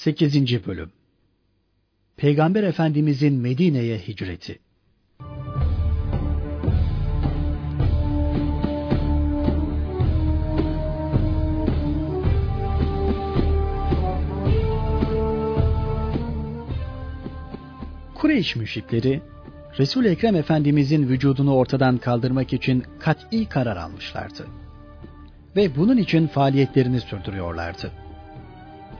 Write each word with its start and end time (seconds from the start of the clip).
8. 0.00 0.66
Bölüm 0.66 0.90
Peygamber 2.16 2.62
Efendimizin 2.62 3.34
Medine'ye 3.34 3.98
hicreti 3.98 4.58
Kureyş 18.14 18.56
müşrikleri 18.56 19.22
Resul 19.78 20.04
Ekrem 20.04 20.36
Efendimizin 20.36 21.08
vücudunu 21.08 21.54
ortadan 21.54 21.98
kaldırmak 21.98 22.52
için 22.52 22.84
kat'i 23.00 23.48
karar 23.48 23.76
almışlardı. 23.76 24.46
Ve 25.56 25.76
bunun 25.76 25.96
için 25.96 26.26
faaliyetlerini 26.26 27.00
sürdürüyorlardı. 27.00 28.09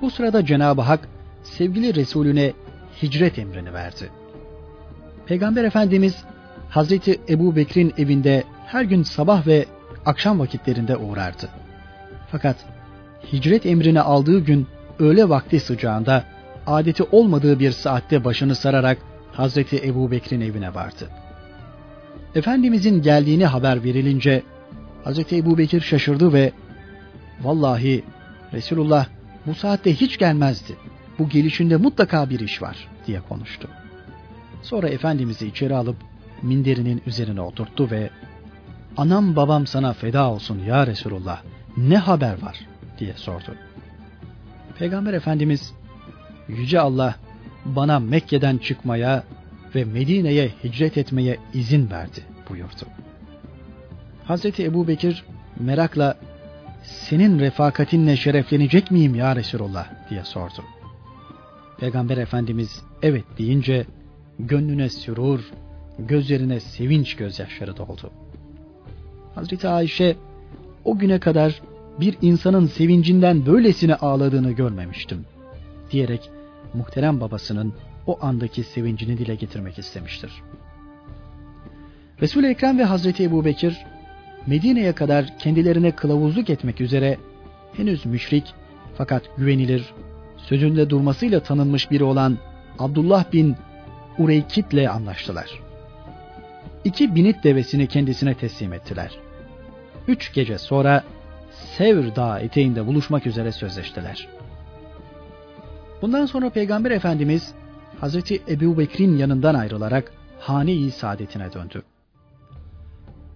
Bu 0.03 0.11
sırada 0.11 0.45
Cenab-ı 0.45 0.81
Hak 0.81 1.09
sevgili 1.43 1.95
Resulüne 1.95 2.53
hicret 3.03 3.39
emrini 3.39 3.75
verdi. 3.75 4.11
Peygamber 5.27 5.65
Efendimiz 5.65 6.25
Hazreti 6.71 7.21
Ebu 7.29 7.57
Bekir'in 7.57 7.95
evinde 7.99 8.45
her 8.67 8.85
gün 8.85 9.03
sabah 9.03 9.47
ve 9.47 9.67
akşam 10.07 10.39
vakitlerinde 10.39 10.97
uğrardı. 10.97 11.49
Fakat 12.33 12.57
hicret 13.33 13.67
emrini 13.67 14.01
aldığı 14.01 14.41
gün 14.41 14.67
öğle 14.99 15.29
vakti 15.29 15.61
sıcağında 15.61 16.25
adeti 16.67 17.03
olmadığı 17.03 17.61
bir 17.61 17.71
saatte 17.71 18.25
başını 18.25 18.55
sararak 18.55 18.99
Hazreti 19.33 19.77
Ebu 19.89 20.11
Bekir'in 20.11 20.41
evine 20.41 20.75
vardı. 20.75 21.09
Efendimizin 22.35 23.03
geldiğini 23.03 23.47
haber 23.47 23.85
verilince 23.85 24.43
Hazreti 25.05 25.37
Ebu 25.37 25.59
Bekir 25.59 25.81
şaşırdı 25.81 26.33
ve 26.33 26.53
vallahi 27.43 28.05
Resulullah 28.53 29.07
bu 29.47 29.55
saatte 29.55 29.95
hiç 29.95 30.19
gelmezdi. 30.19 30.77
Bu 31.19 31.29
gelişinde 31.29 31.77
mutlaka 31.77 32.31
bir 32.31 32.41
iş 32.41 32.63
var 32.63 32.89
diye 33.07 33.21
konuştu. 33.21 33.69
Sonra 34.63 34.89
Efendimiz'i 34.89 35.47
içeri 35.47 35.75
alıp 35.75 35.97
minderinin 36.43 37.03
üzerine 37.07 37.41
oturttu 37.41 37.91
ve 37.91 38.11
anam 38.97 39.37
babam 39.37 39.67
sana 39.67 39.93
feda 39.93 40.31
olsun 40.31 40.59
ya 40.59 40.87
Resulullah 40.87 41.43
ne 41.77 41.97
haber 41.97 42.43
var 42.43 42.61
diye 42.99 43.15
sordu. 43.15 43.55
Peygamber 44.79 45.15
Efendimiz 45.15 45.73
Yüce 46.49 46.81
Allah 46.81 47.15
bana 47.65 48.01
Mekke'den 48.01 48.59
çıkmaya 48.59 49.25
ve 49.75 49.85
Medine'ye 49.85 50.51
hicret 50.65 50.99
etmeye 50.99 51.39
izin 51.55 51.91
verdi 51.91 52.21
buyurdu. 52.51 52.87
Hazreti 54.25 54.65
Ebu 54.65 54.89
Bekir 54.89 55.25
merakla 55.61 56.17
senin 56.83 57.39
refakatinle 57.39 58.17
şereflenecek 58.17 58.91
miyim 58.91 59.15
ya 59.15 59.37
Resulullah 59.37 59.87
diye 60.11 60.25
sordu. 60.25 60.65
Peygamber 61.79 62.17
Efendimiz 62.17 62.83
evet 63.03 63.25
deyince 63.39 63.87
gönlüne 64.39 64.89
sürur, 64.89 65.41
gözlerine 65.99 66.61
sevinç 66.61 67.17
gözyaşları 67.17 67.77
doldu. 67.77 68.11
Hazreti 69.35 69.69
Ayşe 69.69 70.17
o 70.85 70.99
güne 70.99 71.21
kadar 71.21 71.63
bir 72.01 72.17
insanın 72.23 72.67
sevincinden 72.67 73.47
böylesine 73.47 73.95
ağladığını 73.95 74.53
görmemiştim 74.53 75.25
diyerek 75.91 76.31
muhterem 76.75 77.21
babasının 77.21 77.75
o 78.07 78.19
andaki 78.23 78.63
sevincini 78.63 79.19
dile 79.19 79.35
getirmek 79.35 79.79
istemiştir. 79.79 80.43
Resul-i 82.21 82.47
Ekrem 82.47 82.79
ve 82.79 82.85
Hazreti 82.85 83.25
Ebu 83.25 83.45
Bekir 83.45 83.79
Medine'ye 84.47 84.93
kadar 84.93 85.39
kendilerine 85.39 85.91
kılavuzluk 85.91 86.51
etmek 86.51 86.81
üzere 86.81 87.19
henüz 87.73 88.07
müşrik 88.07 88.55
fakat 88.95 89.23
güvenilir, 89.37 89.95
sözünde 90.37 90.91
durmasıyla 90.91 91.41
tanınmış 91.41 91.91
biri 91.91 92.05
olan 92.05 92.39
Abdullah 92.79 93.33
bin 93.33 93.57
Ureykit 94.19 94.73
ile 94.73 94.91
anlaştılar. 94.91 95.61
İki 96.85 97.15
binit 97.15 97.45
devesini 97.45 97.87
kendisine 97.87 98.35
teslim 98.35 98.73
ettiler. 98.73 99.11
Üç 100.09 100.33
gece 100.33 100.59
sonra 100.59 101.05
Sevr 101.51 102.17
Dağı 102.17 102.41
eteğinde 102.41 102.87
buluşmak 102.87 103.27
üzere 103.27 103.53
sözleştiler. 103.53 104.29
Bundan 106.03 106.27
sonra 106.27 106.51
Peygamber 106.51 106.91
Efendimiz 106.91 107.55
Hazreti 108.01 108.43
Ebu 108.49 108.79
Bekir'in 108.79 109.17
yanından 109.17 109.55
ayrılarak 109.55 110.13
hane-i 110.39 110.91
saadetine 110.91 111.53
döndü. 111.53 111.83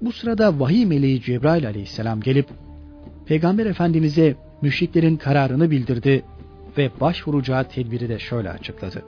Bu 0.02 0.12
sırada 0.12 0.60
vahiy 0.60 0.86
meleği 0.86 1.22
Cebrail 1.22 1.66
aleyhisselam 1.66 2.20
gelip 2.20 2.48
Peygamber 3.26 3.66
Efendimiz'e 3.66 4.36
müşriklerin 4.62 5.16
kararını 5.16 5.70
bildirdi 5.70 6.22
ve 6.78 6.90
başvuracağı 7.00 7.68
tedbiri 7.68 8.08
de 8.08 8.18
şöyle 8.18 8.50
açıkladı. 8.50 9.02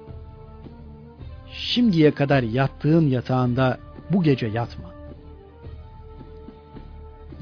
Şimdiye 1.52 2.10
kadar 2.10 2.42
yattığın 2.42 3.06
yatağında 3.08 3.78
bu 4.12 4.22
gece 4.22 4.46
yatma. 4.46 4.94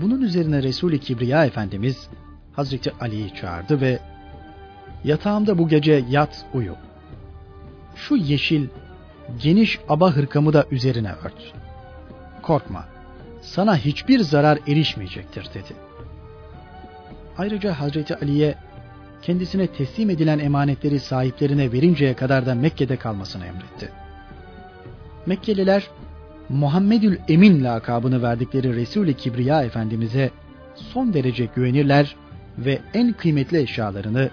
Bunun 0.01 0.23
üzerine 0.23 0.63
Resul-i 0.63 1.01
Kibriya 1.01 1.47
Efendimiz 1.47 2.09
Hazreti 2.53 2.93
Ali'yi 3.01 3.35
çağırdı 3.35 3.81
ve 3.81 3.99
yatağımda 5.05 5.59
bu 5.59 5.69
gece 5.69 6.05
yat 6.11 6.47
uyu. 6.55 6.75
Şu 7.97 8.17
yeşil 8.17 8.67
geniş 9.43 9.81
aba 9.89 10.11
hırkamı 10.11 10.53
da 10.53 10.67
üzerine 10.71 11.13
ört. 11.25 11.55
Korkma 12.43 12.94
sana 13.45 13.77
hiçbir 13.77 14.21
zarar 14.21 14.59
erişmeyecektir 14.67 15.49
dedi. 15.55 15.75
Ayrıca 17.39 17.81
Hazreti 17.81 18.17
Ali'ye 18.17 18.55
kendisine 19.23 19.67
teslim 19.67 20.11
edilen 20.11 20.39
emanetleri 20.39 21.01
sahiplerine 21.01 21.73
verinceye 21.73 22.15
kadar 22.15 22.47
da 22.47 22.55
Mekke'de 22.55 22.97
kalmasını 22.97 23.47
emretti. 23.47 23.93
Mekkeliler 25.27 25.89
Muhammedül 26.49 27.19
Emin 27.29 27.65
lakabını 27.65 28.23
verdikleri 28.23 28.77
Resul-i 28.77 29.17
Kibriya 29.17 29.63
Efendimiz'e 29.65 30.31
son 30.75 31.15
derece 31.15 31.49
güvenirler 31.57 32.17
ve 32.59 32.79
en 32.95 33.13
kıymetli 33.13 33.59
eşyalarını 33.59 34.31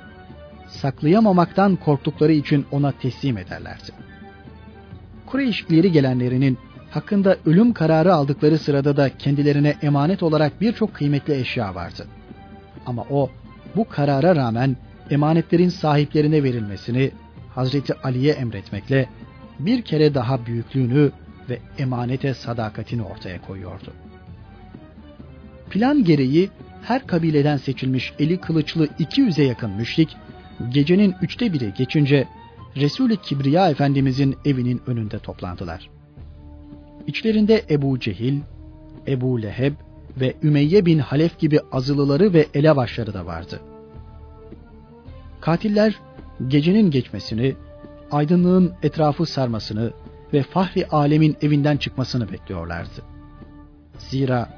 saklayamamaktan 0.68 1.76
korktukları 1.76 2.32
için 2.32 2.66
ona 2.72 2.92
teslim 2.92 3.38
ederlerdi. 3.38 3.92
Kureyş 5.26 5.66
ileri 5.70 5.92
gelenlerinin 5.92 6.58
hakkında 6.92 7.38
ölüm 7.46 7.74
kararı 7.74 8.14
aldıkları 8.14 8.58
sırada 8.58 8.98
da 8.98 9.18
kendilerine 9.18 9.76
emanet 9.82 10.24
olarak 10.24 10.62
birçok 10.62 10.94
kıymetli 10.94 11.34
eşya 11.34 11.76
vardı. 11.76 12.08
Ama 12.86 13.06
o 13.10 13.30
bu 13.76 13.90
karara 13.90 14.36
rağmen 14.36 14.78
emanetlerin 15.10 15.70
sahiplerine 15.70 16.44
verilmesini 16.44 17.12
Hazreti 17.56 17.94
Ali'ye 17.94 18.34
emretmekle 18.34 19.10
bir 19.60 19.82
kere 19.82 20.14
daha 20.14 20.46
büyüklüğünü 20.46 21.12
ve 21.50 21.60
emanete 21.78 22.34
sadakatini 22.34 23.04
ortaya 23.04 23.42
koyuyordu. 23.42 23.94
Plan 25.70 26.04
gereği 26.04 26.50
her 26.84 27.08
kabileden 27.08 27.58
seçilmiş 27.58 28.14
eli 28.20 28.38
kılıçlı 28.38 28.86
200'e 28.86 29.44
yakın 29.44 29.72
müşrik 29.72 30.18
gecenin 30.70 31.16
üçte 31.22 31.54
biri 31.54 31.74
geçince 31.78 32.28
Resul-i 32.76 33.18
Kibriya 33.18 33.70
Efendimizin 33.70 34.38
evinin 34.46 34.82
önünde 34.88 35.20
toplandılar. 35.20 36.01
İçlerinde 37.08 37.66
Ebu 37.70 38.00
Cehil, 38.00 38.40
Ebu 39.08 39.42
Leheb 39.42 39.74
ve 40.20 40.34
Ümeyye 40.44 40.86
bin 40.86 41.00
Halef 41.00 41.40
gibi 41.40 41.60
azılıları 41.72 42.34
ve 42.34 42.48
elebaşları 42.54 43.14
da 43.14 43.26
vardı. 43.26 43.60
Katiller 45.42 46.00
gecenin 46.48 46.92
geçmesini, 46.92 47.56
aydınlığın 48.12 48.74
etrafı 48.84 49.26
sarmasını 49.26 49.92
ve 50.34 50.44
Fahri 50.44 50.88
Alemin 50.88 51.38
evinden 51.42 51.78
çıkmasını 51.78 52.32
bekliyorlardı. 52.32 53.02
Zira 53.98 54.50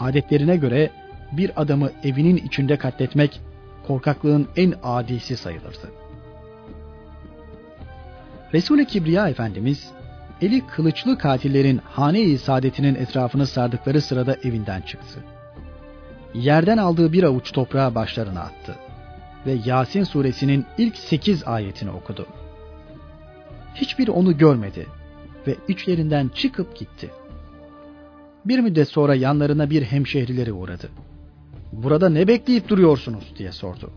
adetlerine 0.00 0.56
göre 0.56 0.90
bir 1.32 1.62
adamı 1.62 1.90
evinin 2.02 2.36
içinde 2.36 2.76
katletmek 2.76 3.40
korkaklığın 3.86 4.48
en 4.56 4.74
adisi 4.82 5.36
sayılırdı. 5.36 5.90
Resul-i 8.54 8.86
Kibriya 8.86 9.28
Efendimiz 9.28 9.90
eli 10.40 10.66
kılıçlı 10.66 11.18
katillerin 11.18 11.80
hane-i 11.84 12.38
saadetinin 12.38 12.94
etrafını 12.94 13.46
sardıkları 13.46 14.00
sırada 14.00 14.36
evinden 14.44 14.80
çıktı. 14.80 15.24
Yerden 16.34 16.78
aldığı 16.78 17.12
bir 17.12 17.22
avuç 17.22 17.52
toprağı 17.52 17.94
başlarına 17.94 18.40
attı 18.40 18.76
ve 19.46 19.58
Yasin 19.64 20.04
suresinin 20.04 20.64
ilk 20.78 20.96
sekiz 20.96 21.44
ayetini 21.48 21.90
okudu. 21.90 22.26
Hiçbir 23.74 24.08
onu 24.08 24.38
görmedi 24.38 24.86
ve 25.46 25.56
içlerinden 25.68 26.28
çıkıp 26.28 26.76
gitti. 26.76 27.10
Bir 28.44 28.58
müddet 28.58 28.88
sonra 28.88 29.14
yanlarına 29.14 29.70
bir 29.70 29.82
hemşehrileri 29.82 30.52
uğradı. 30.52 30.88
Burada 31.72 32.08
ne 32.08 32.28
bekleyip 32.28 32.68
duruyorsunuz 32.68 33.34
diye 33.38 33.52
sordu. 33.52 33.90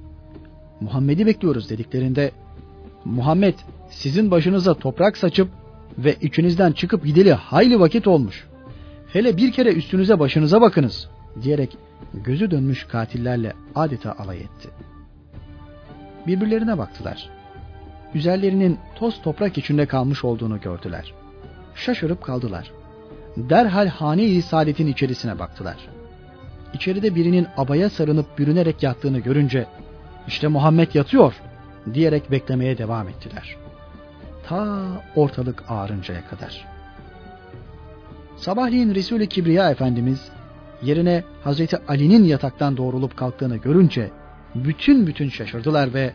Muhammed'i 0.80 1.26
bekliyoruz 1.26 1.70
dediklerinde 1.70 2.32
Muhammed 3.06 3.54
sizin 3.90 4.32
başınıza 4.32 4.74
toprak 4.74 5.18
saçıp 5.18 5.50
ve 6.04 6.16
içinizden 6.22 6.72
çıkıp 6.72 7.06
gideli 7.06 7.34
hayli 7.34 7.80
vakit 7.80 8.08
olmuş. 8.08 8.48
Hele 9.14 9.38
bir 9.38 9.52
kere 9.52 9.74
üstünüze 9.74 10.20
başınıza 10.20 10.62
bakınız 10.62 11.10
diyerek 11.42 11.78
gözü 12.14 12.52
dönmüş 12.52 12.84
katillerle 12.84 13.54
adeta 13.76 14.16
alay 14.20 14.38
etti. 14.38 14.70
Birbirlerine 16.28 16.78
baktılar 16.78 17.40
üzerlerinin 18.14 18.80
toz 18.96 19.22
toprak 19.22 19.58
içinde 19.58 19.86
kalmış 19.86 20.24
olduğunu 20.24 20.62
gördüler. 20.62 21.14
Şaşırıp 21.76 22.24
kaldılar. 22.24 22.72
Derhal 23.38 23.88
hane-i 23.88 24.42
saadetin 24.42 24.88
içerisine 24.88 25.40
baktılar. 25.40 25.78
İçeride 26.74 27.16
birinin 27.16 27.48
abaya 27.58 27.90
sarınıp 27.90 28.40
bürünerek 28.40 28.84
yattığını 28.84 29.20
görünce 29.20 29.66
işte 30.28 30.48
Muhammed 30.48 30.94
yatıyor 30.94 31.34
diyerek 31.94 32.32
beklemeye 32.32 32.78
devam 32.78 33.08
ettiler. 33.08 33.56
Ta 34.50 34.88
ortalık 35.16 35.64
ağarıncaya 35.68 36.28
kadar. 36.28 36.66
Sabahleyin 38.38 38.96
Resul-i 38.96 39.30
Kibriya 39.30 39.72
Efendimiz 39.72 40.32
yerine 40.84 41.24
Hazreti 41.44 41.78
Ali'nin 41.88 42.24
yataktan 42.24 42.78
doğrulup 42.78 43.18
kalktığını 43.18 43.58
görünce 43.58 44.12
bütün 44.56 45.08
bütün 45.08 45.30
şaşırdılar 45.30 45.94
ve 45.94 46.14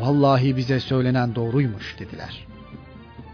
vallahi 0.00 0.56
bize 0.56 0.80
söylenen 0.80 1.34
doğruymuş 1.34 1.96
dediler. 1.98 2.46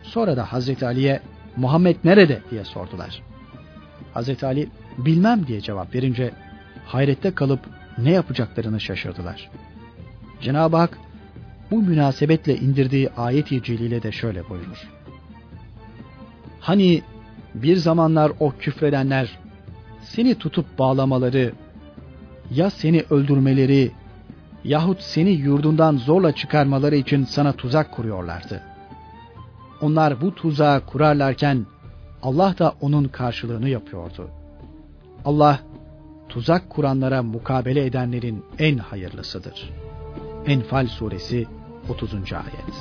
Sonra 0.02 0.36
da 0.36 0.52
Hazreti 0.52 0.86
Ali'ye 0.86 1.20
Muhammed 1.56 1.96
nerede 2.04 2.42
diye 2.50 2.64
sordular. 2.64 3.22
Hazreti 4.14 4.46
Ali 4.46 4.68
bilmem 4.98 5.46
diye 5.46 5.60
cevap 5.60 5.94
verince 5.94 6.30
hayrette 6.86 7.34
kalıp 7.34 7.60
ne 7.98 8.10
yapacaklarını 8.10 8.80
şaşırdılar. 8.80 9.50
Cenab-ı 10.40 10.76
Hak 10.76 10.98
bu 11.70 11.82
münasebetle 11.82 12.56
indirdiği 12.56 13.10
ayet-i 13.10 13.62
celile 13.62 14.02
de 14.02 14.12
şöyle 14.12 14.48
buyurur. 14.48 14.88
Hani 16.60 17.02
bir 17.54 17.76
zamanlar 17.76 18.32
o 18.40 18.52
küfredenler 18.58 19.38
seni 20.02 20.34
tutup 20.34 20.78
bağlamaları 20.78 21.52
ya 22.50 22.70
seni 22.70 23.04
öldürmeleri 23.10 23.90
yahut 24.64 25.00
seni 25.00 25.30
yurdundan 25.30 25.96
zorla 25.96 26.32
çıkarmaları 26.32 26.96
için 26.96 27.24
sana 27.24 27.52
tuzak 27.52 27.92
kuruyorlardı. 27.92 28.62
Onlar 29.80 30.20
bu 30.20 30.34
tuzağı 30.34 30.86
kurarlarken 30.86 31.66
Allah 32.22 32.58
da 32.58 32.74
onun 32.80 33.04
karşılığını 33.04 33.68
yapıyordu. 33.68 34.30
Allah 35.24 35.60
tuzak 36.28 36.70
kuranlara 36.70 37.22
mukabele 37.22 37.86
edenlerin 37.86 38.44
en 38.58 38.78
hayırlısıdır. 38.78 39.70
Enfal 40.46 40.86
suresi 40.86 41.46
30. 41.88 42.14
ayet. 42.32 42.74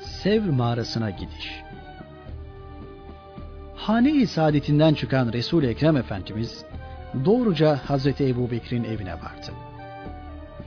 Sevr 0.00 0.48
mağarasına 0.48 1.10
gidiş. 1.10 1.62
Hane-i 3.74 4.26
saadetinden 4.26 4.94
çıkan 4.94 5.32
Resul-i 5.32 5.66
Ekrem 5.66 5.96
Efendimiz 5.96 6.64
doğruca 7.24 7.80
Hazreti 7.86 8.28
Ebu 8.28 8.50
Bekir'in 8.50 8.84
evine 8.84 9.14
vardı. 9.14 9.52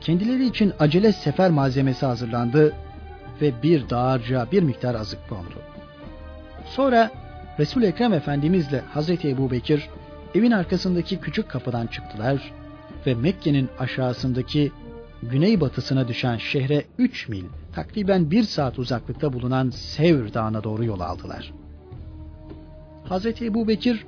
Kendileri 0.01 0.45
için 0.45 0.73
acele 0.79 1.11
sefer 1.11 1.49
malzemesi 1.51 2.05
hazırlandı 2.05 2.75
ve 3.41 3.63
bir 3.63 3.89
dağarcığa 3.89 4.51
bir 4.51 4.63
miktar 4.63 4.95
azık 4.95 5.29
kondu. 5.29 5.55
Sonra 6.69 7.11
Resul-i 7.59 7.85
Ekrem 7.85 8.13
Efendimizle 8.13 8.79
Hazreti 8.79 9.29
Ebu 9.29 9.51
Bekir 9.51 9.89
evin 10.35 10.51
arkasındaki 10.51 11.19
küçük 11.19 11.49
kapıdan 11.49 11.87
çıktılar 11.87 12.51
ve 13.05 13.15
Mekke'nin 13.15 13.69
aşağısındaki 13.79 14.71
güneybatısına 15.23 16.07
düşen 16.07 16.37
şehre 16.37 16.85
3 16.97 17.29
mil, 17.29 17.43
takriben 17.73 18.31
1 18.31 18.43
saat 18.43 18.79
uzaklıkta 18.79 19.33
bulunan 19.33 19.69
Sevr 19.69 20.33
Dağı'na 20.33 20.63
doğru 20.63 20.85
yol 20.85 20.99
aldılar. 20.99 21.53
Hazreti 23.09 23.45
Ebu 23.45 23.67
Bekir, 23.67 24.05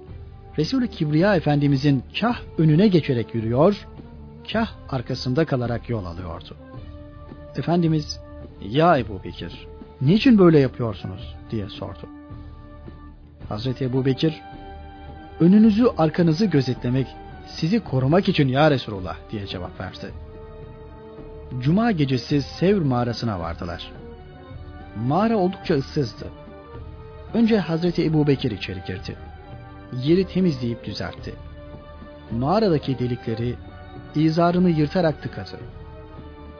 Resul-i 0.57 0.89
Kibriya 0.89 1.35
Efendimizin 1.35 2.03
kah 2.19 2.41
önüne 2.57 2.87
geçerek 2.87 3.35
yürüyor, 3.35 3.87
kah 4.51 4.71
arkasında 4.89 5.45
kalarak 5.45 5.89
yol 5.89 6.05
alıyordu. 6.05 6.55
Efendimiz, 7.55 8.19
ya 8.61 8.97
Ebu 8.97 9.23
Bekir, 9.23 9.67
niçin 10.01 10.37
böyle 10.37 10.59
yapıyorsunuz 10.59 11.35
diye 11.51 11.69
sordu. 11.69 12.20
Hazreti 13.51 13.85
Ebu 13.85 14.05
Bekir, 14.05 14.41
önünüzü 15.39 15.87
arkanızı 15.97 16.45
gözetlemek, 16.45 17.07
sizi 17.47 17.79
korumak 17.79 18.29
için 18.29 18.47
ya 18.47 18.71
Resulullah 18.71 19.15
diye 19.31 19.47
cevap 19.47 19.79
verdi. 19.79 20.13
Cuma 21.59 21.91
gecesi 21.91 22.41
Sevr 22.41 22.81
mağarasına 22.81 23.39
vardılar. 23.39 23.91
Mağara 25.07 25.37
oldukça 25.37 25.75
ıssızdı. 25.75 26.25
Önce 27.33 27.57
Hazreti 27.57 28.05
Ebu 28.05 28.27
Bekir 28.27 28.51
içeri 28.51 28.79
girdi. 28.87 29.15
Yeri 30.03 30.27
temizleyip 30.27 30.85
düzeltti. 30.85 31.33
Mağaradaki 32.31 32.99
delikleri 32.99 33.55
izarını 34.15 34.69
yırtarak 34.69 35.21
tıkadı. 35.21 35.59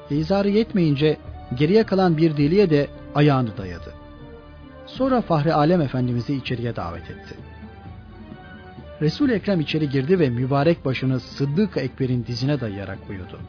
İzarı 0.09 0.49
yetmeyince 0.49 1.17
geriye 1.55 1.83
kalan 1.83 2.17
bir 2.17 2.37
deliğe 2.37 2.69
de 2.69 2.87
ayağını 3.15 3.57
dayadı. 3.57 4.00
Sonra 4.97 5.21
Fahri 5.21 5.53
Alem 5.53 5.81
Efendimiz'i 5.81 6.35
içeriye 6.35 6.75
davet 6.75 7.09
etti. 7.09 7.35
resul 9.01 9.29
Ekrem 9.29 9.59
içeri 9.59 9.89
girdi 9.89 10.19
ve 10.19 10.29
mübarek 10.29 10.85
başını 10.85 11.19
Sıddık 11.19 11.77
Ekber'in 11.77 12.25
dizine 12.25 12.59
dayayarak 12.61 12.99
uyudu. 13.09 13.39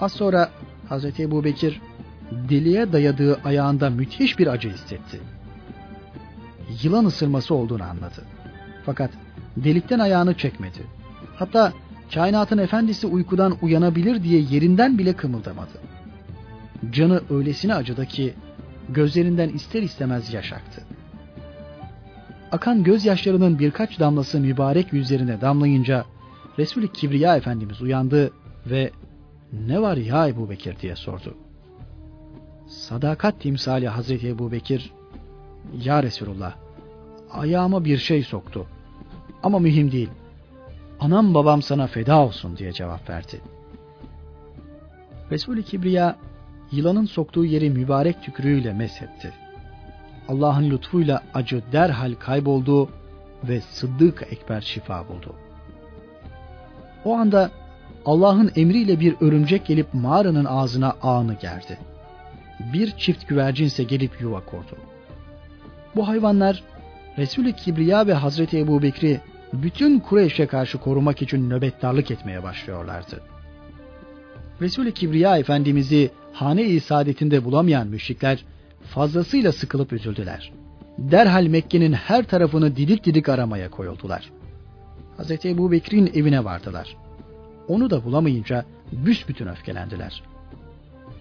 Az 0.00 0.12
sonra 0.12 0.50
Hazreti 0.88 1.22
Ebu 1.22 1.44
Bekir 1.44 1.80
deliğe 2.30 2.92
dayadığı 2.92 3.40
ayağında 3.44 3.90
müthiş 3.90 4.38
bir 4.38 4.46
acı 4.46 4.68
hissetti. 4.68 5.20
Yılan 6.82 7.04
ısırması 7.04 7.54
olduğunu 7.54 7.82
anladı. 7.82 8.24
Fakat 8.86 9.10
delikten 9.56 9.98
ayağını 9.98 10.34
çekmedi. 10.34 10.82
Hatta 11.36 11.72
kainatın 12.14 12.58
efendisi 12.58 13.06
uykudan 13.06 13.56
uyanabilir 13.62 14.22
diye 14.22 14.40
yerinden 14.50 14.98
bile 14.98 15.12
kımıldamadı. 15.12 15.80
Canı 16.92 17.22
öylesine 17.30 17.74
acıdı 17.74 18.06
ki 18.06 18.34
gözlerinden 18.88 19.48
ister 19.48 19.82
istemez 19.82 20.34
yaş 20.34 20.52
aktı. 20.52 20.82
Akan 22.52 22.84
gözyaşlarının 22.84 23.58
birkaç 23.58 24.00
damlası 24.00 24.40
mübarek 24.40 24.92
yüzlerine 24.92 25.40
damlayınca 25.40 26.04
Resul-i 26.58 26.92
Kibriya 26.92 27.36
Efendimiz 27.36 27.82
uyandı 27.82 28.30
ve 28.66 28.90
ne 29.52 29.82
var 29.82 29.96
ya 29.96 30.28
Ebu 30.28 30.50
Bekir 30.50 30.78
diye 30.80 30.96
sordu. 30.96 31.34
Sadakat 32.68 33.40
timsali 33.40 33.88
Hazreti 33.88 34.28
Ebu 34.28 34.52
Bekir, 34.52 34.92
Ya 35.84 36.02
Resulullah, 36.02 36.54
ayağıma 37.30 37.84
bir 37.84 37.98
şey 37.98 38.22
soktu. 38.22 38.66
Ama 39.42 39.58
mühim 39.58 39.92
değil. 39.92 40.10
Anam 41.00 41.34
babam 41.34 41.62
sana 41.62 41.86
feda 41.86 42.20
olsun 42.20 42.56
diye 42.56 42.72
cevap 42.72 43.10
verdi. 43.10 43.40
Resul-i 45.30 45.62
Kibriya 45.62 46.16
yılanın 46.72 47.04
soktuğu 47.04 47.44
yeri 47.44 47.70
mübarek 47.70 48.22
tükürüğüyle 48.22 48.72
mesetti. 48.72 49.32
Allah'ın 50.28 50.70
lütfuyla 50.70 51.22
acı 51.34 51.62
derhal 51.72 52.14
kayboldu 52.14 52.88
ve 53.44 53.60
Sıddık 53.60 54.22
Ekber 54.30 54.60
şifa 54.60 55.08
buldu. 55.08 55.34
O 57.04 57.14
anda 57.14 57.50
Allah'ın 58.04 58.52
emriyle 58.56 59.00
bir 59.00 59.14
örümcek 59.20 59.66
gelip 59.66 59.94
mağaranın 59.94 60.44
ağzına 60.44 60.96
ağını 61.02 61.34
gerdi. 61.34 61.78
Bir 62.72 62.90
çift 62.90 63.28
güvercin 63.28 63.64
ise 63.64 63.84
gelip 63.84 64.20
yuva 64.20 64.40
kurdu. 64.40 64.76
Bu 65.96 66.08
hayvanlar 66.08 66.62
Resul-i 67.18 67.52
Kibriya 67.52 68.06
ve 68.06 68.14
Hazreti 68.14 68.58
Ebu 68.58 68.82
Bekri 68.82 69.20
bütün 69.52 70.00
Kureyş'e 70.00 70.46
karşı 70.46 70.78
korumak 70.78 71.22
için 71.22 71.50
nöbettarlık 71.50 72.10
etmeye 72.10 72.42
başlıyorlardı. 72.42 73.20
Resul-i 74.60 74.94
Kibriya 74.94 75.38
Efendimiz'i 75.38 76.10
hane-i 76.32 76.80
saadetinde 76.80 77.44
bulamayan 77.44 77.86
müşrikler 77.86 78.44
fazlasıyla 78.82 79.52
sıkılıp 79.52 79.92
üzüldüler. 79.92 80.52
Derhal 80.98 81.46
Mekke'nin 81.46 81.92
her 81.92 82.24
tarafını 82.24 82.76
didik 82.76 83.04
didik 83.04 83.28
aramaya 83.28 83.70
koyuldular. 83.70 84.30
Hz. 85.18 85.30
Ebu 85.44 85.72
Bekir'in 85.72 86.10
evine 86.14 86.44
vardılar. 86.44 86.96
Onu 87.68 87.90
da 87.90 88.04
bulamayınca 88.04 88.64
büsbütün 88.92 89.46
öfkelendiler. 89.46 90.22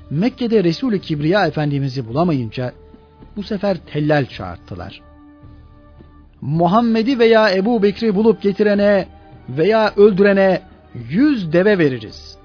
Mekke'de 0.09 0.63
Resul-i 0.63 1.01
Kibriya 1.01 1.47
Efendimiz'i 1.47 2.07
bulamayınca 2.07 2.73
bu 3.35 3.43
sefer 3.43 3.77
tellal 3.77 4.25
çağırttılar. 4.25 5.01
Muhammed'i 6.41 7.19
veya 7.19 7.51
Ebu 7.55 7.83
Bekir'i 7.83 8.15
bulup 8.15 8.41
getirene 8.41 9.07
veya 9.49 9.93
öldürene 9.97 10.61
yüz 11.09 11.53
deve 11.53 11.77
veririz. 11.77 12.37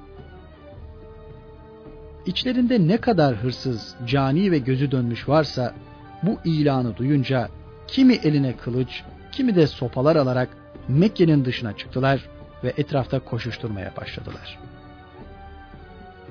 İçlerinde 2.27 2.89
ne 2.89 2.97
kadar 2.97 3.37
hırsız, 3.37 3.95
cani 4.07 4.51
ve 4.51 4.59
gözü 4.59 4.91
dönmüş 4.91 5.29
varsa 5.29 5.75
bu 6.23 6.39
ilanı 6.45 6.97
duyunca 6.97 7.49
kimi 7.89 8.15
eline 8.15 8.57
kılıç, 8.57 9.03
kimi 9.33 9.55
de 9.57 9.67
sopalar 9.67 10.17
alarak 10.17 10.49
Mekke'nin 10.89 11.45
dışına 11.45 11.77
çıktılar 11.77 12.29
ve 12.65 12.73
etrafta 12.77 13.19
koşuşturmaya 13.19 13.93
başladılar. 13.97 14.59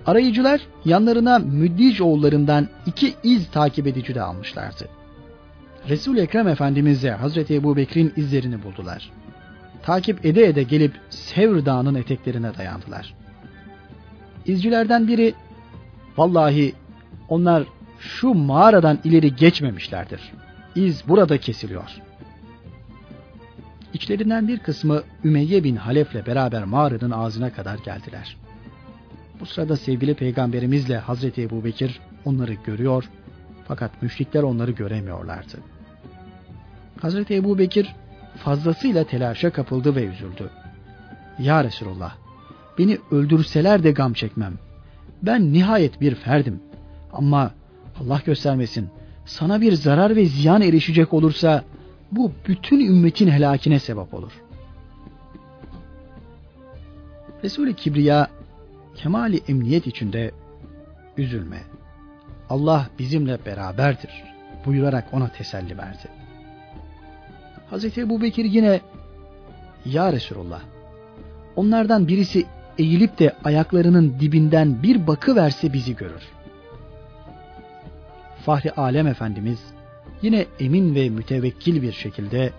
Arayıcılar 0.05 0.61
yanlarına 0.85 1.39
Müddic 1.39 2.03
oğullarından 2.03 2.67
iki 2.85 3.13
iz 3.23 3.51
takip 3.51 3.87
edici 3.87 4.15
de 4.15 4.21
almışlardı. 4.21 4.87
Resul-i 5.89 6.19
Ekrem 6.19 6.47
Efendimiz'e 6.47 7.11
Hazreti 7.11 7.55
Ebu 7.55 7.77
Bekir'in 7.77 8.13
izlerini 8.15 8.63
buldular. 8.63 9.11
Takip 9.83 10.25
ede 10.25 10.45
ede 10.45 10.63
gelip 10.63 10.93
Sevr 11.09 11.65
Dağı'nın 11.65 11.95
eteklerine 11.95 12.57
dayandılar. 12.57 13.13
İzcilerden 14.45 15.07
biri, 15.07 15.33
vallahi 16.17 16.73
onlar 17.29 17.63
şu 17.99 18.33
mağaradan 18.33 18.99
ileri 19.03 19.35
geçmemişlerdir. 19.35 20.33
İz 20.75 21.03
burada 21.07 21.37
kesiliyor. 21.37 21.89
İçlerinden 23.93 24.47
bir 24.47 24.59
kısmı 24.59 25.03
Ümeyye 25.23 25.63
bin 25.63 25.75
Halef'le 25.75 26.27
beraber 26.27 26.63
mağaranın 26.63 27.11
ağzına 27.11 27.53
kadar 27.53 27.77
geldiler. 27.77 28.37
Bu 29.39 29.45
sırada 29.45 29.77
sevgili 29.77 30.13
peygamberimizle 30.13 30.97
Hazreti 30.97 31.41
Ebu 31.41 31.63
Bekir 31.63 31.99
onları 32.25 32.53
görüyor 32.53 33.09
fakat 33.67 34.01
müşrikler 34.01 34.43
onları 34.43 34.71
göremiyorlardı. 34.71 35.57
Hazreti 37.01 37.35
Ebu 37.35 37.57
Bekir 37.57 37.95
fazlasıyla 38.37 39.03
telaşa 39.03 39.49
kapıldı 39.49 39.95
ve 39.95 40.05
üzüldü. 40.05 40.49
Ya 41.39 41.63
Resulullah, 41.63 42.15
beni 42.77 42.97
öldürseler 43.11 43.83
de 43.83 43.91
gam 43.91 44.13
çekmem. 44.13 44.53
Ben 45.25 45.53
nihayet 45.53 46.01
bir 46.01 46.15
ferdim. 46.15 46.59
Ama 47.13 47.51
Allah 48.01 48.21
göstermesin, 48.25 48.89
sana 49.25 49.61
bir 49.61 49.73
zarar 49.73 50.15
ve 50.15 50.25
ziyan 50.25 50.61
erişecek 50.61 51.13
olursa 51.13 51.63
bu 52.11 52.31
bütün 52.47 52.79
ümmetin 52.79 53.27
helakine 53.27 53.79
sebep 53.79 54.13
olur. 54.13 54.31
Resul-i 57.43 57.75
Kibriya 57.75 58.27
kemali 58.95 59.41
emniyet 59.47 59.87
içinde 59.87 60.31
üzülme. 61.17 61.61
Allah 62.49 62.89
bizimle 62.99 63.39
beraberdir 63.45 64.23
buyurarak 64.65 65.13
ona 65.13 65.27
teselli 65.27 65.77
verdi. 65.77 66.07
Hazreti 67.69 68.01
Ebu 68.01 68.21
Bekir 68.21 68.45
yine 68.45 68.81
Ya 69.85 70.13
Resulullah 70.13 70.61
onlardan 71.55 72.07
birisi 72.07 72.45
eğilip 72.77 73.19
de 73.19 73.35
ayaklarının 73.43 74.19
dibinden 74.19 74.83
bir 74.83 75.07
bakı 75.07 75.35
verse 75.35 75.73
bizi 75.73 75.95
görür. 75.95 76.23
Fahri 78.45 78.71
Alem 78.71 79.07
Efendimiz 79.07 79.59
yine 80.21 80.45
emin 80.59 80.95
ve 80.95 81.09
mütevekkil 81.09 81.81
bir 81.81 81.91
şekilde 81.91 82.53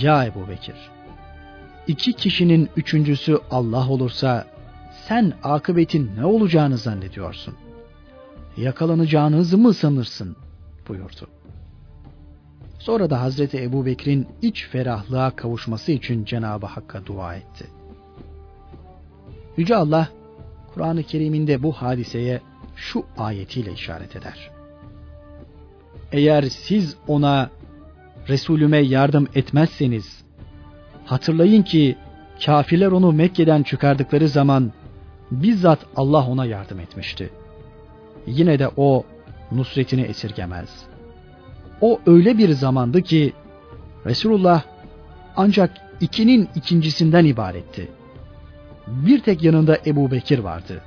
Ya 0.00 0.24
Ebu 0.24 0.48
Bekir 0.48 0.76
iki 1.86 2.12
kişinin 2.12 2.68
üçüncüsü 2.76 3.38
Allah 3.50 3.88
olursa 3.88 4.46
sen 5.08 5.32
akıbetin 5.42 6.10
ne 6.16 6.24
olacağını 6.24 6.78
zannediyorsun? 6.78 7.54
Yakalanacağınızı 8.56 9.58
mı 9.58 9.74
sanırsın? 9.74 10.36
buyurdu. 10.88 11.28
Sonra 12.78 13.10
da 13.10 13.20
Hazreti 13.20 13.62
Ebu 13.62 13.86
Bekir'in 13.86 14.28
iç 14.42 14.66
ferahlığa 14.66 15.30
kavuşması 15.36 15.92
için 15.92 16.24
Cenab-ı 16.24 16.66
Hakk'a 16.66 17.06
dua 17.06 17.34
etti. 17.34 17.66
Yüce 19.56 19.76
Allah, 19.76 20.08
Kur'an-ı 20.74 21.02
Kerim'inde 21.02 21.62
bu 21.62 21.72
hadiseye 21.72 22.40
şu 22.76 23.04
ayetiyle 23.18 23.72
işaret 23.72 24.16
eder. 24.16 24.50
Eğer 26.12 26.42
siz 26.42 26.96
ona 27.08 27.50
Resulüme 28.28 28.78
yardım 28.78 29.28
etmezseniz, 29.34 30.24
hatırlayın 31.04 31.62
ki 31.62 31.96
kafirler 32.44 32.86
onu 32.86 33.12
Mekke'den 33.12 33.62
çıkardıkları 33.62 34.28
zaman 34.28 34.72
bizzat 35.30 35.78
Allah 35.96 36.26
ona 36.26 36.46
yardım 36.46 36.80
etmişti. 36.80 37.30
Yine 38.26 38.58
de 38.58 38.68
o 38.76 39.04
nusretini 39.52 40.00
esirgemez. 40.02 40.86
O 41.80 42.00
öyle 42.06 42.38
bir 42.38 42.48
zamandı 42.48 43.02
ki 43.02 43.32
Resulullah 44.06 44.62
ancak 45.36 45.70
ikinin 46.00 46.48
ikincisinden 46.54 47.24
ibaretti. 47.24 47.88
Bir 48.86 49.20
tek 49.20 49.42
yanında 49.42 49.78
Ebu 49.86 50.10
Bekir 50.10 50.38
vardı. 50.38 50.82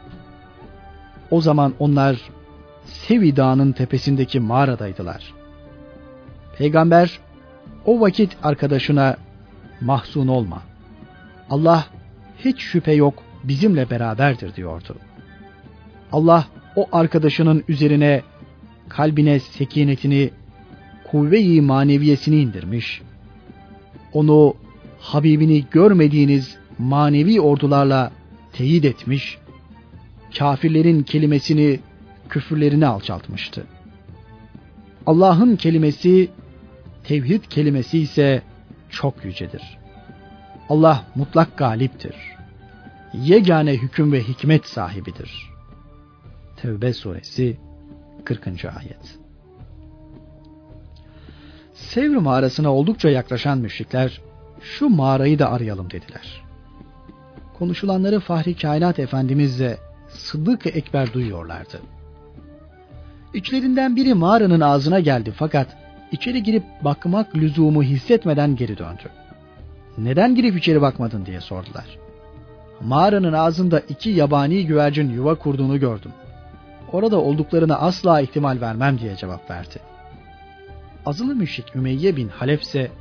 O 1.31 1.41
zaman 1.41 1.73
onlar 1.79 2.21
Sevi 2.85 3.35
Dağı'nın 3.35 3.71
tepesindeki 3.71 4.39
mağaradaydılar. 4.39 5.33
Peygamber 6.57 7.19
o 7.85 8.01
vakit 8.01 8.37
arkadaşına 8.43 9.17
mahzun 9.81 10.27
olma. 10.27 10.61
Allah 11.49 11.85
hiç 12.45 12.59
şüphe 12.59 12.91
yok 12.91 13.23
bizimle 13.43 13.89
beraberdir 13.89 14.55
diyordu. 14.55 14.95
Allah 16.11 16.45
o 16.75 16.87
arkadaşının 16.91 17.63
üzerine 17.67 18.21
kalbine 18.89 19.39
sekinetini, 19.39 20.29
kuvve-i 21.11 21.61
maneviyesini 21.61 22.35
indirmiş. 22.35 23.01
Onu 24.13 24.55
Habibini 24.99 25.65
görmediğiniz 25.71 26.57
manevi 26.79 27.41
ordularla 27.41 28.11
teyit 28.53 28.85
etmiş. 28.85 29.37
Kafirlerin 30.37 31.03
kelimesini, 31.03 31.79
küfürlerini 32.29 32.87
alçaltmıştı. 32.87 33.65
Allah'ın 35.05 35.55
kelimesi, 35.55 36.29
tevhid 37.03 37.43
kelimesi 37.43 37.99
ise 37.99 38.41
çok 38.89 39.25
yücedir. 39.25 39.77
Allah 40.69 41.05
mutlak 41.15 41.57
galiptir. 41.57 42.15
Yegane 43.13 43.73
hüküm 43.73 44.11
ve 44.11 44.23
hikmet 44.23 44.65
sahibidir. 44.65 45.51
Tevbe 46.57 46.93
suresi 46.93 47.57
40. 48.25 48.47
ayet. 48.65 49.19
Sevr 51.73 52.15
mağarasına 52.15 52.73
oldukça 52.73 53.09
yaklaşan 53.09 53.57
müşrikler 53.57 54.21
şu 54.61 54.89
mağarayı 54.89 55.39
da 55.39 55.51
arayalım 55.51 55.91
dediler. 55.91 56.44
Konuşulanları 57.59 58.19
Fahri 58.19 58.55
Kainat 58.55 58.99
Efendimizle 58.99 59.77
Sıddık 60.09 60.65
Ekber 60.65 61.13
duyuyorlardı. 61.13 61.81
İçlerinden 63.33 63.95
biri 63.95 64.13
mağaranın 64.13 64.61
ağzına 64.61 64.99
geldi 64.99 65.33
fakat 65.37 65.67
içeri 66.11 66.43
girip 66.43 66.63
bakmak 66.81 67.35
lüzumu 67.35 67.83
hissetmeden 67.83 68.55
geri 68.55 68.77
döndü. 68.77 69.09
Neden 69.97 70.35
girip 70.35 70.57
içeri 70.57 70.81
bakmadın 70.81 71.25
diye 71.25 71.41
sordular. 71.41 71.97
Mağaranın 72.81 73.33
ağzında 73.33 73.79
iki 73.79 74.09
yabani 74.09 74.65
güvercin 74.65 75.09
yuva 75.09 75.35
kurduğunu 75.35 75.79
gördüm. 75.79 76.11
Orada 76.91 77.17
olduklarına 77.17 77.75
asla 77.75 78.21
ihtimal 78.21 78.61
vermem 78.61 78.99
diye 78.99 79.15
cevap 79.15 79.49
verdi. 79.51 79.79
Azılı 81.05 81.35
müşrik 81.35 81.75
Ümeyye 81.75 82.15
bin 82.15 82.27
Halef 82.27 82.61
ise 82.61 82.91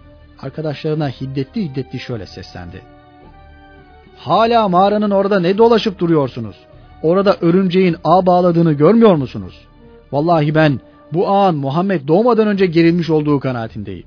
arkadaşlarına 0.40 1.08
hiddetli 1.08 1.64
hiddetli 1.64 1.98
şöyle 1.98 2.26
seslendi. 2.26 2.93
Hala 4.24 4.68
mağaranın 4.68 5.10
orada 5.10 5.40
ne 5.40 5.58
dolaşıp 5.58 5.98
duruyorsunuz? 5.98 6.56
Orada 7.02 7.36
örümceğin 7.40 7.96
ağ 8.04 8.26
bağladığını 8.26 8.72
görmüyor 8.72 9.14
musunuz? 9.14 9.64
Vallahi 10.12 10.54
ben 10.54 10.80
bu 11.12 11.28
ağın 11.28 11.56
Muhammed 11.56 12.08
doğmadan 12.08 12.48
önce 12.48 12.66
gerilmiş 12.66 13.10
olduğu 13.10 13.40
kanaatindeyim. 13.40 14.06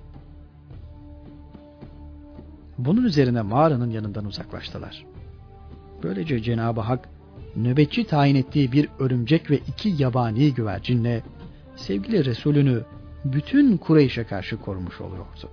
Bunun 2.78 3.04
üzerine 3.04 3.42
mağaranın 3.42 3.92
yanından 3.92 4.26
uzaklaştılar. 4.26 5.06
Böylece 6.04 6.42
Cenab-ı 6.42 6.82
Hak 6.82 7.10
nöbetçi 7.56 8.04
tayin 8.04 8.36
ettiği 8.36 8.72
bir 8.72 8.90
örümcek 9.00 9.52
ve 9.52 9.58
iki 9.58 10.04
yabani 10.04 10.54
güvercinle 10.54 11.24
sevgili 11.76 12.26
Resulünü 12.26 12.84
bütün 13.26 13.78
Kureyş'e 13.78 14.24
karşı 14.24 14.58
korumuş 14.62 15.02
oluyordu. 15.02 15.50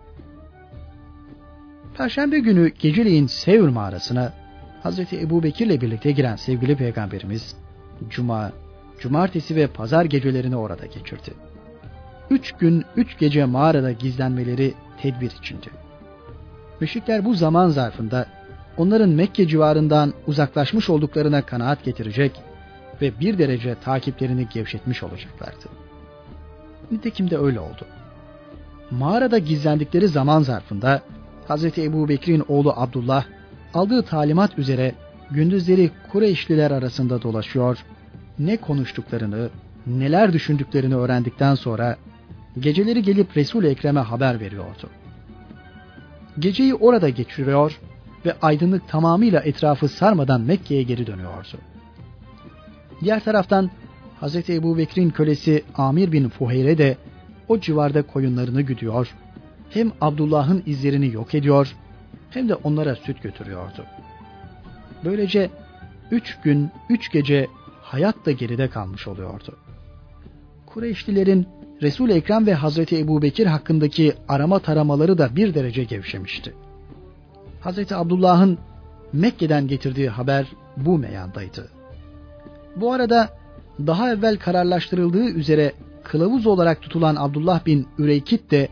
Perşembe 1.97 2.39
günü 2.39 2.69
geceleyin 2.69 3.27
Sevr 3.27 3.69
mağarasına 3.69 4.44
Hazreti 4.85 5.21
Ebu 5.21 5.43
Bekir 5.43 5.67
ile 5.67 5.81
birlikte 5.81 6.13
giren 6.13 6.37
sevgili 6.37 6.77
peygamberimiz 6.77 7.57
Cuma, 8.09 8.53
Cumartesi 9.01 9.57
ve 9.57 9.67
Pazar 9.67 10.05
gecelerini 10.05 10.57
orada 10.57 10.87
geçirdi. 10.87 11.35
Üç 12.31 12.53
gün, 12.53 12.85
üç 12.97 13.19
gece 13.19 13.45
mağarada 13.45 13.93
gizlenmeleri 13.93 14.75
tedbir 15.03 15.31
içindi. 15.41 15.67
Müşrikler 16.81 17.25
bu 17.25 17.35
zaman 17.35 17.69
zarfında 17.69 18.27
onların 18.77 19.09
Mekke 19.09 19.49
civarından 19.49 20.15
uzaklaşmış 20.27 20.91
olduklarına 20.91 21.43
kanaat 21.43 21.85
getirecek 21.85 22.43
ve 23.03 23.21
bir 23.21 23.39
derece 23.39 23.75
takiplerini 23.75 24.49
gevşetmiş 24.49 25.03
olacaklardı. 25.03 25.65
Nitekim 26.91 27.31
de 27.31 27.39
öyle 27.39 27.61
oldu. 27.61 27.87
Mağarada 28.91 29.39
gizlendikleri 29.39 30.09
zaman 30.09 30.43
zarfında 30.43 31.03
Hz. 31.49 31.79
Ebu 31.79 32.09
Bekir'in 32.09 32.45
oğlu 32.49 32.73
Abdullah 32.77 33.25
aldığı 33.75 34.03
talimat 34.03 34.59
üzere 34.59 34.95
gündüzleri 35.31 35.91
Kureyşliler 36.13 36.71
arasında 36.71 37.23
dolaşıyor, 37.23 37.79
ne 38.39 38.57
konuştuklarını, 38.57 39.51
neler 39.87 40.33
düşündüklerini 40.33 40.97
öğrendikten 40.97 41.55
sonra 41.55 41.97
geceleri 42.59 43.03
gelip 43.03 43.37
Resul-i 43.37 43.67
Ekrem'e 43.67 44.01
haber 44.01 44.41
veriyordu. 44.41 44.91
Geceyi 46.39 46.75
orada 46.75 47.09
geçiriyor 47.09 47.81
ve 48.27 48.37
aydınlık 48.43 48.89
tamamıyla 48.89 49.41
etrafı 49.41 49.89
sarmadan 49.89 50.41
Mekke'ye 50.41 50.83
geri 50.83 51.07
dönüyordu. 51.07 51.59
Diğer 53.01 53.25
taraftan 53.25 53.71
Hz. 54.21 54.51
Ebu 54.51 54.79
Bekir'in 54.79 55.11
kölesi 55.11 55.65
Amir 55.75 56.13
bin 56.13 56.29
Fuheyre 56.29 56.79
de 56.79 56.97
o 57.49 57.61
civarda 57.61 58.03
koyunlarını 58.03 58.63
güdüyor, 58.63 59.15
hem 59.71 59.93
Abdullah'ın 60.01 60.63
izlerini 60.67 61.13
yok 61.13 61.35
ediyor, 61.35 61.77
hem 62.35 62.49
de 62.49 62.55
onlara 62.55 62.97
süt 62.97 63.23
götürüyordu. 63.23 63.85
Böylece 65.05 65.51
üç 66.11 66.37
gün, 66.41 66.71
üç 66.89 67.11
gece 67.13 67.47
hayat 67.83 68.27
da 68.27 68.33
geride 68.33 68.69
kalmış 68.69 69.09
oluyordu. 69.09 69.57
Kureyşlilerin 70.67 71.47
Resul 71.83 72.11
Ekrem 72.11 72.47
ve 72.47 72.55
Hazreti 72.55 72.99
Ebu 72.99 73.23
Bekir 73.23 73.47
hakkındaki 73.47 74.15
arama 74.29 74.59
taramaları 74.59 75.19
da 75.19 75.37
bir 75.37 75.55
derece 75.55 75.85
gevşemişti. 75.85 76.55
Hazreti 77.61 77.97
Abdullah'ın 77.97 78.59
Mekke'den 79.13 79.67
getirdiği 79.67 80.09
haber 80.09 80.47
bu 80.77 80.99
meyandaydı. 80.99 81.69
Bu 82.77 82.93
arada 82.93 83.29
daha 83.87 84.13
evvel 84.13 84.37
kararlaştırıldığı 84.37 85.25
üzere 85.25 85.73
kılavuz 86.05 86.47
olarak 86.47 86.83
tutulan 86.83 87.17
Abdullah 87.17 87.67
bin 87.67 87.87
Üreykit 87.99 88.51
de 88.51 88.69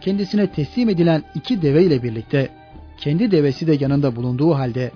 kendisine 0.00 0.52
teslim 0.52 0.88
edilen 0.88 1.22
iki 1.34 1.62
deve 1.62 1.82
ile 1.82 2.02
birlikte 2.02 2.50
kendi 2.96 3.30
devesi 3.30 3.66
de 3.66 3.76
yanında 3.80 4.16
bulunduğu 4.16 4.54
halde 4.54 4.90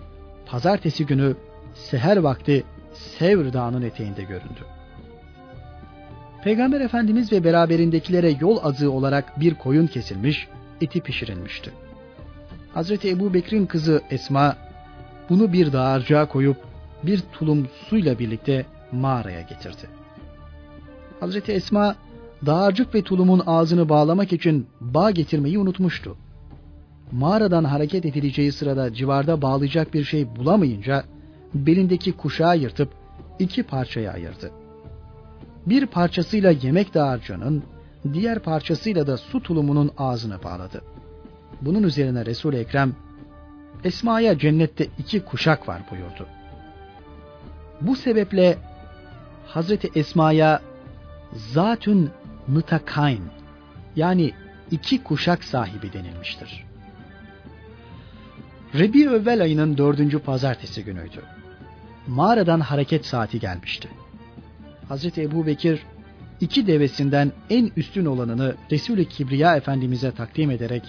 pazartesi 0.47 1.07
günü 1.07 1.37
seher 1.75 2.17
vakti 2.17 2.65
Sevr 2.93 3.53
Dağı'nın 3.53 3.83
eteğinde 3.83 4.23
göründü. 4.23 4.65
Peygamber 6.45 6.81
Efendimiz 6.81 7.33
ve 7.33 7.45
beraberindekilere 7.45 8.37
yol 8.41 8.65
azığı 8.65 8.93
olarak 8.93 9.41
bir 9.41 9.55
koyun 9.55 9.87
kesilmiş, 9.87 10.49
eti 10.81 11.01
pişirilmişti. 11.01 11.71
Hazreti 12.75 13.11
Ebu 13.11 13.35
Bekir'in 13.35 13.67
kızı 13.67 14.03
Esma 14.11 14.57
bunu 15.29 15.53
bir 15.53 15.73
dağarcığa 15.73 16.29
koyup 16.29 16.57
bir 17.03 17.21
tulum 17.33 17.69
suyla 17.89 18.19
birlikte 18.19 18.67
mağaraya 18.93 19.41
getirdi. 19.41 19.87
Hazreti 21.21 21.53
Esma 21.53 21.97
dağarcık 22.47 22.95
ve 22.95 23.03
tulumun 23.03 23.43
ağzını 23.47 23.89
bağlamak 23.89 24.33
için 24.33 24.67
bağ 24.81 25.11
getirmeyi 25.11 25.59
unutmuştu. 25.59 26.17
Mağaradan 27.13 27.65
hareket 27.65 28.05
edileceği 28.05 28.53
sırada 28.53 28.95
civarda 28.95 29.43
bağlayacak 29.43 29.95
bir 29.95 30.05
şey 30.05 30.37
bulamayınca 30.37 31.05
belindeki 31.55 32.13
kuşağı 32.13 32.59
yırtıp 32.59 32.93
iki 33.39 33.63
parçaya 33.63 34.13
ayırdı. 34.13 34.51
Bir 35.67 35.87
parçasıyla 35.87 36.51
yemek 36.51 36.95
dağarcığının, 36.95 37.63
diğer 38.13 38.39
parçasıyla 38.39 39.07
da 39.07 39.17
su 39.17 39.43
tulumunun 39.43 39.91
ağzını 39.99 40.43
bağladı. 40.43 40.83
Bunun 41.61 41.83
üzerine 41.83 42.27
Resul-i 42.27 42.57
Ekrem, 42.57 42.97
Esma'ya 43.85 44.39
cennette 44.39 44.87
iki 44.99 45.21
kuşak 45.21 45.69
var 45.69 45.83
buyurdu. 45.91 46.27
Bu 47.81 47.97
sebeple 47.97 48.59
Hazreti 49.47 49.91
Esma'ya 49.95 50.61
zatün 51.33 52.11
mutakayn 52.47 53.23
yani 53.97 54.33
iki 54.71 55.03
kuşak 55.03 55.45
sahibi 55.45 55.93
denilmiştir. 55.93 56.70
Rebi 58.75 59.03
Evvel 59.03 59.43
ayının 59.43 59.79
dördüncü 59.79 60.19
pazartesi 60.19 60.85
günüydü. 60.85 61.23
Mağaradan 62.07 62.61
hareket 62.61 63.07
saati 63.07 63.41
gelmişti. 63.41 63.89
Hazreti 64.89 65.23
Ebu 65.23 65.47
Bekir 65.47 65.83
iki 66.41 66.67
devesinden 66.67 67.33
en 67.51 67.71
üstün 67.77 68.05
olanını 68.05 68.55
Resul-i 68.71 69.09
Kibriya 69.09 69.57
Efendimiz'e 69.57 70.11
takdim 70.11 70.51
ederek 70.51 70.83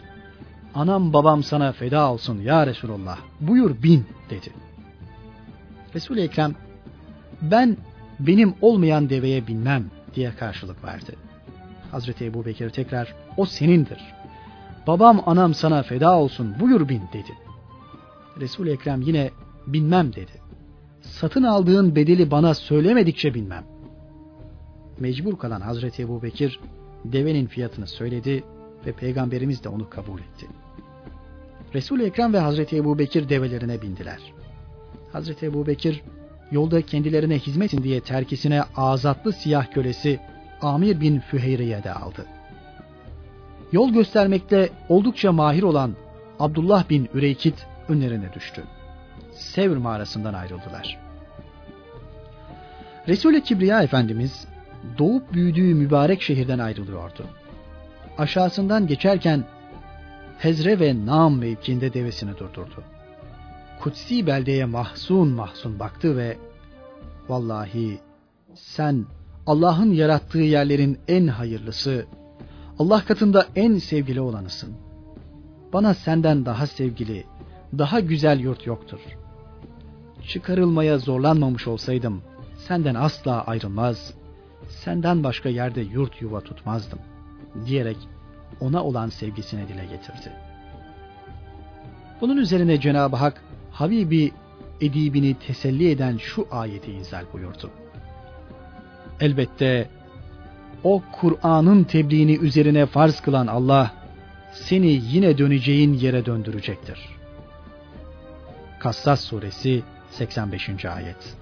anam 0.76 1.14
babam 1.14 1.44
sana 1.44 1.72
feda 1.72 2.12
olsun 2.12 2.42
ya 2.42 2.68
Resulullah 2.68 3.18
buyur 3.40 3.84
bin 3.84 4.06
dedi. 4.30 4.50
Resul-i 5.96 6.22
Ekrem 6.22 6.56
ben 7.42 7.78
benim 8.20 8.54
olmayan 8.62 9.10
deveye 9.10 9.48
binmem 9.48 9.86
diye 10.16 10.32
karşılık 10.40 10.84
verdi. 10.84 11.16
Hazreti 11.92 12.26
Ebu 12.26 12.46
Bekir 12.46 12.70
tekrar 12.70 13.16
o 13.38 13.46
senindir. 13.46 14.00
Babam 14.88 15.24
anam 15.26 15.54
sana 15.54 15.84
feda 15.84 16.18
olsun 16.18 16.56
buyur 16.60 16.90
bin 16.90 17.02
dedi. 17.14 17.51
Resul 18.42 18.68
Ekrem 18.68 19.02
yine 19.02 19.32
binmem 19.68 20.14
dedi. 20.14 20.32
Satın 21.02 21.44
aldığın 21.44 21.96
bedeli 21.96 22.32
bana 22.32 22.54
söylemedikçe 22.54 23.34
binmem. 23.34 23.66
Mecbur 25.00 25.38
kalan 25.38 25.62
Hazreti 25.62 26.02
Ebu 26.02 26.24
Bekir 26.24 26.60
devenin 27.06 27.46
fiyatını 27.46 27.88
söyledi 27.88 28.44
ve 28.86 28.92
peygamberimiz 28.92 29.64
de 29.64 29.70
onu 29.70 29.90
kabul 29.90 30.20
etti. 30.20 30.48
Resul-i 31.74 32.04
Ekrem 32.04 32.34
ve 32.34 32.40
Hazreti 32.40 32.78
Ebu 32.78 33.00
Bekir 33.00 33.30
develerine 33.30 33.82
bindiler. 33.82 34.34
Hazreti 35.12 35.46
Ebu 35.46 35.68
Bekir 35.68 36.02
yolda 36.52 36.82
kendilerine 36.82 37.40
hizmetin 37.40 37.84
diye 37.84 38.02
terkisine 38.02 38.64
azatlı 38.76 39.34
siyah 39.34 39.72
kölesi 39.72 40.20
Amir 40.62 41.02
bin 41.02 41.20
Füheyre'ye 41.20 41.84
de 41.84 41.94
aldı. 41.94 42.26
Yol 43.72 43.94
göstermekte 43.94 44.70
oldukça 44.90 45.32
mahir 45.32 45.64
olan 45.64 45.96
Abdullah 46.40 46.90
bin 46.90 47.10
Üreykit 47.14 47.68
önlerine 47.92 48.34
düştü. 48.34 48.64
Sevr 49.32 49.78
mağarasından 49.78 50.34
ayrıldılar. 50.34 51.00
Resul-i 53.08 53.44
Kibriya 53.44 53.84
Efendimiz 53.84 54.48
doğup 54.98 55.34
büyüdüğü 55.34 55.76
mübarek 55.76 56.22
şehirden 56.22 56.60
ayrılıyordu. 56.60 57.26
Aşağısından 58.18 58.88
geçerken 58.88 59.44
Hezre 60.38 60.80
ve 60.80 61.06
Nam 61.06 61.38
mevkinde 61.38 61.94
devesini 61.94 62.32
durdurdu. 62.32 62.84
Kutsi 63.80 64.28
beldeye 64.28 64.66
mahzun 64.66 65.28
mahzun 65.28 65.80
baktı 65.80 66.18
ve 66.18 66.38
vallahi 67.30 68.00
sen 68.56 69.06
Allah'ın 69.48 69.92
yarattığı 69.92 70.40
yerlerin 70.40 71.00
en 71.08 71.28
hayırlısı, 71.28 72.06
Allah 72.80 73.06
katında 73.06 73.48
en 73.56 73.78
sevgili 73.78 74.22
olanısın. 74.22 74.74
Bana 75.74 75.94
senden 75.94 76.46
daha 76.46 76.68
sevgili, 76.68 77.26
daha 77.78 78.00
güzel 78.00 78.40
yurt 78.40 78.68
yoktur. 78.68 79.00
Çıkarılmaya 80.28 80.98
zorlanmamış 80.98 81.68
olsaydım, 81.68 82.22
senden 82.58 82.96
asla 82.96 83.44
ayrılmaz, 83.44 84.14
senden 84.70 85.24
başka 85.24 85.50
yerde 85.50 85.82
yurt 85.82 86.22
yuva 86.22 86.42
tutmazdım, 86.42 87.00
diyerek 87.66 87.98
ona 88.60 88.84
olan 88.84 89.10
sevgisini 89.10 89.68
dile 89.68 89.86
getirdi. 89.86 90.32
Bunun 92.22 92.38
üzerine 92.38 92.80
Cenab-ı 92.80 93.16
Hak, 93.16 93.44
Habibi 93.72 94.32
edibini 94.82 95.34
teselli 95.34 95.92
eden 95.92 96.18
şu 96.18 96.48
ayeti 96.52 96.92
inzal 96.92 97.24
buyurdu. 97.34 97.70
Elbette 99.20 99.90
o 100.84 101.04
Kur'an'ın 101.12 101.84
tebliğini 101.84 102.38
üzerine 102.38 102.86
farz 102.86 103.22
kılan 103.22 103.48
Allah 103.48 103.92
seni 104.54 104.88
yine 104.88 105.38
döneceğin 105.38 105.94
yere 105.94 106.26
döndürecektir. 106.26 107.21
Kassas 108.82 109.22
suresi 109.22 109.84
85. 110.10 110.86
ayet. 110.86 111.36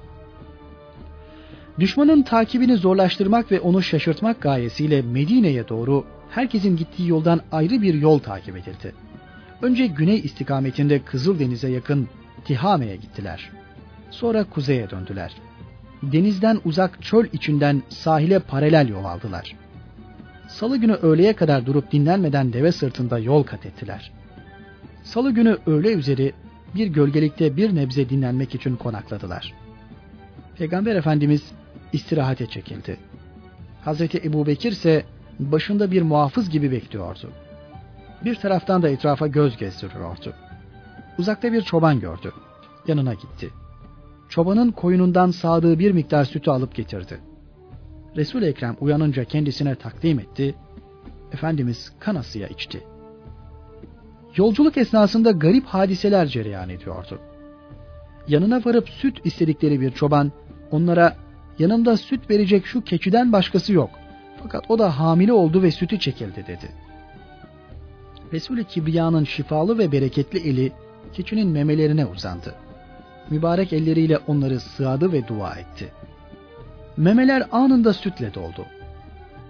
Düşmanın 1.79 2.23
takibini 2.23 2.77
zorlaştırmak 2.77 3.51
ve 3.51 3.59
onu 3.59 3.83
şaşırtmak 3.83 4.41
gayesiyle 4.41 5.01
Medine'ye 5.01 5.67
doğru 5.67 6.05
herkesin 6.29 6.77
gittiği 6.77 7.09
yoldan 7.09 7.41
ayrı 7.51 7.81
bir 7.81 7.93
yol 7.93 8.19
takip 8.19 8.57
edildi. 8.57 8.95
Önce 9.61 9.87
güney 9.87 10.19
istikametinde 10.19 10.99
Kızıldeniz'e 10.99 11.69
yakın 11.69 12.07
Tihame'ye 12.45 12.95
gittiler. 12.95 13.49
Sonra 14.11 14.43
kuzeye 14.43 14.89
döndüler 14.89 15.35
denizden 16.03 16.59
uzak 16.65 17.03
çöl 17.03 17.25
içinden 17.33 17.83
sahile 17.89 18.39
paralel 18.39 18.87
yol 18.89 19.05
aldılar. 19.05 19.55
Salı 20.47 20.77
günü 20.77 20.93
öğleye 20.93 21.33
kadar 21.33 21.65
durup 21.65 21.91
dinlenmeden 21.91 22.53
deve 22.53 22.71
sırtında 22.71 23.19
yol 23.19 23.43
kat 23.43 23.65
ettiler. 23.65 24.11
Salı 25.03 25.31
günü 25.31 25.57
öğle 25.65 25.93
üzeri 25.93 26.33
bir 26.75 26.87
gölgelikte 26.87 27.57
bir 27.57 27.75
nebze 27.75 28.09
dinlenmek 28.09 28.55
için 28.55 28.75
konakladılar. 28.75 29.53
Peygamber 30.57 30.95
Efendimiz 30.95 31.51
istirahate 31.93 32.45
çekildi. 32.45 32.97
Hazreti 33.85 34.17
Ebu 34.17 34.47
Bekir 34.47 34.71
ise 34.71 35.05
başında 35.39 35.91
bir 35.91 36.01
muhafız 36.01 36.49
gibi 36.49 36.71
bekliyordu. 36.71 37.31
Bir 38.25 38.35
taraftan 38.35 38.81
da 38.81 38.89
etrafa 38.89 39.27
göz 39.27 39.57
gezdiriyordu. 39.57 40.33
Uzakta 41.17 41.53
bir 41.53 41.61
çoban 41.61 41.99
gördü. 41.99 42.33
Yanına 42.87 43.13
gitti 43.13 43.49
çobanın 44.29 44.71
koyunundan 44.71 45.31
sağdığı 45.31 45.79
bir 45.79 45.91
miktar 45.91 46.25
sütü 46.25 46.51
alıp 46.51 46.75
getirdi. 46.75 47.19
Resul 48.15 48.41
Ekrem 48.41 48.77
uyanınca 48.79 49.23
kendisine 49.23 49.75
takdim 49.75 50.19
etti. 50.19 50.55
Efendimiz 51.31 51.91
kanasıya 51.99 52.47
içti. 52.47 52.83
Yolculuk 54.35 54.77
esnasında 54.77 55.31
garip 55.31 55.65
hadiseler 55.65 56.27
cereyan 56.27 56.69
ediyordu. 56.69 57.19
Yanına 58.27 58.65
varıp 58.65 58.89
süt 58.89 59.25
istedikleri 59.25 59.81
bir 59.81 59.91
çoban 59.91 60.31
onlara 60.71 61.15
yanında 61.59 61.97
süt 61.97 62.29
verecek 62.29 62.65
şu 62.65 62.83
keçiden 62.83 63.31
başkası 63.31 63.73
yok. 63.73 63.89
Fakat 64.43 64.71
o 64.71 64.79
da 64.79 64.99
hamile 64.99 65.33
oldu 65.33 65.63
ve 65.63 65.71
sütü 65.71 65.99
çekildi 65.99 66.45
dedi. 66.47 66.71
Resul-i 68.33 68.63
Kibriya'nın 68.63 69.23
şifalı 69.23 69.77
ve 69.77 69.91
bereketli 69.91 70.49
eli 70.49 70.71
keçinin 71.13 71.47
memelerine 71.47 72.05
uzandı 72.05 72.55
mübarek 73.29 73.73
elleriyle 73.73 74.17
onları 74.17 74.59
sığadı 74.59 75.11
ve 75.11 75.27
dua 75.27 75.55
etti. 75.55 75.91
Memeler 76.97 77.47
anında 77.51 77.93
sütle 77.93 78.33
doldu. 78.33 78.65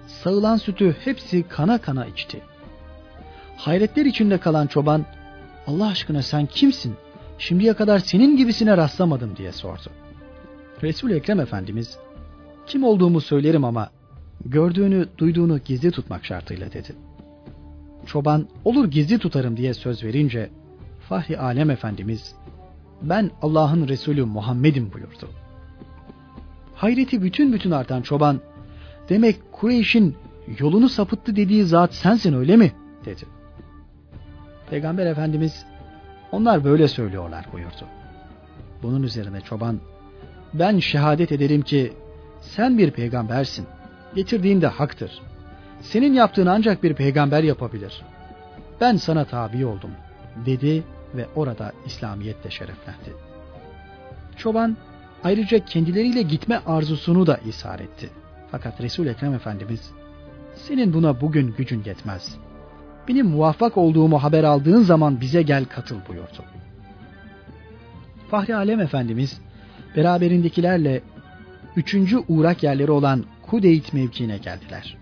sağılan 0.08 0.58
sütü 0.58 0.96
hepsi 1.06 1.44
kana 1.44 1.78
kana 1.78 2.06
içti. 2.06 2.42
Hayretler 3.60 4.06
içinde 4.06 4.38
kalan 4.38 4.68
çoban, 4.68 5.06
Allah 5.68 5.88
aşkına 5.88 6.22
sen 6.22 6.46
kimsin? 6.46 6.96
Şimdiye 7.38 7.74
kadar 7.74 8.00
senin 8.00 8.38
gibisine 8.38 8.78
rastlamadım 8.78 9.36
diye 9.36 9.52
sordu. 9.52 9.90
Resul-i 10.84 11.14
Ekrem 11.14 11.40
Efendimiz, 11.40 11.98
kim 12.68 12.84
olduğumu 12.84 13.22
söylerim 13.22 13.64
ama 13.64 13.90
gördüğünü, 14.46 15.08
duyduğunu 15.18 15.60
gizli 15.60 15.92
tutmak 15.92 16.26
şartıyla 16.26 16.74
dedi. 16.74 16.96
Çoban, 18.06 18.48
olur 18.66 18.92
gizli 18.92 19.20
tutarım 19.20 19.58
diye 19.58 19.74
söz 19.74 20.04
verince, 20.04 20.50
Fahri 21.10 21.40
Alem 21.40 21.70
Efendimiz, 21.70 22.36
ben 23.02 23.32
Allah'ın 23.42 23.88
Resulü 23.88 24.26
Muhammed'im 24.26 24.94
buyurdu. 24.94 25.30
Hayreti 26.76 27.22
bütün 27.22 27.54
bütün 27.54 27.72
artan 27.72 28.02
çoban, 28.02 28.40
demek 29.10 29.52
Kureyş'in 29.52 30.16
yolunu 30.60 30.90
sapıttı 30.90 31.36
dediği 31.36 31.64
zat 31.64 31.94
sensin 31.94 32.34
öyle 32.34 32.58
mi? 32.58 32.72
dedi. 33.06 33.39
Peygamber 34.70 35.06
Efendimiz, 35.06 35.66
onlar 36.32 36.64
böyle 36.64 36.88
söylüyorlar 36.88 37.46
buyurdu. 37.54 37.86
Bunun 38.84 39.04
üzerine 39.04 39.42
çoban, 39.42 39.80
ben 40.54 40.80
şehadet 40.80 41.32
ederim 41.32 41.62
ki 41.62 41.94
sen 42.42 42.78
bir 42.78 42.92
peygambersin. 42.92 43.66
Getirdiğin 44.16 44.62
de 44.62 44.68
haktır. 44.68 45.12
Senin 45.82 46.14
yaptığın 46.14 46.46
ancak 46.46 46.84
bir 46.84 46.94
peygamber 46.94 47.44
yapabilir. 47.44 48.02
Ben 48.82 48.96
sana 48.96 49.26
tabi 49.26 49.66
oldum 49.66 49.92
dedi 50.46 50.84
ve 51.16 51.26
orada 51.36 51.72
İslamiyetle 51.86 52.50
şereflendi. 52.50 53.14
Çoban 54.38 54.78
ayrıca 55.24 55.66
kendileriyle 55.66 56.22
gitme 56.22 56.62
arzusunu 56.66 57.28
da 57.28 57.38
ishar 57.38 57.80
etti. 57.80 58.10
Fakat 58.52 58.82
resul 58.82 59.08
Ekrem 59.08 59.34
Efendimiz 59.34 59.92
senin 60.56 60.94
buna 60.94 61.22
bugün 61.22 61.54
gücün 61.58 61.84
yetmez. 61.86 62.38
Benim 63.10 63.28
muvaffak 63.28 63.78
olduğumu 63.78 64.24
haber 64.24 64.44
aldığın 64.44 64.82
zaman 64.82 65.22
bize 65.22 65.42
gel 65.42 65.66
katıl 65.66 65.96
buyurdu. 66.10 66.44
Fahri 68.30 68.56
Alem 68.56 68.80
Efendimiz 68.80 69.42
beraberindekilerle 69.96 71.02
üçüncü 71.76 72.18
uğrak 72.28 72.64
yerleri 72.64 72.92
olan 72.92 73.26
Kudeyt 73.42 73.94
mevkiine 73.94 74.38
geldiler. 74.38 74.98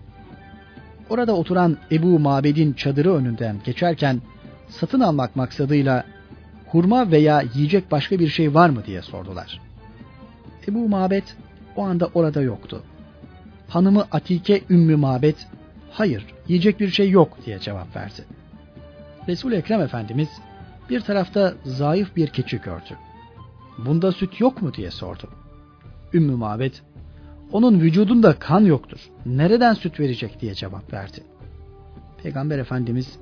Orada 1.10 1.36
oturan 1.36 1.76
Ebu 1.92 2.18
Mabed'in 2.18 2.72
çadırı 2.72 3.14
önünden 3.14 3.56
geçerken 3.64 4.20
satın 4.68 5.00
almak 5.00 5.36
maksadıyla 5.36 6.04
hurma 6.66 7.10
veya 7.10 7.42
yiyecek 7.54 7.90
başka 7.90 8.18
bir 8.18 8.28
şey 8.28 8.54
var 8.54 8.68
mı 8.68 8.84
diye 8.86 9.02
sordular. 9.02 9.60
Ebu 10.68 10.88
Mabed 10.88 11.24
o 11.76 11.84
anda 11.84 12.10
orada 12.14 12.40
yoktu. 12.40 12.82
Hanımı 13.68 14.06
Atike 14.12 14.62
Ümmü 14.70 14.96
Mabed 14.96 15.36
hayır 15.90 16.26
yiyecek 16.48 16.80
bir 16.80 16.88
şey 16.88 17.10
yok 17.10 17.38
diye 17.46 17.58
cevap 17.58 17.96
verdi. 17.96 18.24
Resul 19.28 19.52
Ekrem 19.52 19.80
Efendimiz 19.80 20.28
bir 20.90 21.00
tarafta 21.00 21.54
zayıf 21.64 22.16
bir 22.16 22.28
keçi 22.28 22.60
gördü. 22.60 22.96
Bunda 23.78 24.12
süt 24.12 24.40
yok 24.40 24.62
mu 24.62 24.74
diye 24.74 24.90
sordu. 24.90 25.28
Ümmü 26.14 26.36
Mabed 26.36 26.72
onun 27.52 27.80
vücudunda 27.80 28.38
kan 28.38 28.64
yoktur. 28.64 29.00
Nereden 29.26 29.74
süt 29.74 30.00
verecek 30.00 30.40
diye 30.40 30.54
cevap 30.54 30.92
verdi. 30.92 31.22
Peygamber 32.22 32.58
Efendimiz 32.58 33.18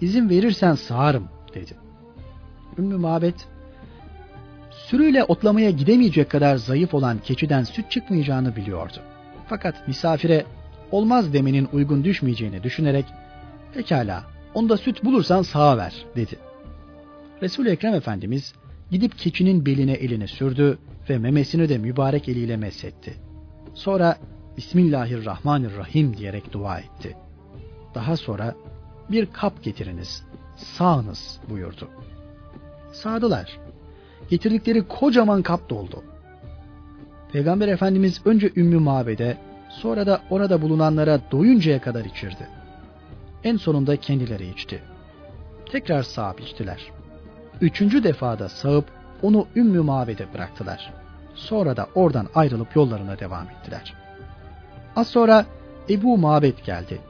izin 0.00 0.28
verirsen 0.28 0.74
sağarım 0.74 1.28
dedi. 1.54 1.72
Ümmü 2.78 2.96
Mabet 2.96 3.48
sürüyle 4.70 5.24
otlamaya 5.24 5.70
gidemeyecek 5.70 6.30
kadar 6.30 6.56
zayıf 6.56 6.94
olan 6.94 7.18
keçiden 7.18 7.64
süt 7.64 7.90
çıkmayacağını 7.90 8.56
biliyordu. 8.56 8.98
Fakat 9.48 9.88
misafire 9.88 10.44
olmaz 10.92 11.32
demenin 11.32 11.68
uygun 11.72 12.04
düşmeyeceğini 12.04 12.62
düşünerek 12.62 13.04
pekala 13.74 14.24
onda 14.54 14.76
süt 14.76 15.04
bulursan 15.04 15.42
sağa 15.42 15.76
ver 15.76 16.06
dedi. 16.16 16.38
resul 17.42 17.66
Ekrem 17.66 17.94
Efendimiz 17.94 18.54
gidip 18.90 19.18
keçinin 19.18 19.66
beline 19.66 19.92
elini 19.92 20.28
sürdü 20.28 20.78
ve 21.10 21.18
memesini 21.18 21.68
de 21.68 21.78
mübarek 21.78 22.28
eliyle 22.28 22.56
mesetti. 22.56 23.14
Sonra 23.74 24.18
Bismillahirrahmanirrahim 24.56 26.16
diyerek 26.16 26.52
dua 26.52 26.78
etti. 26.78 27.16
Daha 27.94 28.16
sonra 28.16 28.54
bir 29.10 29.26
kap 29.26 29.62
getiriniz, 29.62 30.24
sağınız 30.56 31.40
buyurdu. 31.50 31.88
Sağdılar. 32.92 33.58
Getirdikleri 34.30 34.88
kocaman 34.88 35.42
kap 35.42 35.70
doldu. 35.70 36.04
Peygamber 37.32 37.68
Efendimiz 37.68 38.20
önce 38.24 38.52
Ümmü 38.56 38.78
Mabed'e, 38.78 39.36
sonra 39.70 40.06
da 40.06 40.20
orada 40.30 40.62
bulunanlara 40.62 41.20
doyuncaya 41.30 41.80
kadar 41.80 42.04
içirdi. 42.04 42.48
En 43.44 43.56
sonunda 43.56 43.96
kendileri 43.96 44.48
içti. 44.48 44.82
Tekrar 45.72 46.02
sağıp 46.02 46.40
içtiler. 46.40 46.90
Üçüncü 47.60 48.04
defada 48.04 48.48
sağıp 48.48 48.84
onu 49.22 49.46
Ümmü 49.56 49.80
Mabed'e 49.80 50.34
bıraktılar. 50.34 50.92
Sonra 51.34 51.76
da 51.76 51.88
oradan 51.94 52.28
ayrılıp 52.34 52.76
yollarına 52.76 53.18
devam 53.18 53.48
ettiler. 53.48 53.94
Az 54.96 55.08
sonra 55.08 55.46
Ebu 55.90 56.18
Mabed 56.18 56.58
geldi. 56.66 57.00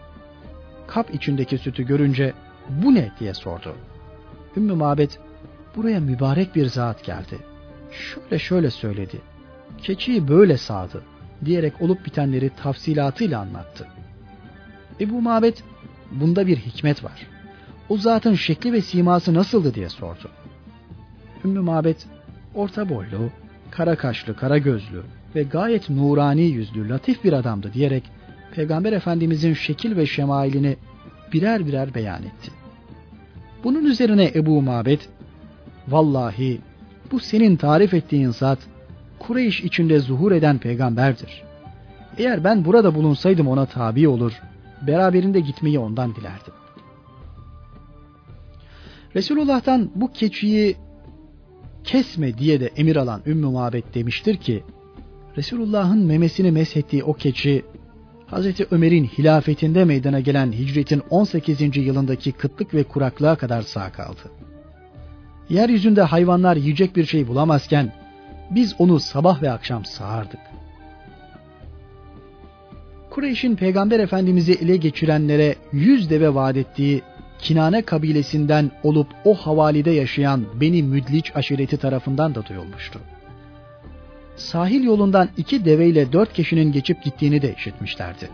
Kap 0.87 1.15
içindeki 1.15 1.59
sütü 1.59 1.87
görünce 1.87 2.33
bu 2.69 2.95
ne 2.95 3.11
diye 3.21 3.35
sordu. 3.35 3.75
Ümmü 4.57 4.75
Mabed 4.75 5.11
buraya 5.77 6.01
mübarek 6.01 6.55
bir 6.55 6.67
zat 6.67 7.05
geldi. 7.05 7.39
Şöyle 7.93 8.39
şöyle 8.39 8.71
söyledi. 8.71 9.21
Keçiyi 9.79 10.29
böyle 10.29 10.57
sağdı 10.57 11.03
diyerek 11.45 11.83
olup 11.83 12.07
bitenleri 12.07 12.51
tafsilatıyla 12.63 13.41
anlattı. 13.41 13.87
Ebu 15.01 15.23
Mabed 15.23 15.57
bunda 16.11 16.47
bir 16.47 16.57
hikmet 16.57 17.05
var. 17.05 17.27
O 17.89 17.97
zatın 17.97 18.35
şekli 18.35 18.73
ve 18.73 18.81
siması 18.81 19.35
nasıldı 19.35 19.75
diye 19.75 19.89
sordu. 19.89 20.31
Ümmü 21.45 21.61
Mabed 21.61 21.97
orta 22.55 22.89
boylu, 22.89 23.31
kara 23.71 23.97
kaşlı, 23.97 24.37
kara 24.37 24.59
gözlü 24.59 25.03
ve 25.35 25.43
gayet 25.43 25.91
nurani 25.91 26.43
yüzlü, 26.43 26.89
latif 26.89 27.25
bir 27.25 27.33
adamdı 27.33 27.73
diyerek 27.73 28.05
Peygamber 28.55 28.93
Efendimizin 28.93 29.55
şekil 29.55 29.97
ve 29.97 30.07
şemailini 30.07 30.77
birer 31.33 31.67
birer 31.67 31.95
beyan 31.95 32.23
etti. 32.23 32.51
Bunun 33.65 33.85
üzerine 33.85 34.33
Ebu 34.35 34.63
Mabed, 34.63 35.01
vallahi 35.89 36.61
bu 37.13 37.21
senin 37.21 37.57
tarif 37.57 37.95
ettiğin 37.95 38.31
zat 38.31 38.59
Kureyş 39.21 39.61
içinde 39.61 39.99
zuhur 39.99 40.33
eden 40.33 40.59
peygamberdir. 40.59 41.43
Eğer 42.19 42.45
ben 42.45 42.65
burada 42.65 42.95
bulunsaydım 42.95 43.49
ona 43.49 43.67
tabi 43.67 44.09
olur, 44.09 44.33
beraberinde 44.87 45.41
gitmeyi 45.41 45.79
ondan 45.79 46.15
dilerdim. 46.15 46.55
Resulullah'tan 49.17 49.91
bu 49.95 50.13
keçiyi 50.13 50.77
kesme 51.85 52.39
diye 52.39 52.61
de 52.61 52.71
emir 52.77 52.97
alan 52.97 53.23
Ümmü 53.27 53.47
Mabet 53.47 53.95
demiştir 53.95 54.37
ki 54.37 54.65
Resulullah'ın 55.37 56.07
memesini 56.07 56.53
meshettiği 56.53 57.05
o 57.05 57.13
keçi 57.13 57.65
Hazreti 58.27 58.67
Ömer'in 58.71 59.05
hilafetinde 59.05 59.85
meydana 59.85 60.21
gelen 60.21 60.53
hicretin 60.53 61.03
18. 61.11 61.77
yılındaki 61.77 62.33
kıtlık 62.33 62.75
ve 62.75 62.85
kuraklığa 62.85 63.37
kadar 63.37 63.63
sağ 63.63 63.93
kaldı. 63.93 64.21
Yeryüzünde 65.49 66.03
hayvanlar 66.03 66.57
yiyecek 66.57 66.97
bir 66.97 67.05
şey 67.05 67.29
bulamazken 67.29 67.93
biz 68.51 68.75
onu 68.79 69.01
sabah 69.01 69.43
ve 69.43 69.51
akşam 69.51 69.85
sağardık. 69.85 70.41
Kureyş'in 73.11 73.57
Peygamber 73.57 74.01
Efendimiz'i 74.01 74.53
ele 74.53 74.77
geçirenlere 74.77 75.55
yüz 75.73 76.11
deve 76.11 76.35
vaat 76.35 76.57
ettiği 76.57 77.03
Kinane 77.39 77.83
kabilesinden 77.83 78.71
olup 78.83 79.07
o 79.25 79.35
havalide 79.35 79.91
yaşayan 79.91 80.45
Beni 80.55 80.83
Müdliç 80.83 81.37
aşireti 81.37 81.77
tarafından 81.77 82.35
da 82.35 82.47
duyulmuştu. 82.47 83.01
Sahil 84.37 84.85
yolundan 84.85 85.29
iki 85.37 85.65
deveyle 85.65 86.13
dört 86.13 86.33
kişinin 86.33 86.73
geçip 86.73 87.03
gittiğini 87.03 87.43
de 87.43 87.55
işitmişlerdi. 87.55 88.29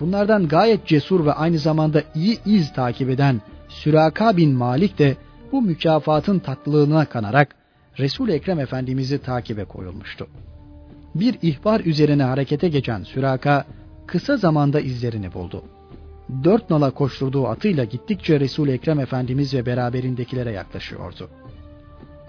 Bunlardan 0.00 0.48
gayet 0.48 0.86
cesur 0.86 1.26
ve 1.26 1.32
aynı 1.32 1.58
zamanda 1.58 2.02
iyi 2.14 2.38
iz 2.46 2.72
takip 2.72 3.10
eden 3.10 3.40
Süraka 3.68 4.36
bin 4.36 4.54
Malik 4.54 4.98
de 4.98 5.16
bu 5.52 5.62
mükafatın 5.62 6.38
tatlılığına 6.38 7.04
kanarak 7.04 7.54
Resul 7.98 8.28
Ekrem 8.28 8.60
Efendimiz'i 8.60 9.18
takibe 9.18 9.64
koyulmuştu. 9.64 10.26
Bir 11.14 11.38
ihbar 11.42 11.80
üzerine 11.80 12.22
harekete 12.22 12.68
geçen 12.68 13.02
Süraka 13.02 13.64
kısa 14.06 14.36
zamanda 14.36 14.80
izlerini 14.80 15.34
buldu 15.34 15.62
dört 16.44 16.70
nala 16.70 16.90
koşturduğu 16.90 17.46
atıyla 17.46 17.84
gittikçe 17.84 18.40
Resul 18.40 18.68
Ekrem 18.68 19.00
Efendimiz 19.00 19.54
ve 19.54 19.66
beraberindekilere 19.66 20.52
yaklaşıyordu. 20.52 21.30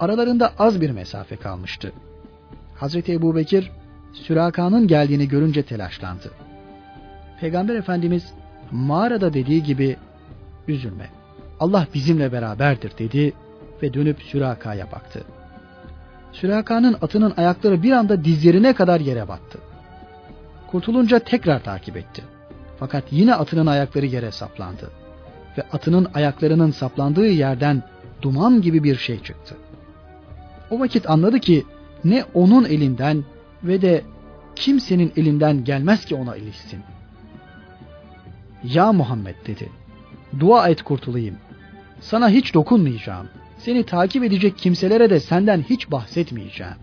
Aralarında 0.00 0.52
az 0.58 0.80
bir 0.80 0.90
mesafe 0.90 1.36
kalmıştı. 1.36 1.92
Hazreti 2.74 3.12
Ebu 3.12 3.36
Bekir, 3.36 3.70
Süraka'nın 4.12 4.86
geldiğini 4.86 5.28
görünce 5.28 5.62
telaşlandı. 5.62 6.30
Peygamber 7.40 7.74
Efendimiz 7.74 8.32
mağarada 8.70 9.34
dediği 9.34 9.62
gibi 9.62 9.96
üzülme 10.68 11.10
Allah 11.60 11.86
bizimle 11.94 12.32
beraberdir 12.32 12.92
dedi 12.98 13.32
ve 13.82 13.94
dönüp 13.94 14.22
Süraka'ya 14.22 14.92
baktı. 14.92 15.24
Süraka'nın 16.40 16.96
atının 17.02 17.34
ayakları 17.36 17.82
bir 17.82 17.92
anda 17.92 18.24
dizlerine 18.24 18.72
kadar 18.72 19.00
yere 19.00 19.28
battı. 19.28 19.58
Kurtulunca 20.70 21.18
tekrar 21.18 21.62
takip 21.62 21.96
etti. 21.96 22.22
Fakat 22.78 23.04
yine 23.10 23.34
atının 23.34 23.66
ayakları 23.66 24.06
yere 24.06 24.30
saplandı. 24.30 24.90
Ve 25.58 25.62
atının 25.72 26.08
ayaklarının 26.14 26.70
saplandığı 26.70 27.26
yerden 27.26 27.82
duman 28.22 28.62
gibi 28.62 28.84
bir 28.84 28.96
şey 28.96 29.22
çıktı. 29.22 29.56
O 30.70 30.80
vakit 30.80 31.10
anladı 31.10 31.40
ki 31.40 31.64
ne 32.04 32.24
onun 32.34 32.64
elinden 32.64 33.24
ve 33.62 33.82
de 33.82 34.02
kimsenin 34.56 35.12
elinden 35.16 35.64
gelmez 35.64 36.04
ki 36.04 36.14
ona 36.14 36.36
ilişsin. 36.36 36.80
Ya 38.64 38.92
Muhammed 38.92 39.36
dedi. 39.46 39.68
Dua 40.40 40.68
et 40.68 40.82
kurtulayım. 40.82 41.36
Sana 42.00 42.28
hiç 42.28 42.54
dokunmayacağım. 42.54 43.28
Seni 43.58 43.86
takip 43.86 44.24
edecek 44.24 44.58
kimselere 44.58 45.10
de 45.10 45.20
senden 45.20 45.62
hiç 45.62 45.90
bahsetmeyeceğim. 45.90 46.74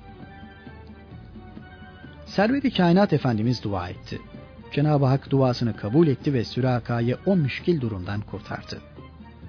Servet-i 2.26 2.74
Kainat 2.74 3.14
Efendimiz 3.14 3.64
dua 3.64 3.90
etti. 3.90 4.20
Cenab-ı 4.72 5.06
Hak 5.06 5.30
duasını 5.30 5.76
kabul 5.76 6.08
etti 6.08 6.34
ve 6.34 6.44
Süraka'yı 6.44 7.18
o 7.26 7.36
müşkil 7.36 7.82
durumdan 7.82 8.22
kurtardı. 8.22 8.82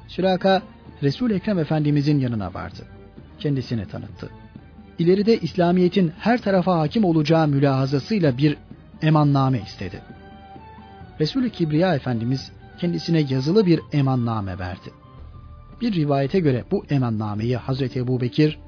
Süraka, 0.08 0.62
Resul 1.02 1.30
Ekrem 1.30 1.58
Efendimizin 1.58 2.18
yanına 2.18 2.54
vardı. 2.54 2.82
Kendisini 3.38 3.88
tanıttı. 3.88 4.30
İleride 4.98 5.38
İslamiyet'in 5.38 6.12
her 6.18 6.42
tarafa 6.42 6.78
hakim 6.78 7.04
olacağı 7.04 7.48
mülahazasıyla 7.48 8.38
bir 8.38 8.56
emanname 9.02 9.60
istedi. 9.60 10.02
Resul-i 11.20 11.50
Kibriya 11.50 11.94
Efendimiz 11.94 12.52
kendisine 12.78 13.24
yazılı 13.28 13.66
bir 13.66 13.80
emanname 13.92 14.58
verdi. 14.58 14.90
Bir 15.80 15.92
rivayete 15.92 16.40
göre 16.40 16.64
bu 16.70 16.84
emannameyi 16.90 17.56
Hazreti 17.56 17.98
Ebu 17.98 18.20
Bekir, 18.20 18.58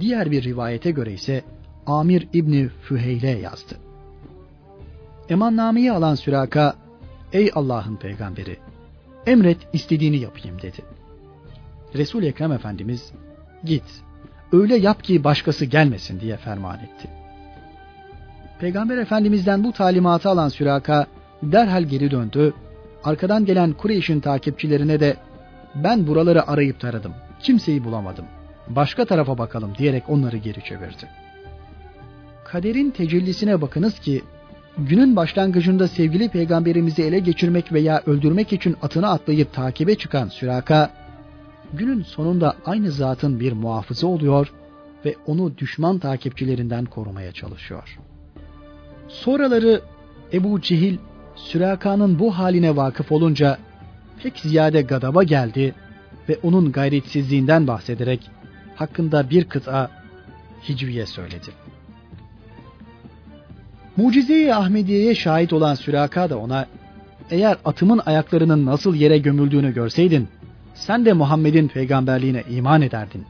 diğer 0.00 0.30
bir 0.30 0.42
rivayete 0.42 0.90
göre 0.90 1.12
ise 1.12 1.42
Amir 1.86 2.28
İbni 2.32 2.68
Füheyle 2.68 3.30
yazdı. 3.30 3.74
Emannameyi 5.28 5.92
alan 5.92 6.14
Süraka, 6.14 6.74
''Ey 7.32 7.50
Allah'ın 7.54 7.96
peygamberi, 7.96 8.56
emret 9.26 9.58
istediğini 9.72 10.16
yapayım.'' 10.18 10.62
dedi. 10.62 10.82
Resul-i 11.94 12.26
Ekrem 12.26 12.52
Efendimiz, 12.52 13.12
''Git, 13.64 13.84
öyle 14.52 14.76
yap 14.76 15.04
ki 15.04 15.24
başkası 15.24 15.64
gelmesin.'' 15.64 16.20
diye 16.20 16.36
ferman 16.36 16.78
etti. 16.78 17.08
Peygamber 18.60 18.98
Efendimiz'den 18.98 19.64
bu 19.64 19.72
talimatı 19.72 20.28
alan 20.28 20.48
Süraka, 20.48 21.06
derhal 21.42 21.82
geri 21.82 22.10
döndü, 22.10 22.54
arkadan 23.04 23.44
gelen 23.44 23.72
Kureyş'in 23.72 24.20
takipçilerine 24.20 25.00
de 25.00 25.16
ben 25.74 26.06
buraları 26.06 26.48
arayıp 26.48 26.80
taradım, 26.80 27.14
kimseyi 27.42 27.84
bulamadım, 27.84 28.24
başka 28.68 29.04
tarafa 29.04 29.38
bakalım 29.38 29.72
diyerek 29.78 30.08
onları 30.08 30.36
geri 30.36 30.64
çevirdi. 30.64 31.08
Kaderin 32.44 32.90
tecellisine 32.90 33.60
bakınız 33.60 33.98
ki 33.98 34.22
günün 34.78 35.16
başlangıcında 35.16 35.88
sevgili 35.88 36.28
peygamberimizi 36.28 37.02
ele 37.02 37.18
geçirmek 37.18 37.72
veya 37.72 38.02
öldürmek 38.06 38.52
için 38.52 38.76
atına 38.82 39.10
atlayıp 39.10 39.52
takibe 39.52 39.94
çıkan 39.94 40.28
Süraka, 40.28 40.90
günün 41.72 42.02
sonunda 42.02 42.54
aynı 42.66 42.90
zatın 42.90 43.40
bir 43.40 43.52
muhafızı 43.52 44.06
oluyor 44.06 44.52
ve 45.04 45.14
onu 45.26 45.58
düşman 45.58 45.98
takipçilerinden 45.98 46.84
korumaya 46.84 47.32
çalışıyor. 47.32 47.98
Sonraları 49.08 49.82
Ebu 50.32 50.60
Cehil, 50.60 50.98
Süraka'nın 51.36 52.18
bu 52.18 52.38
haline 52.38 52.76
vakıf 52.76 53.12
olunca 53.12 53.58
pek 54.22 54.38
ziyade 54.38 54.82
gadaba 54.82 55.22
geldi 55.22 55.74
ve 56.28 56.38
onun 56.42 56.72
gayretsizliğinden 56.72 57.66
bahsederek 57.66 58.30
hakkında 58.74 59.30
bir 59.30 59.44
kıta 59.44 59.90
Hicviye 60.68 61.06
söyledi. 61.06 61.50
Mucize-i 63.96 64.54
Ahmediye'ye 64.54 65.14
şahit 65.14 65.52
olan 65.52 65.74
Süraka 65.74 66.30
da 66.30 66.38
ona 66.38 66.66
eğer 67.30 67.56
atımın 67.64 68.00
ayaklarının 68.06 68.66
nasıl 68.66 68.94
yere 68.94 69.18
gömüldüğünü 69.18 69.74
görseydin 69.74 70.28
sen 70.74 71.04
de 71.04 71.12
Muhammed'in 71.12 71.68
peygamberliğine 71.68 72.42
iman 72.50 72.82
ederdin 72.82 73.24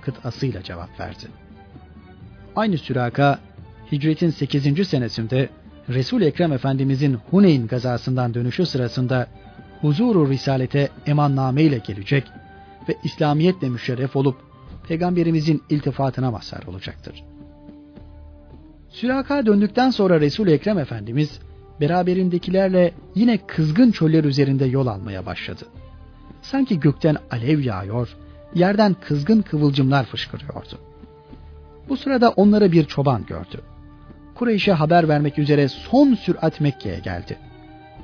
kıtasıyla 0.00 0.62
cevap 0.62 1.00
verdi. 1.00 1.26
Aynı 2.56 2.78
Süraka 2.78 3.38
hicretin 3.92 4.30
8. 4.30 4.88
senesinde 4.88 5.48
Resul 5.88 6.22
Ekrem 6.22 6.52
Efendimizin 6.52 7.18
Huneyn 7.30 7.66
gazasından 7.66 8.34
dönüşü 8.34 8.66
sırasında 8.66 9.26
huzuru 9.80 10.30
risalete 10.30 10.88
emanname 11.06 11.62
ile 11.62 11.78
gelecek 11.78 12.24
ve 12.88 12.96
İslamiyetle 13.04 13.68
müşerref 13.68 14.16
olup 14.16 14.36
peygamberimizin 14.88 15.62
iltifatına 15.70 16.30
mazhar 16.30 16.62
olacaktır. 16.66 17.24
Süraka 18.88 19.46
döndükten 19.46 19.90
sonra 19.90 20.20
Resul 20.20 20.48
Ekrem 20.48 20.78
Efendimiz 20.78 21.40
beraberindekilerle 21.80 22.94
yine 23.14 23.38
kızgın 23.46 23.90
çöller 23.90 24.24
üzerinde 24.24 24.64
yol 24.64 24.86
almaya 24.86 25.26
başladı. 25.26 25.64
Sanki 26.42 26.80
gökten 26.80 27.16
alev 27.30 27.60
yağıyor, 27.60 28.16
yerden 28.54 28.96
kızgın 29.00 29.42
kıvılcımlar 29.42 30.04
fışkırıyordu. 30.04 30.78
Bu 31.88 31.96
sırada 31.96 32.30
onları 32.30 32.72
bir 32.72 32.84
çoban 32.84 33.26
gördü. 33.26 33.60
Kureyş'e 34.34 34.72
haber 34.72 35.08
vermek 35.08 35.38
üzere 35.38 35.68
son 35.68 36.14
sürat 36.14 36.60
Mekke'ye 36.60 36.98
geldi. 36.98 37.38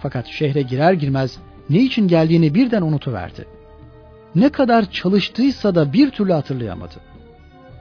Fakat 0.01 0.27
şehre 0.27 0.63
girer 0.63 0.93
girmez 0.93 1.39
ne 1.73 1.83
için 1.83 2.09
geldiğini 2.09 2.55
birden 2.55 2.83
unutuverdi. 2.83 3.47
Ne 4.35 4.49
kadar 4.49 4.91
çalıştıysa 4.91 5.75
da 5.75 5.93
bir 5.93 6.11
türlü 6.11 6.33
hatırlayamadı. 6.33 6.95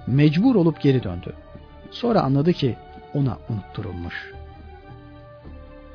Mecbur 0.08 0.56
olup 0.56 0.82
geri 0.82 1.04
döndü. 1.04 1.34
Sonra 1.92 2.22
anladı 2.22 2.54
ki 2.54 2.76
ona 3.14 3.38
unutturulmuş. 3.50 4.16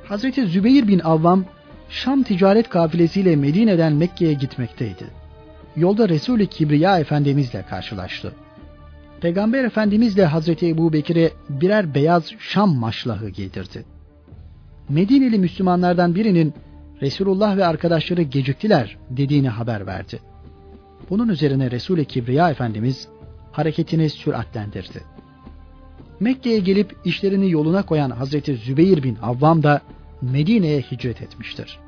Hazreti 0.05 0.47
Zübeyir 0.47 0.89
bin 0.89 0.99
Avvam 0.99 1.45
Şam 1.89 2.23
ticaret 2.23 2.69
kafilesiyle 2.69 3.37
Medine'den 3.37 3.93
Mekke'ye 3.93 4.33
gitmekteydi. 4.33 5.05
Yolda 5.77 6.09
Resul-i 6.09 6.47
Kibriya 6.47 6.99
Efendimizle 6.99 7.63
karşılaştı. 7.63 8.33
Peygamber 9.21 9.65
Efendimizle 9.65 10.25
Hazreti 10.25 10.69
Ebu 10.69 10.93
Bekir'e 10.93 11.31
birer 11.49 11.95
beyaz 11.95 12.33
Şam 12.39 12.77
maşlahı 12.77 13.29
giydirdi. 13.29 13.85
Medineli 14.89 15.39
Müslümanlardan 15.39 16.15
birinin 16.15 16.55
Resulullah 17.03 17.57
ve 17.57 17.67
arkadaşları 17.67 18.23
geciktiler 18.23 18.97
dediğini 19.11 19.49
haber 19.49 19.87
verdi. 19.87 20.21
Bunun 21.11 21.29
üzerine 21.29 21.71
Resul-i 21.71 22.05
Kibriya 22.05 22.51
Efendimiz 22.51 23.09
hareketini 23.53 24.11
süratlendirdi. 24.11 25.03
Mekke'ye 26.21 26.59
gelip 26.59 26.97
işlerini 27.05 27.51
yoluna 27.51 27.83
koyan 27.87 28.11
Hazreti 28.11 28.57
Zübeyir 28.57 29.03
bin 29.03 29.17
Avvam 29.23 29.63
da 29.63 29.81
Medine'ye 30.23 30.81
hicret 30.81 31.23
etmiştir. 31.23 31.79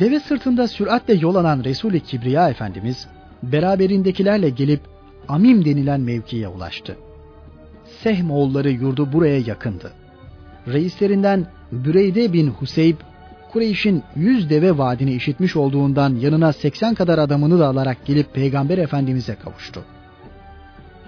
Deve 0.00 0.20
sırtında 0.20 0.68
süratle 0.68 1.14
yol 1.14 1.34
alan 1.34 1.64
Resul-i 1.64 2.00
Kibriya 2.00 2.48
Efendimiz 2.48 3.08
beraberindekilerle 3.42 4.50
gelip 4.50 4.80
Amim 5.28 5.64
denilen 5.64 6.00
mevkiye 6.00 6.48
ulaştı. 6.48 6.96
Sehm 8.02 8.30
oğulları 8.30 8.70
yurdu 8.70 9.12
buraya 9.12 9.38
yakındı. 9.38 9.92
Reislerinden 10.66 11.46
Büreyde 11.72 12.32
bin 12.32 12.48
Huseyb, 12.48 12.96
Kureyş'in 13.52 14.02
yüz 14.16 14.50
deve 14.50 14.78
vaadini 14.78 15.14
işitmiş 15.14 15.56
olduğundan 15.56 16.14
yanına 16.14 16.52
80 16.52 16.94
kadar 16.94 17.18
adamını 17.18 17.58
da 17.58 17.66
alarak 17.66 18.06
gelip 18.06 18.34
Peygamber 18.34 18.78
Efendimiz'e 18.78 19.34
kavuştu. 19.34 19.84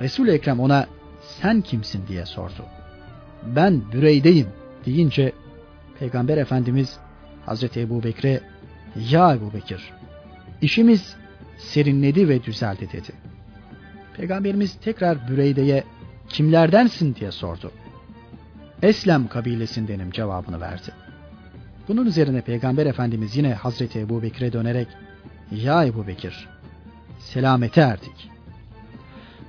resul 0.01 0.29
Ekrem 0.29 0.61
ona 0.61 0.87
sen 1.23 1.61
kimsin 1.61 2.07
diye 2.07 2.27
sordu. 2.27 2.64
Ben 3.46 3.83
Büreyde'yim 3.92 4.49
deyince 4.87 5.33
Peygamber 5.99 6.37
Efendimiz 6.37 6.99
Hazreti 7.46 7.81
Ebu 7.81 8.03
Bekir'e 8.03 8.40
ya 9.11 9.35
Ebu 9.35 9.53
Bekir 9.55 9.92
işimiz 10.62 11.16
serinledi 11.59 12.29
ve 12.29 12.44
düzeldi 12.44 12.88
dedi. 12.92 13.12
Peygamberimiz 14.16 14.75
tekrar 14.75 15.29
Büreyde'ye 15.29 15.85
kimlerdensin 16.29 17.14
diye 17.14 17.33
sordu. 17.33 17.73
Eslem 18.83 19.29
kabilesindenim 19.29 20.11
cevabını 20.11 20.61
verdi. 20.61 20.93
Bunun 21.88 22.07
üzerine 22.07 22.40
Peygamber 22.40 22.87
Efendimiz 22.87 23.37
yine 23.37 23.55
Hazreti 23.55 23.99
Ebu 23.99 24.23
Bekir'e 24.23 24.53
dönerek 24.53 24.88
Ya 25.51 25.85
Ebu 25.85 26.07
Bekir 26.07 26.49
selamete 27.19 27.81
erdik. 27.81 28.31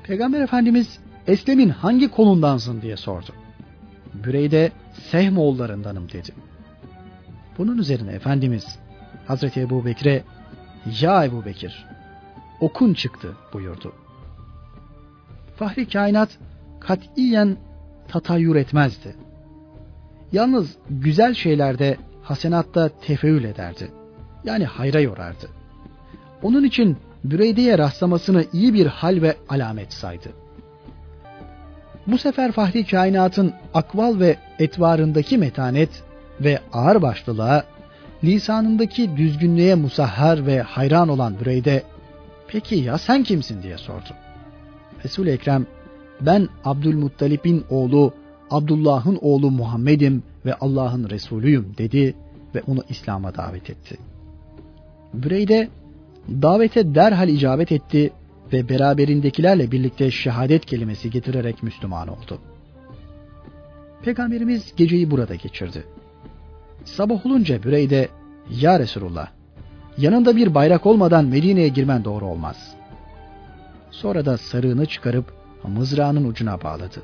Peygamber 0.04 0.41
Efendimiz 0.41 1.00
Eslem'in 1.28 1.70
hangi 1.70 2.12
kolundansın 2.12 2.82
diye 2.82 2.98
sordu. 2.98 3.32
Büreyde 4.13 4.72
Sehmoğullarındanım 4.94 6.12
dedi. 6.12 6.32
Bunun 7.58 7.78
üzerine 7.78 8.12
Efendimiz 8.12 8.80
Hazreti 9.28 9.60
Ebu 9.60 9.86
Bekir'e 9.86 10.24
Ya 11.02 11.26
Ebu 11.26 11.46
Bekir 11.46 11.86
okun 12.60 12.94
çıktı 12.94 13.38
buyurdu. 13.54 13.94
Fahri 15.56 15.88
kainat 15.88 16.30
katiyen 16.80 17.58
tatayyür 18.12 18.56
etmezdi. 18.56 19.15
Yalnız 20.32 20.78
güzel 20.89 21.34
şeylerde 21.34 21.97
hasenatta 22.24 22.89
tefeül 22.89 23.43
ederdi. 23.43 23.91
Yani 24.43 24.65
hayra 24.65 25.00
yorardı. 25.00 25.50
Onun 26.43 26.63
için 26.63 26.97
Büreyde'ye 27.24 27.78
rastlamasını 27.78 28.45
iyi 28.54 28.74
bir 28.74 28.86
hal 28.86 29.21
ve 29.21 29.36
alamet 29.50 29.93
saydı. 29.93 30.30
Bu 32.08 32.17
sefer 32.17 32.52
Fahri 32.52 32.86
kainatın 32.86 33.54
akval 33.74 34.19
ve 34.19 34.38
etvarındaki 34.60 35.38
metanet 35.38 36.04
ve 36.41 36.60
ağırbaşlılığa, 36.74 37.63
lisanındaki 38.24 39.17
düzgünlüğe 39.17 39.76
musahhar 39.76 40.45
ve 40.45 40.62
hayran 40.62 41.10
olan 41.10 41.39
Büreyde, 41.39 41.84
peki 42.47 42.76
ya 42.76 42.97
sen 42.97 43.24
kimsin 43.24 43.63
diye 43.63 43.78
sordu. 43.78 44.10
resul 45.04 45.28
Ekrem, 45.28 45.67
ben 46.25 46.49
Abdülmuttalip'in 46.65 47.65
oğlu, 47.69 48.13
Abdullah'ın 48.49 49.19
oğlu 49.21 49.51
Muhammed'im 49.51 50.23
ve 50.45 50.55
Allah'ın 50.55 51.10
Resulüyüm 51.10 51.73
dedi 51.77 52.15
ve 52.55 52.62
onu 52.67 52.84
İslam'a 52.89 53.36
davet 53.36 53.69
etti. 53.69 53.97
Büreyde 55.13 55.69
davete 56.29 56.95
derhal 56.95 57.29
icabet 57.29 57.71
etti 57.71 58.13
ve 58.53 58.69
beraberindekilerle 58.69 59.71
birlikte 59.71 60.12
şehadet 60.12 60.65
kelimesi 60.65 61.10
getirerek 61.10 61.63
Müslüman 61.63 62.07
oldu. 62.07 62.39
Peygamberimiz 64.03 64.75
geceyi 64.75 65.12
burada 65.12 65.36
geçirdi. 65.36 65.84
Sabah 66.86 67.25
olunca 67.25 67.63
Büreyde, 67.63 68.10
Ya 68.62 68.79
Resulullah, 68.79 69.27
yanında 69.97 70.36
bir 70.36 70.55
bayrak 70.55 70.86
olmadan 70.86 71.25
Medine'ye 71.25 71.67
girmen 71.67 72.03
doğru 72.03 72.25
olmaz. 72.25 72.75
Sonra 73.91 74.25
da 74.25 74.38
sarığını 74.38 74.86
çıkarıp 74.86 75.40
mızrağının 75.67 76.30
ucuna 76.30 76.62
bağladı. 76.62 77.02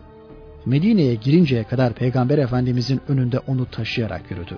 Medine'ye 0.65 1.15
girinceye 1.15 1.63
kadar 1.63 1.93
Peygamber 1.93 2.37
Efendimizin 2.37 3.01
önünde 3.07 3.39
onu 3.39 3.65
taşıyarak 3.71 4.31
yürüdü. 4.31 4.57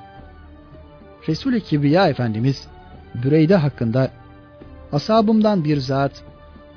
Resul-i 1.28 1.62
Kibriya 1.64 2.10
Efendimiz 2.10 2.68
Büreyde 3.24 3.56
hakkında 3.56 4.12
asabımdan 4.92 5.64
bir 5.64 5.78
zat 5.78 6.24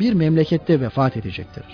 bir 0.01 0.13
memlekette 0.13 0.81
vefat 0.81 1.17
edecektir. 1.17 1.65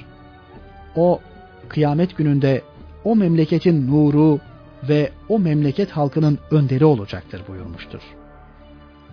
O 0.97 1.21
kıyamet 1.69 2.17
gününde 2.17 2.63
o 3.05 3.17
memleketin 3.17 3.89
nuru 3.91 4.41
ve 4.89 5.11
o 5.29 5.39
memleket 5.39 5.91
halkının 5.91 6.39
önderi 6.51 6.85
olacaktır 6.85 7.43
buyurmuştur. 7.49 8.01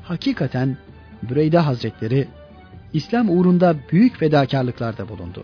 Hakikaten 0.04 0.78
Büreyde 1.24 1.60
Hazretleri 1.60 2.28
İslam 2.94 3.30
uğrunda 3.30 3.76
büyük 3.92 4.18
fedakarlıklarda 4.18 5.10
bulundu. 5.10 5.44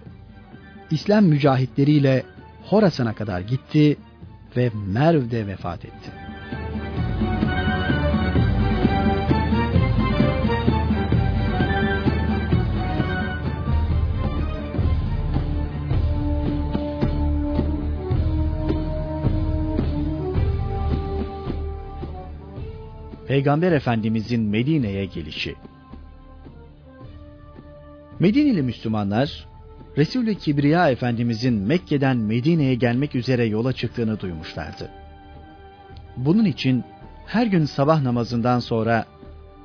İslam 0.91 1.25
mücahitleriyle 1.25 2.23
Horasan'a 2.63 3.13
kadar 3.13 3.41
gitti 3.41 3.97
ve 4.57 4.71
Merv'de 4.87 5.47
vefat 5.47 5.85
etti. 5.85 6.11
Peygamber 23.27 23.71
Efendimizin 23.71 24.41
Medine'ye 24.41 25.05
gelişi. 25.05 25.55
Medineli 28.19 28.61
Müslümanlar 28.61 29.50
Resulü 29.97 30.35
Kibriya 30.35 30.89
Efendimizin 30.89 31.53
Mekke'den 31.53 32.17
Medine'ye 32.17 32.75
gelmek 32.75 33.15
üzere 33.15 33.45
yola 33.45 33.73
çıktığını 33.73 34.19
duymuşlardı. 34.19 34.89
Bunun 36.17 36.45
için 36.45 36.83
her 37.25 37.45
gün 37.45 37.65
sabah 37.65 38.01
namazından 38.01 38.59
sonra 38.59 39.05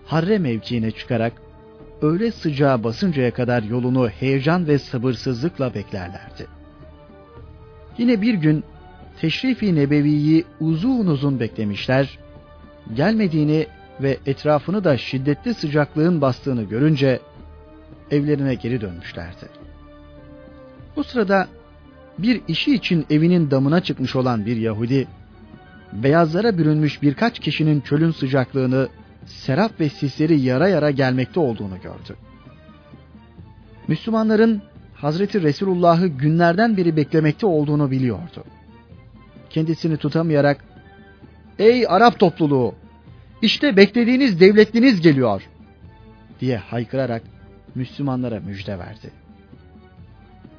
Harre 0.07 0.39
mevkiine 0.39 0.91
çıkarak 0.91 1.33
öğle 2.03 2.33
sıcağı 2.33 2.85
basıncaya 2.85 3.35
kadar 3.35 3.63
yolunu 3.63 4.09
heyecan 4.09 4.67
ve 4.67 4.79
sabırsızlıkla 4.79 5.75
beklerlerdi. 5.75 6.47
Yine 7.99 8.23
bir 8.23 8.35
gün 8.35 8.65
Teşrif-i 9.21 9.75
Nebevi'yi 9.75 10.45
uzun 10.61 11.07
uzun 11.07 11.41
beklemişler 11.41 12.19
gelmediğini 12.95 13.67
ve 14.01 14.19
etrafını 14.27 14.85
da 14.85 14.97
şiddetli 14.97 15.55
sıcaklığın 15.55 16.21
bastığını 16.21 16.63
görünce 16.63 17.21
evlerine 18.11 18.55
geri 18.55 18.81
dönmüşlerdi. 18.81 19.66
Bu 20.97 21.05
sırada 21.05 21.49
bir 22.19 22.43
işi 22.49 22.75
için 22.75 23.07
evinin 23.11 23.51
damına 23.51 23.81
çıkmış 23.81 24.17
olan 24.17 24.47
bir 24.47 24.57
Yahudi, 24.57 25.09
beyazlara 25.93 26.59
bürünmüş 26.59 27.03
birkaç 27.03 27.39
kişinin 27.39 27.81
çölün 27.81 28.11
sıcaklığını, 28.11 28.89
serap 29.27 29.81
ve 29.81 29.89
sisleri 29.89 30.41
yara 30.41 30.69
yara 30.69 30.91
gelmekte 30.91 31.41
olduğunu 31.41 31.75
gördü. 31.83 32.17
Müslümanların 33.89 34.63
Hazreti 34.95 35.43
Resulullah'ı 35.43 36.07
günlerden 36.07 36.77
beri 36.77 36.97
beklemekte 36.97 37.47
olduğunu 37.47 37.91
biliyordu. 37.91 38.45
Kendisini 39.51 39.97
tutamayarak 39.97 40.65
Ey 41.59 41.87
Arap 41.89 42.19
topluluğu! 42.19 42.75
İşte 43.43 43.77
beklediğiniz 43.77 44.41
devletliniz 44.41 45.01
geliyor! 45.01 45.43
diye 46.41 46.57
haykırarak 46.57 47.23
Müslümanlara 47.75 48.41
müjde 48.41 48.79
verdi. 48.79 49.26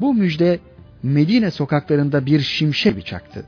Bu 0.02 0.14
müjde 0.14 0.60
Medine 1.04 1.52
sokaklarında 1.52 2.26
bir 2.26 2.40
şimşek 2.40 3.06
çaktı. 3.06 3.46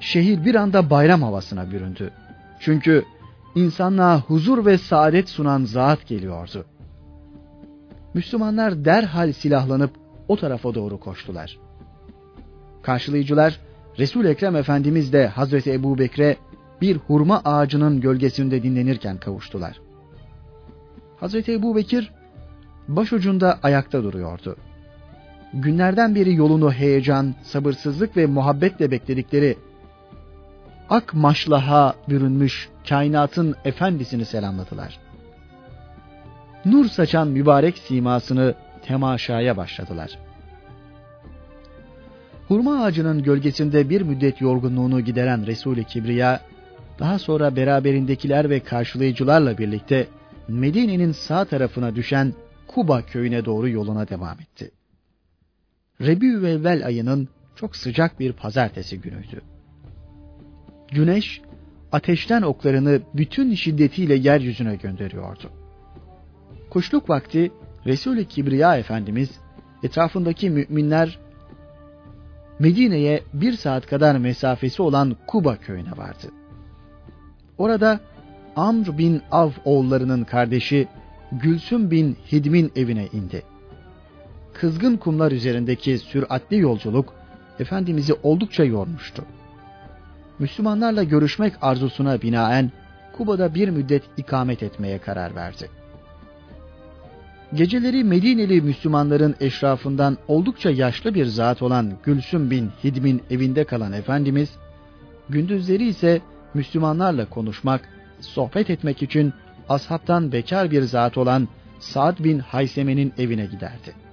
Şehir 0.00 0.44
bir 0.44 0.54
anda 0.54 0.90
bayram 0.90 1.22
havasına 1.22 1.70
büründü. 1.70 2.10
Çünkü 2.60 3.04
insanlığa 3.54 4.20
huzur 4.20 4.66
ve 4.66 4.78
saadet 4.78 5.28
sunan 5.28 5.64
zat 5.64 6.06
geliyordu. 6.06 6.64
Müslümanlar 8.14 8.84
derhal 8.84 9.32
silahlanıp 9.32 9.90
o 10.28 10.36
tarafa 10.36 10.74
doğru 10.74 11.00
koştular. 11.00 11.58
Karşılayıcılar 12.82 13.60
Resul 13.98 14.24
Ekrem 14.24 14.56
Efendimiz 14.56 15.12
de 15.12 15.26
Hazreti 15.26 15.72
Ebu 15.72 15.98
Bekre 15.98 16.36
bir 16.80 16.96
hurma 16.96 17.42
ağacının 17.44 18.00
gölgesinde 18.00 18.62
dinlenirken 18.62 19.16
kavuştular. 19.16 19.80
Hazreti 21.16 21.52
Ebu 21.52 21.76
Bekir 21.76 22.12
başucunda 22.88 23.58
ayakta 23.62 24.02
duruyordu. 24.02 24.56
Günlerden 25.54 26.14
beri 26.14 26.34
yolunu 26.34 26.72
heyecan, 26.72 27.34
sabırsızlık 27.42 28.16
ve 28.16 28.26
muhabbetle 28.26 28.90
bekledikleri 28.90 29.56
ak 30.90 31.14
maşlaha 31.14 31.94
bürünmüş 32.08 32.68
kainatın 32.88 33.54
efendisini 33.64 34.24
selamladılar. 34.24 34.98
Nur 36.64 36.86
saçan 36.86 37.28
mübarek 37.28 37.78
simasını 37.78 38.54
temaşaya 38.82 39.56
başladılar. 39.56 40.18
Hurma 42.48 42.82
ağacının 42.82 43.22
gölgesinde 43.22 43.90
bir 43.90 44.02
müddet 44.02 44.40
yorgunluğunu 44.40 45.00
gideren 45.00 45.46
Resul-i 45.46 45.84
Kibriya, 45.84 46.40
daha 46.98 47.18
sonra 47.18 47.56
beraberindekiler 47.56 48.50
ve 48.50 48.60
karşılayıcılarla 48.60 49.58
birlikte 49.58 50.06
Medine'nin 50.48 51.12
sağ 51.12 51.44
tarafına 51.44 51.94
düşen 51.96 52.34
Kuba 52.66 53.02
köyüne 53.02 53.44
doğru 53.44 53.68
yoluna 53.68 54.08
devam 54.08 54.40
etti. 54.40 54.70
Rebiüvevvel 56.00 56.86
ayının 56.86 57.28
çok 57.56 57.76
sıcak 57.76 58.20
bir 58.20 58.32
pazartesi 58.32 59.00
günüydü. 59.00 59.40
Güneş 60.92 61.40
ateşten 61.92 62.42
oklarını 62.42 63.00
bütün 63.14 63.54
şiddetiyle 63.54 64.14
yeryüzüne 64.14 64.76
gönderiyordu. 64.76 65.50
Kuşluk 66.70 67.10
vakti 67.10 67.52
Resul-i 67.86 68.28
Kibriya 68.28 68.76
Efendimiz 68.76 69.30
etrafındaki 69.82 70.50
müminler 70.50 71.18
Medine'ye 72.58 73.22
bir 73.34 73.52
saat 73.52 73.86
kadar 73.86 74.16
mesafesi 74.16 74.82
olan 74.82 75.16
Kuba 75.26 75.56
köyüne 75.56 75.90
vardı. 75.90 76.26
Orada 77.58 78.00
Amr 78.56 78.98
bin 78.98 79.22
Av 79.30 79.50
oğullarının 79.64 80.24
kardeşi 80.24 80.88
Gülsüm 81.32 81.90
bin 81.90 82.16
Hidm'in 82.32 82.72
evine 82.76 83.06
indi. 83.06 83.42
Kızgın 84.60 84.96
kumlar 84.96 85.32
üzerindeki 85.32 85.98
süratli 85.98 86.58
yolculuk 86.58 87.14
Efendimiz'i 87.58 88.14
oldukça 88.22 88.64
yormuştu. 88.64 89.24
Müslümanlarla 90.38 91.02
görüşmek 91.02 91.54
arzusuna 91.62 92.22
binaen 92.22 92.72
Kuba'da 93.16 93.54
bir 93.54 93.68
müddet 93.68 94.02
ikamet 94.16 94.62
etmeye 94.62 94.98
karar 94.98 95.34
verdi. 95.34 95.70
Geceleri 97.54 98.04
Medineli 98.04 98.62
Müslümanların 98.62 99.34
eşrafından 99.40 100.18
oldukça 100.28 100.70
yaşlı 100.70 101.14
bir 101.14 101.26
zat 101.26 101.62
olan 101.62 101.92
Gülsüm 102.04 102.50
bin 102.50 102.70
Hidm'in 102.84 103.22
evinde 103.30 103.64
kalan 103.64 103.92
Efendimiz, 103.92 104.50
gündüzleri 105.28 105.88
ise 105.88 106.20
Müslümanlarla 106.54 107.28
konuşmak, 107.28 107.88
sohbet 108.20 108.70
etmek 108.70 109.02
için 109.02 109.32
ashabtan 109.68 110.32
bekar 110.32 110.70
bir 110.70 110.82
zat 110.82 111.18
olan 111.18 111.48
Sa'd 111.78 112.24
bin 112.24 112.38
Hayseme'nin 112.38 113.12
evine 113.18 113.46
giderdi. 113.46 114.09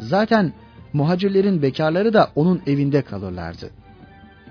Zaten 0.00 0.52
muhacirlerin 0.92 1.62
bekarları 1.62 2.12
da 2.12 2.30
onun 2.34 2.62
evinde 2.66 3.02
kalırlardı. 3.02 3.70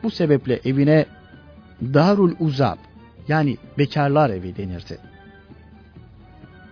Bu 0.04 0.12
sebeple 0.12 0.60
evine 0.66 1.06
Darul 1.82 2.36
Uzab 2.40 2.78
yani 3.28 3.58
bekarlar 3.78 4.30
evi 4.30 4.58
denirdi. 4.58 4.98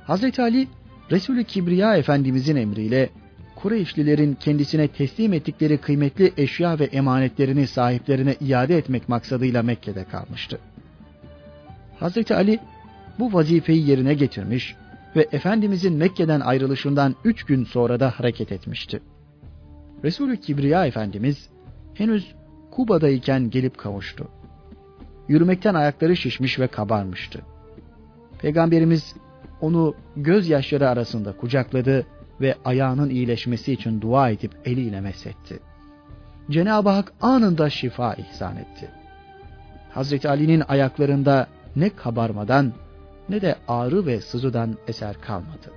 Hazreti 0.04 0.42
Ali 0.42 0.68
Resulü 1.12 1.44
Kibriya 1.44 1.98
Efendimizin 1.98 2.56
emriyle 2.56 3.10
Kureyşlilerin 3.56 4.34
kendisine 4.34 4.88
teslim 4.88 5.34
ettikleri 5.34 5.78
kıymetli 5.78 6.34
eşya 6.38 6.80
ve 6.80 6.84
emanetlerini 6.84 7.68
sahiplerine 7.68 8.36
iade 8.42 8.78
etmek 8.78 9.10
maksadıyla 9.10 9.64
Mekke'de 9.64 10.04
kalmıştı. 10.04 10.60
Hazreti 12.00 12.36
Ali 12.36 12.60
bu 13.20 13.34
vazifeyi 13.34 13.90
yerine 13.90 14.14
getirmiş 14.14 14.76
ve 15.16 15.28
Efendimizin 15.32 15.94
Mekke'den 15.94 16.40
ayrılışından 16.40 17.16
üç 17.24 17.44
gün 17.44 17.64
sonra 17.64 18.00
da 18.00 18.10
hareket 18.10 18.52
etmişti. 18.52 19.02
Resulü 20.04 20.38
Kibriya 20.38 20.86
Efendimiz 20.86 21.50
henüz 21.94 22.36
Kuba'dayken 22.72 23.50
gelip 23.50 23.78
kavuştu. 23.78 24.28
Yürümekten 25.28 25.74
ayakları 25.74 26.16
şişmiş 26.16 26.60
ve 26.60 26.68
kabarmıştı. 26.68 27.42
Peygamberimiz 28.40 29.16
onu 29.62 29.96
gözyaşları 30.16 30.90
arasında 30.90 31.38
kucakladı 31.38 32.06
ve 32.42 32.56
ayağının 32.66 33.10
iyileşmesi 33.10 33.74
için 33.74 34.02
dua 34.02 34.30
edip 34.30 34.52
eliyle 34.66 35.02
mesetti. 35.02 35.60
Cenab-ı 36.52 36.90
Hak 36.90 37.14
anında 37.22 37.70
şifa 37.70 38.14
ihsan 38.14 38.58
etti. 38.58 38.90
Hazreti 39.92 40.30
Ali'nin 40.30 40.64
ayaklarında 40.68 41.48
ne 41.76 41.90
kabarmadan 41.90 42.74
ne 43.30 43.42
de 43.42 43.56
ağrı 43.68 44.06
ve 44.06 44.22
sızıdan 44.22 44.78
eser 44.88 45.22
kalmadı. 45.22 45.72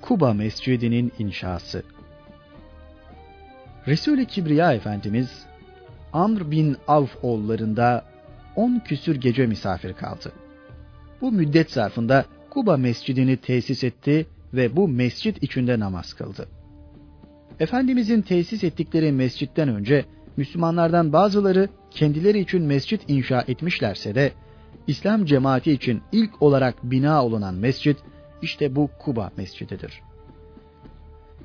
Kuba 0.00 0.32
Mescidi'nin 0.32 1.12
inşası 1.18 1.82
Resul-i 3.86 4.26
Kibriya 4.26 4.72
Efendimiz 4.72 5.46
Amr 6.12 6.50
bin 6.50 6.76
Avf 6.88 7.24
oğullarında 7.24 8.04
on 8.56 8.78
küsür 8.78 9.16
gece 9.16 9.46
misafir 9.46 9.92
kaldı. 9.92 10.32
Bu 11.20 11.32
müddet 11.32 11.70
zarfında 11.70 12.24
Kuba 12.50 12.76
Mescidini 12.76 13.36
tesis 13.36 13.84
etti 13.84 14.26
ve 14.54 14.76
bu 14.76 14.88
mescit 14.88 15.42
içinde 15.42 15.80
namaz 15.80 16.14
kıldı. 16.14 16.48
Efendimizin 17.60 18.22
tesis 18.22 18.64
ettikleri 18.64 19.12
mescitten 19.12 19.68
önce 19.68 20.04
Müslümanlardan 20.36 21.12
bazıları 21.12 21.68
kendileri 21.90 22.38
için 22.38 22.62
mescit 22.62 23.00
inşa 23.08 23.44
etmişlerse 23.48 24.14
de 24.14 24.32
İslam 24.86 25.24
cemaati 25.24 25.72
için 25.72 26.02
ilk 26.12 26.42
olarak 26.42 26.74
bina 26.82 27.24
olunan 27.24 27.54
mescit 27.54 27.96
işte 28.42 28.76
bu 28.76 28.90
Kuba 28.98 29.30
Mescididir. 29.36 30.02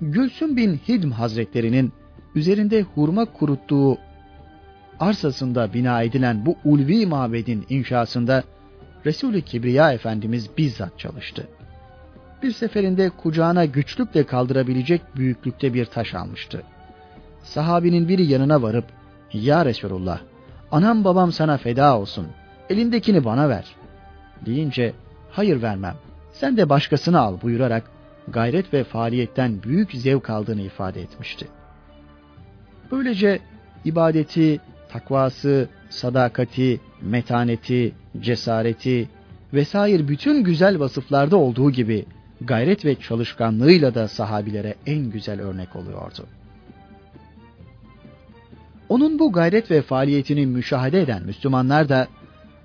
Gülsüm 0.02 0.58
bin 0.58 0.76
Hidm 0.76 1.12
Hazretlerinin 1.12 1.94
üzerinde 2.36 2.82
hurma 2.82 3.26
kuruttuğu 3.26 3.98
arsasında 5.00 5.74
bina 5.74 6.02
edilen 6.02 6.46
bu 6.46 6.56
ulvi 6.66 7.06
mabedin 7.06 7.66
inşasında 7.70 8.44
Resul-i 9.06 9.42
Kibriya 9.42 9.94
Efendimiz 9.94 10.50
bizzat 10.58 11.00
çalıştı. 11.00 11.48
Bir 12.44 12.52
seferinde 12.52 13.10
kucağına 13.10 13.66
güçlükle 13.66 14.26
kaldırabilecek 14.26 15.02
büyüklükte 15.16 15.74
bir 15.74 15.86
taş 15.86 16.16
almıştı. 16.16 16.64
Sahabinin 17.44 18.08
biri 18.08 18.26
yanına 18.26 18.62
varıp, 18.62 18.86
''Ya 19.34 19.66
Resulullah, 19.66 20.20
anam 20.72 21.04
babam 21.04 21.32
sana 21.32 21.58
feda 21.58 22.00
olsun, 22.00 22.28
elindekini 22.70 23.26
bana 23.26 23.50
ver.'' 23.50 23.76
deyince, 24.46 24.94
''Hayır 25.32 25.62
vermem, 25.62 25.96
sen 26.32 26.58
de 26.58 26.70
başkasını 26.70 27.20
al.'' 27.20 27.42
buyurarak 27.42 27.92
gayret 28.28 28.74
ve 28.74 28.84
faaliyetten 28.84 29.64
büyük 29.64 29.92
zevk 29.92 30.30
aldığını 30.30 30.62
ifade 30.62 31.02
etmişti. 31.02 31.48
Böylece 32.92 33.40
ibadeti, 33.86 34.60
takvası, 34.90 35.70
sadakati, 35.90 36.80
metaneti, 37.02 37.94
cesareti 38.20 39.10
vesaire 39.54 40.08
bütün 40.08 40.44
güzel 40.44 40.80
vasıflarda 40.80 41.38
olduğu 41.38 41.72
gibi 41.72 42.06
gayret 42.42 42.86
ve 42.86 42.96
çalışkanlığıyla 42.96 43.96
da 43.96 44.08
sahabilere 44.08 44.76
en 44.86 45.10
güzel 45.10 45.42
örnek 45.42 45.76
oluyordu. 45.76 46.26
Onun 48.90 49.20
bu 49.20 49.32
gayret 49.32 49.72
ve 49.72 49.82
faaliyetini 49.82 50.46
müşahede 50.46 51.02
eden 51.02 51.24
Müslümanlar 51.24 51.90
da 51.90 52.08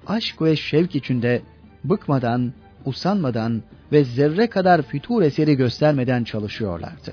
aşk 0.07 0.43
ve 0.43 0.57
şevk 0.57 0.95
içinde 0.95 1.43
bıkmadan, 1.85 2.53
usanmadan 2.85 3.63
ve 3.93 4.05
zerre 4.05 4.47
kadar 4.47 4.83
fütur 4.83 5.23
eseri 5.23 5.57
göstermeden 5.57 6.25
çalışıyorlardı. 6.25 7.13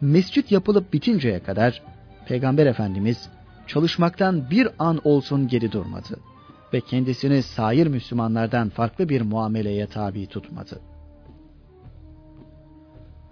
Mescit 0.00 0.52
yapılıp 0.52 0.92
bitinceye 0.92 1.42
kadar 1.42 1.82
Peygamber 2.26 2.66
Efendimiz 2.66 3.28
çalışmaktan 3.66 4.50
bir 4.50 4.68
an 4.78 5.00
olsun 5.04 5.48
geri 5.48 5.72
durmadı 5.72 6.16
ve 6.72 6.80
kendisini 6.80 7.42
sair 7.42 7.86
Müslümanlardan 7.86 8.68
farklı 8.68 9.08
bir 9.08 9.20
muameleye 9.20 9.86
tabi 9.86 10.26
tutmadı. 10.26 10.80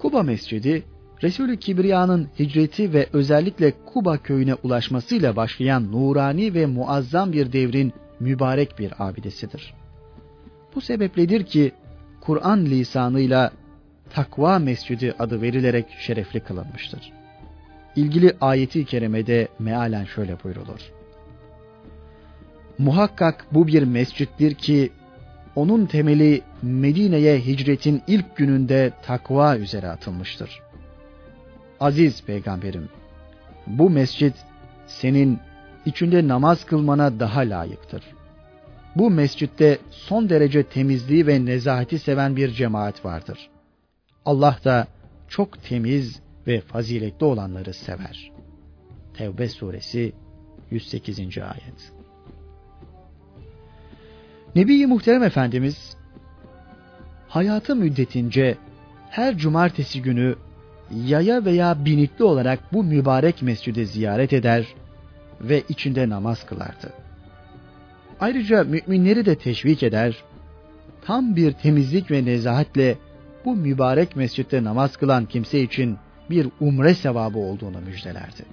Kuba 0.02 0.22
Mescidi, 0.22 0.82
Resulü 1.22 1.56
Kibriya'nın 1.56 2.28
hicreti 2.38 2.92
ve 2.92 3.06
özellikle 3.12 3.72
Kuba 3.86 4.18
köyüne 4.18 4.54
ulaşmasıyla 4.54 5.36
başlayan 5.36 5.92
nurani 5.92 6.54
ve 6.54 6.66
muazzam 6.66 7.32
bir 7.32 7.52
devrin 7.52 7.92
mübarek 8.20 8.78
bir 8.78 8.92
abidesidir. 8.98 9.74
Bu 10.74 10.80
sebepledir 10.80 11.46
ki 11.46 11.72
Kur'an 12.20 12.64
lisanıyla 12.64 13.50
Takva 14.10 14.58
Mescidi 14.58 15.14
adı 15.18 15.42
verilerek 15.42 15.86
şerefli 15.98 16.40
kılınmıştır. 16.40 17.12
İlgili 17.96 18.36
ayeti 18.40 18.84
kerimede 18.84 19.48
mealen 19.58 20.04
şöyle 20.04 20.36
buyrulur. 20.44 20.92
Muhakkak 22.78 23.46
bu 23.52 23.66
bir 23.66 23.82
mescittir 23.82 24.54
ki 24.54 24.92
onun 25.56 25.86
temeli 25.86 26.42
Medine'ye 26.62 27.40
hicretin 27.40 28.02
ilk 28.06 28.36
gününde 28.36 28.92
takva 29.02 29.56
üzere 29.56 29.88
atılmıştır. 29.88 30.60
Aziz 31.80 32.24
peygamberim, 32.24 32.88
bu 33.66 33.90
mescit 33.90 34.34
senin 34.86 35.38
içinde 35.86 36.28
namaz 36.28 36.64
kılmana 36.64 37.20
daha 37.20 37.40
layıktır. 37.40 38.02
Bu 38.96 39.10
mescitte 39.10 39.78
son 39.90 40.28
derece 40.28 40.62
temizliği 40.62 41.26
ve 41.26 41.44
nezaheti 41.44 41.98
seven 41.98 42.36
bir 42.36 42.50
cemaat 42.50 43.04
vardır. 43.04 43.50
Allah 44.24 44.58
da 44.64 44.86
çok 45.28 45.62
temiz 45.62 46.20
ve 46.46 46.60
faziletli 46.60 47.26
olanları 47.26 47.74
sever. 47.74 48.32
Tevbe 49.14 49.48
suresi 49.48 50.12
108. 50.70 51.18
ayet. 51.38 51.92
Nebi 54.56 54.86
Muhterem 54.86 55.22
Efendimiz 55.22 55.96
hayatı 57.28 57.76
müddetince 57.76 58.56
her 59.10 59.38
cumartesi 59.38 60.02
günü 60.02 60.36
yaya 61.06 61.44
veya 61.44 61.84
binikli 61.84 62.24
olarak 62.24 62.72
bu 62.72 62.84
mübarek 62.84 63.42
mescidi 63.42 63.86
ziyaret 63.86 64.32
eder 64.32 64.66
ve 65.40 65.62
içinde 65.68 66.08
namaz 66.08 66.46
kılardı. 66.46 66.92
Ayrıca 68.20 68.64
müminleri 68.64 69.26
de 69.26 69.34
teşvik 69.34 69.82
eder, 69.82 70.22
tam 71.04 71.36
bir 71.36 71.52
temizlik 71.52 72.10
ve 72.10 72.24
nezahatle 72.24 72.98
bu 73.44 73.56
mübarek 73.56 74.16
mescitte 74.16 74.64
namaz 74.64 74.96
kılan 74.96 75.26
kimse 75.26 75.60
için 75.60 75.96
bir 76.30 76.48
umre 76.60 76.94
sevabı 76.94 77.38
olduğunu 77.38 77.80
müjdelerdi. 77.80 78.44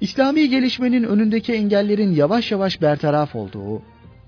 İslami 0.00 0.48
gelişmenin 0.48 1.02
önündeki 1.02 1.52
engellerin 1.52 2.12
yavaş 2.12 2.52
yavaş 2.52 2.82
bertaraf 2.82 3.36
olduğu, 3.36 3.82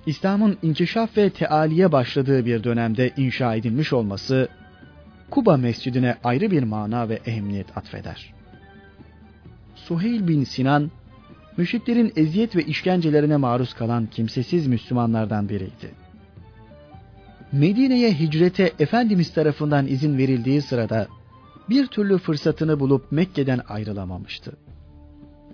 İslam'ın 0.06 0.58
inkişaf 0.62 1.16
ve 1.16 1.30
tealiye 1.30 1.92
başladığı 1.92 2.46
bir 2.46 2.64
dönemde 2.64 3.10
inşa 3.16 3.54
edilmiş 3.54 3.92
olması, 3.92 4.48
Kuba 5.30 5.56
Mescidine 5.56 6.16
ayrı 6.24 6.50
bir 6.50 6.62
mana 6.62 7.08
ve 7.08 7.20
ehemmiyet 7.26 7.76
atfeder. 7.76 8.34
Suheyl 9.74 10.28
bin 10.28 10.44
Sinan, 10.44 10.90
müşriklerin 11.56 12.12
eziyet 12.16 12.56
ve 12.56 12.62
işkencelerine 12.62 13.36
maruz 13.36 13.74
kalan 13.74 14.06
kimsesiz 14.06 14.66
Müslümanlardan 14.66 15.48
biriydi. 15.48 15.94
Medine'ye 17.52 18.12
hicrete 18.12 18.72
Efendimiz 18.78 19.34
tarafından 19.34 19.86
izin 19.86 20.18
verildiği 20.18 20.62
sırada 20.62 21.08
bir 21.70 21.86
türlü 21.86 22.18
fırsatını 22.18 22.80
bulup 22.80 23.12
Mekke'den 23.12 23.60
ayrılamamıştı. 23.68 24.52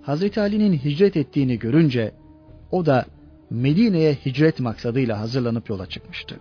Hazreti 0.09 0.41
Ali'nin 0.41 0.73
hicret 0.73 1.17
ettiğini 1.17 1.59
görünce 1.59 2.11
o 2.71 2.85
da 2.85 3.05
Medine'ye 3.49 4.13
hicret 4.13 4.59
maksadıyla 4.59 5.19
hazırlanıp 5.19 5.69
yola 5.69 5.85
çıkmıştı. 5.85 6.39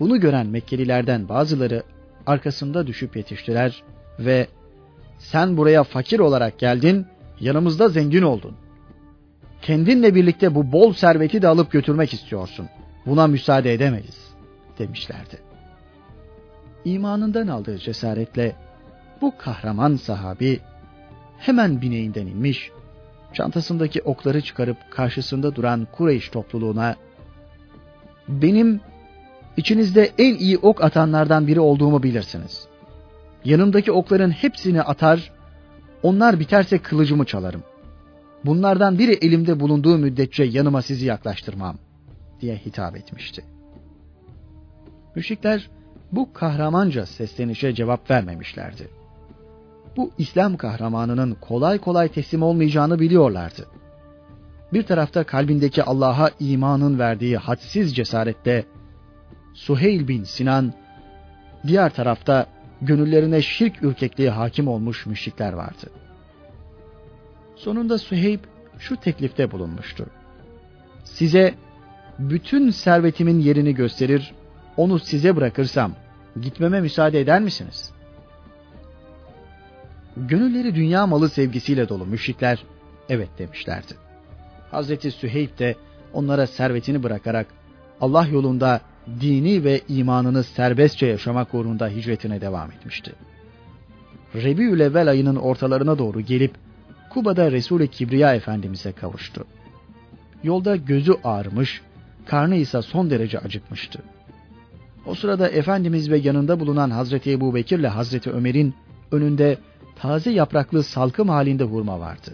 Bunu 0.00 0.20
gören 0.20 0.46
Mekkelilerden 0.46 1.28
bazıları 1.28 1.82
arkasında 2.26 2.86
düşüp 2.86 3.16
yetiştiler 3.16 3.82
ve 4.18 4.46
sen 5.18 5.56
buraya 5.56 5.84
fakir 5.84 6.18
olarak 6.18 6.58
geldin, 6.58 7.06
yanımızda 7.40 7.88
zengin 7.88 8.22
oldun. 8.22 8.56
Kendinle 9.62 10.14
birlikte 10.14 10.54
bu 10.54 10.72
bol 10.72 10.92
serveti 10.92 11.42
de 11.42 11.48
alıp 11.48 11.72
götürmek 11.72 12.14
istiyorsun. 12.14 12.68
Buna 13.06 13.26
müsaade 13.26 13.72
edemeyiz 13.72 14.34
demişlerdi. 14.78 15.38
İmanından 16.84 17.48
aldığı 17.48 17.78
cesaretle 17.78 18.56
bu 19.20 19.32
kahraman 19.38 19.96
sahabi 19.96 20.60
hemen 21.40 21.82
bineğinden 21.82 22.26
inmiş, 22.26 22.70
çantasındaki 23.32 24.02
okları 24.02 24.40
çıkarıp 24.40 24.76
karşısında 24.90 25.54
duran 25.54 25.86
Kureyş 25.92 26.28
topluluğuna 26.28 26.96
benim 28.28 28.80
içinizde 29.56 30.10
en 30.18 30.34
iyi 30.34 30.58
ok 30.58 30.84
atanlardan 30.84 31.46
biri 31.46 31.60
olduğumu 31.60 32.02
bilirsiniz. 32.02 32.66
yanımdaki 33.44 33.92
okların 33.92 34.30
hepsini 34.30 34.82
atar, 34.82 35.32
onlar 36.02 36.40
biterse 36.40 36.78
kılıcımı 36.78 37.24
çalarım. 37.24 37.62
Bunlardan 38.44 38.98
biri 38.98 39.12
elimde 39.12 39.60
bulunduğu 39.60 39.98
müddetçe 39.98 40.44
yanıma 40.44 40.82
sizi 40.82 41.06
yaklaştırmam 41.06 41.78
diye 42.40 42.56
hitap 42.56 42.96
etmişti. 42.96 43.44
Müşrikler 45.14 45.70
bu 46.12 46.32
kahramanca 46.32 47.06
seslenişe 47.06 47.74
cevap 47.74 48.10
vermemişlerdi. 48.10 48.88
Bu 49.96 50.10
İslam 50.18 50.56
kahramanının 50.56 51.36
kolay 51.40 51.78
kolay 51.78 52.08
teslim 52.08 52.42
olmayacağını 52.42 52.98
biliyorlardı. 52.98 53.66
Bir 54.72 54.82
tarafta 54.82 55.24
kalbindeki 55.24 55.82
Allah'a 55.82 56.30
imanın 56.40 56.98
verdiği 56.98 57.36
hadsiz 57.36 57.96
cesarette 57.96 58.64
Suheyl 59.54 60.08
bin 60.08 60.24
Sinan, 60.24 60.72
diğer 61.66 61.94
tarafta 61.94 62.46
gönüllerine 62.82 63.42
şirk 63.42 63.82
ürkekliği 63.82 64.30
hakim 64.30 64.68
olmuş 64.68 65.06
müşrikler 65.06 65.52
vardı. 65.52 65.90
Sonunda 67.56 67.98
Süheyb 67.98 68.40
şu 68.78 68.96
teklifte 68.96 69.50
bulunmuştu. 69.50 70.06
Size 71.04 71.54
bütün 72.18 72.70
servetimin 72.70 73.40
yerini 73.40 73.74
gösterir, 73.74 74.34
onu 74.76 74.98
size 74.98 75.36
bırakırsam 75.36 75.92
gitmeme 76.40 76.80
müsaade 76.80 77.20
eder 77.20 77.40
misiniz? 77.40 77.92
Gönülleri 80.16 80.74
dünya 80.74 81.06
malı 81.06 81.28
sevgisiyle 81.28 81.88
dolu 81.88 82.06
müşrikler 82.06 82.64
evet 83.08 83.28
demişlerdi. 83.38 83.94
Hazreti 84.70 85.10
Süheyb 85.10 85.58
de 85.58 85.74
onlara 86.12 86.46
servetini 86.46 87.02
bırakarak 87.02 87.46
Allah 88.00 88.26
yolunda 88.26 88.80
dini 89.20 89.64
ve 89.64 89.80
imanını 89.88 90.44
serbestçe 90.44 91.06
yaşamak 91.06 91.54
uğrunda 91.54 91.88
hicretine 91.88 92.40
devam 92.40 92.72
etmişti. 92.72 93.12
Rebiül 94.34 94.80
evvel 94.80 95.10
ayının 95.10 95.36
ortalarına 95.36 95.98
doğru 95.98 96.20
gelip 96.20 96.54
Kuba'da 97.10 97.52
Resul-i 97.52 97.88
Kibriya 97.88 98.34
Efendimiz'e 98.34 98.92
kavuştu. 98.92 99.44
Yolda 100.42 100.76
gözü 100.76 101.14
ağrımış, 101.24 101.82
karnı 102.26 102.56
ise 102.56 102.82
son 102.82 103.10
derece 103.10 103.38
acıkmıştı. 103.38 104.02
O 105.06 105.14
sırada 105.14 105.48
Efendimiz 105.48 106.10
ve 106.10 106.18
yanında 106.18 106.60
bulunan 106.60 106.90
Hazreti 106.90 107.32
Ebu 107.32 107.54
Bekir 107.54 107.78
ile 107.78 107.88
Hazreti 107.88 108.30
Ömer'in 108.30 108.74
önünde 109.12 109.58
taze 110.02 110.30
yapraklı 110.30 110.82
salkım 110.82 111.28
halinde 111.28 111.64
hurma 111.64 112.00
vardı. 112.00 112.30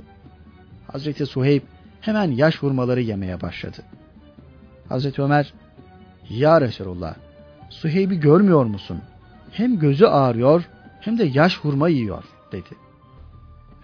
Hazreti 0.93 1.27
Suheyb 1.27 1.63
hemen 2.01 2.31
yaş 2.31 2.63
hurmaları 2.63 3.01
yemeye 3.01 3.41
başladı. 3.41 3.83
Hazreti 4.89 5.23
Ömer, 5.23 5.55
Ya 6.31 6.61
Resulullah, 6.61 7.15
Suheyb'i 7.71 8.21
görmüyor 8.21 8.65
musun? 8.65 9.01
Hem 9.53 9.79
gözü 9.79 10.07
ağrıyor 10.07 10.69
hem 11.01 11.19
de 11.19 11.25
yaş 11.25 11.59
hurma 11.59 11.89
yiyor, 11.89 12.25
dedi. 12.53 12.77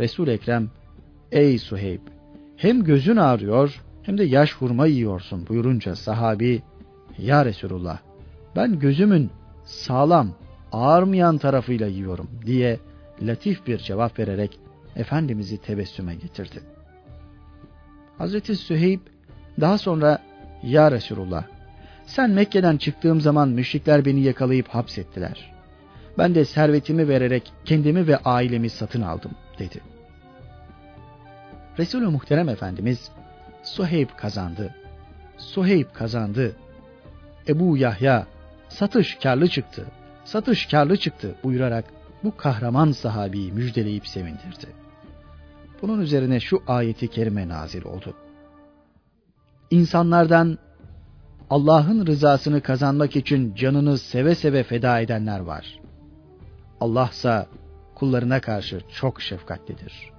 resul 0.01 0.29
Ekrem, 0.29 0.71
Ey 1.33 1.59
Suheyb, 1.59 2.01
hem 2.57 2.85
gözün 2.85 3.17
ağrıyor 3.17 3.83
hem 4.03 4.19
de 4.19 4.25
yaş 4.25 4.55
hurma 4.55 4.87
yiyorsun 4.87 5.47
buyurunca 5.49 5.97
sahabi, 5.97 6.63
Ya 7.19 7.45
Resulullah, 7.45 7.99
ben 8.57 8.79
gözümün 8.79 9.31
sağlam, 9.65 10.29
ağırmayan 10.73 11.39
tarafıyla 11.39 11.87
yiyorum 11.87 12.31
diye 12.47 12.79
latif 13.23 13.67
bir 13.67 13.79
cevap 13.79 14.19
vererek 14.19 14.59
Efendimiz'i 14.97 15.59
tebessüme 15.59 16.15
getirdi. 16.15 16.61
Hazreti 18.19 18.57
Süheyb 18.57 19.01
daha 19.61 19.79
sonra 19.79 20.19
Ya 20.63 20.91
Resulullah 20.91 21.45
sen 22.07 22.31
Mekke'den 22.31 22.77
çıktığım 22.77 23.21
zaman 23.21 23.49
müşrikler 23.49 24.05
beni 24.05 24.21
yakalayıp 24.21 24.69
hapsettiler. 24.69 25.53
Ben 26.19 26.35
de 26.35 26.45
servetimi 26.45 27.09
vererek 27.09 27.53
kendimi 27.65 28.07
ve 28.07 28.17
ailemi 28.17 28.71
satın 28.71 29.03
aldım 29.03 29.31
dedi. 29.59 29.81
Resulü 31.79 32.09
Muhterem 32.09 32.49
Efendimiz 32.49 33.11
Suheyb 33.63 34.09
kazandı. 34.17 34.75
Suheyb 35.39 35.87
kazandı. 35.93 36.57
Ebu 37.49 37.77
Yahya 37.77 38.27
satış 38.69 39.15
karlı 39.15 39.49
çıktı. 39.49 39.87
Satış 40.25 40.67
karlı 40.67 40.97
çıktı 40.97 41.35
buyurarak 41.45 41.85
bu 42.25 42.37
kahraman 42.37 42.93
sahabiyi 42.93 43.53
müjdeleyip 43.53 44.07
sevindirdi. 44.07 44.67
Bunun 45.83 46.01
üzerine 46.01 46.41
şu 46.41 46.63
ayeti 46.67 47.09
kerime 47.09 47.49
nazil 47.49 47.85
oldu. 47.85 48.15
İnsanlardan 49.71 50.59
Allah'ın 51.51 52.07
rızasını 52.07 52.61
kazanmak 52.61 53.17
için 53.17 53.55
canını 53.55 53.99
seve 53.99 54.35
seve 54.35 54.63
feda 54.63 55.01
edenler 55.01 55.41
var. 55.41 55.81
Allah 56.81 57.09
ise 57.13 57.47
kullarına 57.95 58.41
karşı 58.41 58.81
çok 59.01 59.23
şefkatlidir. 59.23 60.11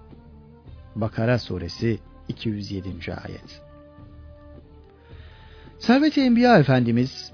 Bakara 0.96 1.40
suresi 1.40 2.00
207. 2.28 2.90
ayet. 3.14 3.62
Servet-i 5.80 6.22
Enbiya 6.22 6.58
Efendimiz 6.60 7.32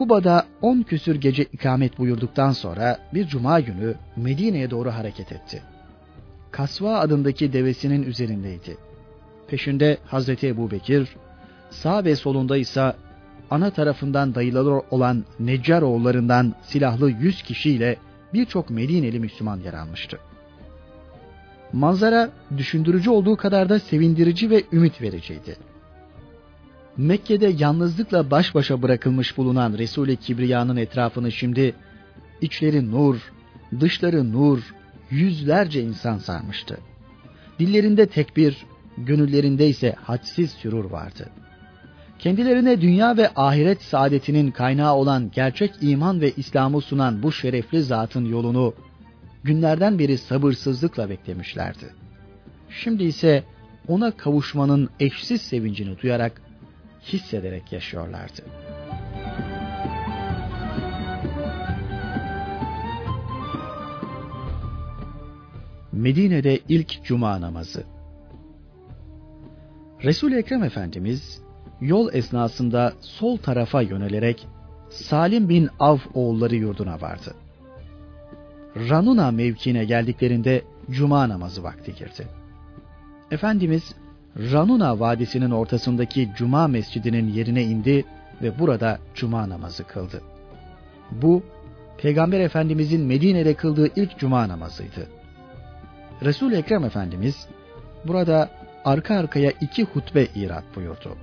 Kuba'da 0.00 0.46
on 0.62 0.82
küsür 0.82 1.16
gece 1.16 1.42
ikamet 1.42 1.98
buyurduktan 1.98 2.52
sonra 2.52 2.98
bir 3.14 3.26
cuma 3.26 3.60
günü 3.60 3.94
Medine'ye 4.16 4.70
doğru 4.70 4.90
hareket 4.90 5.32
etti. 5.32 5.62
Kasva 6.50 6.98
adındaki 6.98 7.52
devesinin 7.52 8.02
üzerindeydi. 8.02 8.76
Peşinde 9.48 9.98
Hazreti 10.06 10.48
Ebu 10.48 10.70
Bekir, 10.70 11.08
sağ 11.70 12.04
ve 12.04 12.16
solunda 12.16 12.56
ise 12.56 12.92
ana 13.50 13.70
tarafından 13.70 14.34
dayıları 14.34 14.82
olan 14.90 15.24
Neccar 15.40 15.82
oğullarından 15.82 16.54
silahlı 16.62 17.10
yüz 17.10 17.42
kişiyle 17.42 17.96
birçok 18.34 18.70
Medineli 18.70 19.20
Müslüman 19.20 19.56
yer 19.56 19.74
almıştı. 19.74 20.18
Manzara 21.72 22.30
düşündürücü 22.56 23.10
olduğu 23.10 23.36
kadar 23.36 23.68
da 23.68 23.78
sevindirici 23.78 24.50
ve 24.50 24.62
ümit 24.72 25.02
vericiydi. 25.02 25.69
Mekke'de 26.96 27.54
yalnızlıkla 27.58 28.30
baş 28.30 28.54
başa 28.54 28.82
bırakılmış 28.82 29.36
bulunan 29.36 29.78
Resul-i 29.78 30.16
Kibriya'nın 30.16 30.76
etrafını 30.76 31.32
şimdi 31.32 31.74
içleri 32.40 32.90
nur, 32.90 33.32
dışları 33.80 34.32
nur, 34.32 34.74
yüzlerce 35.10 35.82
insan 35.82 36.18
sarmıştı. 36.18 36.78
Dillerinde 37.58 38.06
tekbir, 38.06 38.66
gönüllerinde 38.98 39.68
ise 39.68 39.94
hadsiz 40.02 40.50
sürur 40.50 40.84
vardı. 40.84 41.30
Kendilerine 42.18 42.80
dünya 42.80 43.16
ve 43.16 43.30
ahiret 43.36 43.82
saadetinin 43.82 44.50
kaynağı 44.50 44.94
olan 44.94 45.30
gerçek 45.34 45.70
iman 45.80 46.20
ve 46.20 46.30
İslam'ı 46.30 46.80
sunan 46.80 47.22
bu 47.22 47.32
şerefli 47.32 47.82
zatın 47.82 48.24
yolunu 48.24 48.74
günlerden 49.44 49.98
beri 49.98 50.18
sabırsızlıkla 50.18 51.10
beklemişlerdi. 51.10 51.84
Şimdi 52.70 53.04
ise 53.04 53.44
ona 53.88 54.10
kavuşmanın 54.10 54.90
eşsiz 55.00 55.42
sevincini 55.42 55.98
duyarak, 55.98 56.42
hissederek 57.02 57.72
yaşıyorlardı. 57.72 58.42
Medine'de 65.92 66.60
ilk 66.68 67.04
cuma 67.04 67.40
namazı. 67.40 67.84
Resul 70.04 70.32
Ekrem 70.32 70.62
Efendimiz 70.62 71.42
yol 71.80 72.14
esnasında 72.14 72.92
sol 73.00 73.36
tarafa 73.36 73.82
yönelerek 73.82 74.46
Salim 74.90 75.48
bin 75.48 75.68
Av 75.78 75.98
oğulları 76.14 76.56
yurduna 76.56 77.00
vardı. 77.00 77.34
Ranuna 78.76 79.30
mevkiine 79.30 79.84
geldiklerinde 79.84 80.62
cuma 80.90 81.28
namazı 81.28 81.62
vakti 81.62 81.94
girdi. 81.94 82.28
Efendimiz 83.30 83.94
Ranuna 84.38 85.00
vadisinin 85.00 85.50
ortasındaki 85.50 86.30
cuma 86.36 86.68
mescidinin 86.68 87.28
yerine 87.28 87.64
indi 87.64 88.04
ve 88.42 88.58
burada 88.58 88.98
cuma 89.14 89.48
namazı 89.48 89.84
kıldı. 89.84 90.22
Bu 91.10 91.42
Peygamber 91.98 92.40
Efendimizin 92.40 93.06
Medine'de 93.06 93.54
kıldığı 93.54 93.88
ilk 93.96 94.18
cuma 94.18 94.48
namazıydı. 94.48 95.08
Resul 96.22 96.52
Ekrem 96.52 96.84
Efendimiz 96.84 97.46
burada 98.04 98.50
arka 98.84 99.14
arkaya 99.16 99.50
iki 99.60 99.84
hutbe 99.84 100.26
irat 100.34 100.64
buyurdu. 100.76 101.16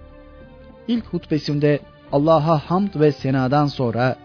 İlk 0.87 1.05
hutbesinde 1.05 1.79
Allah'a 2.11 2.57
hamd 2.57 2.99
ve 2.99 3.11
senadan 3.11 3.65
sonra 3.65 4.15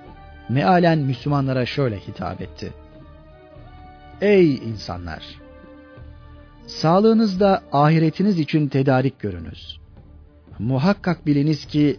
mealen 0.48 0.98
Müslümanlara 0.98 1.66
şöyle 1.66 1.98
hitap 1.98 2.40
etti. 2.40 2.72
Ey 4.20 4.54
insanlar! 4.54 5.41
Sağlığınızda 6.72 7.62
ahiretiniz 7.72 8.38
için 8.38 8.68
tedarik 8.68 9.20
görünüz. 9.20 9.80
Muhakkak 10.58 11.26
biliniz 11.26 11.66
ki 11.66 11.96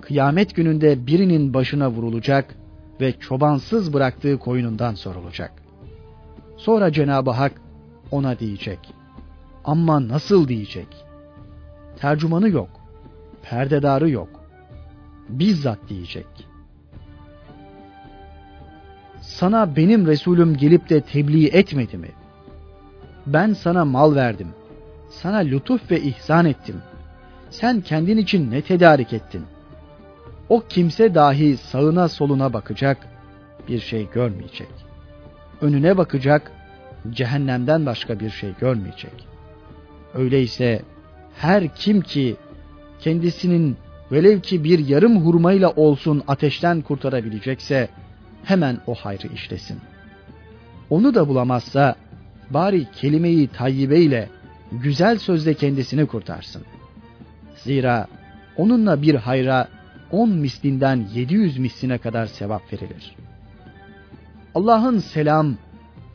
kıyamet 0.00 0.56
gününde 0.56 1.06
birinin 1.06 1.54
başına 1.54 1.90
vurulacak 1.90 2.54
ve 3.00 3.12
çobansız 3.12 3.92
bıraktığı 3.92 4.38
koyunundan 4.38 4.94
sorulacak. 4.94 5.52
Sonra 6.56 6.92
Cenab-ı 6.92 7.30
Hak 7.30 7.52
ona 8.10 8.38
diyecek. 8.38 8.78
Ama 9.64 10.08
nasıl 10.08 10.48
diyecek? 10.48 10.88
Tercümanı 11.96 12.48
yok, 12.48 12.70
perdedarı 13.42 14.10
yok. 14.10 14.28
Bizzat 15.28 15.78
diyecek. 15.88 16.26
sana 19.20 19.76
benim 19.76 20.06
Resulüm 20.06 20.56
gelip 20.56 20.88
de 20.88 21.00
tebliğ 21.00 21.46
etmedi 21.46 21.96
mi? 21.96 22.08
Ben 23.26 23.52
sana 23.52 23.84
mal 23.84 24.14
verdim. 24.14 24.48
Sana 25.10 25.36
lütuf 25.36 25.90
ve 25.90 26.00
ihsan 26.00 26.46
ettim. 26.46 26.76
Sen 27.50 27.80
kendin 27.80 28.16
için 28.16 28.50
ne 28.50 28.62
tedarik 28.62 29.12
ettin? 29.12 29.44
O 30.48 30.62
kimse 30.68 31.14
dahi 31.14 31.56
sağına 31.56 32.08
soluna 32.08 32.52
bakacak, 32.52 33.06
bir 33.68 33.80
şey 33.80 34.10
görmeyecek. 34.10 34.68
Önüne 35.60 35.96
bakacak, 35.96 36.52
cehennemden 37.10 37.86
başka 37.86 38.20
bir 38.20 38.30
şey 38.30 38.52
görmeyecek. 38.60 39.26
Öyleyse 40.14 40.82
her 41.36 41.74
kim 41.74 42.00
ki 42.00 42.36
kendisinin 43.00 43.76
velev 44.12 44.40
ki 44.40 44.64
bir 44.64 44.78
yarım 44.78 45.24
hurmayla 45.24 45.70
olsun 45.70 46.22
ateşten 46.28 46.80
kurtarabilecekse 46.80 47.88
hemen 48.44 48.78
o 48.86 48.94
hayrı 48.94 49.26
işlesin. 49.26 49.80
Onu 50.90 51.14
da 51.14 51.28
bulamazsa 51.28 51.94
bari 52.54 52.86
kelimeyi 52.92 53.48
tayyibe 53.48 54.00
ile 54.00 54.28
güzel 54.72 55.18
sözle 55.18 55.54
kendisini 55.54 56.06
kurtarsın. 56.06 56.62
Zira 57.56 58.06
onunla 58.56 59.02
bir 59.02 59.14
hayra 59.14 59.68
on 60.10 60.30
mislinden 60.30 61.06
yedi 61.14 61.34
yüz 61.34 61.58
misline 61.58 61.98
kadar 61.98 62.26
sevap 62.26 62.72
verilir. 62.72 63.16
Allah'ın 64.54 64.98
selam, 64.98 65.56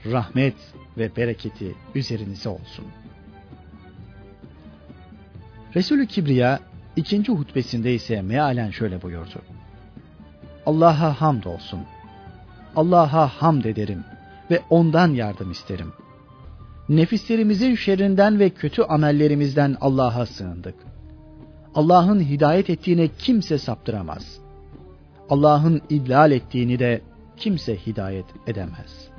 rahmet 0.06 0.56
ve 0.98 1.16
bereketi 1.16 1.76
üzerinize 1.96 2.50
olsun. 2.50 2.86
Resulü 5.76 6.08
Kibriya 6.08 6.60
ikinci 6.96 7.32
hutbesinde 7.32 7.94
ise 7.94 8.22
mealen 8.22 8.72
şöyle 8.72 9.02
buyurdu. 9.02 9.42
Allah'a 10.66 11.22
hamd 11.22 11.44
olsun. 11.44 11.80
Allah'a 12.76 13.28
hamd 13.28 13.66
ederim 13.66 14.04
ve 14.52 14.62
ondan 14.70 15.14
yardım 15.14 15.52
isterim. 15.52 15.94
Nefislerimizin 16.90 17.76
şerrinden 17.76 18.40
ve 18.40 18.50
kötü 18.50 18.82
amellerimizden 18.82 19.76
Allah'a 19.82 20.26
sığındık. 20.26 20.76
Allah'ın 21.76 22.20
hidayet 22.20 22.70
ettiğine 22.70 23.08
kimse 23.08 23.58
saptıramaz. 23.58 24.40
Allah'ın 25.30 25.82
idlal 25.90 26.32
ettiğini 26.32 26.80
de 26.80 27.02
kimse 27.38 27.78
hidayet 27.78 28.26
edemez. 28.48 29.10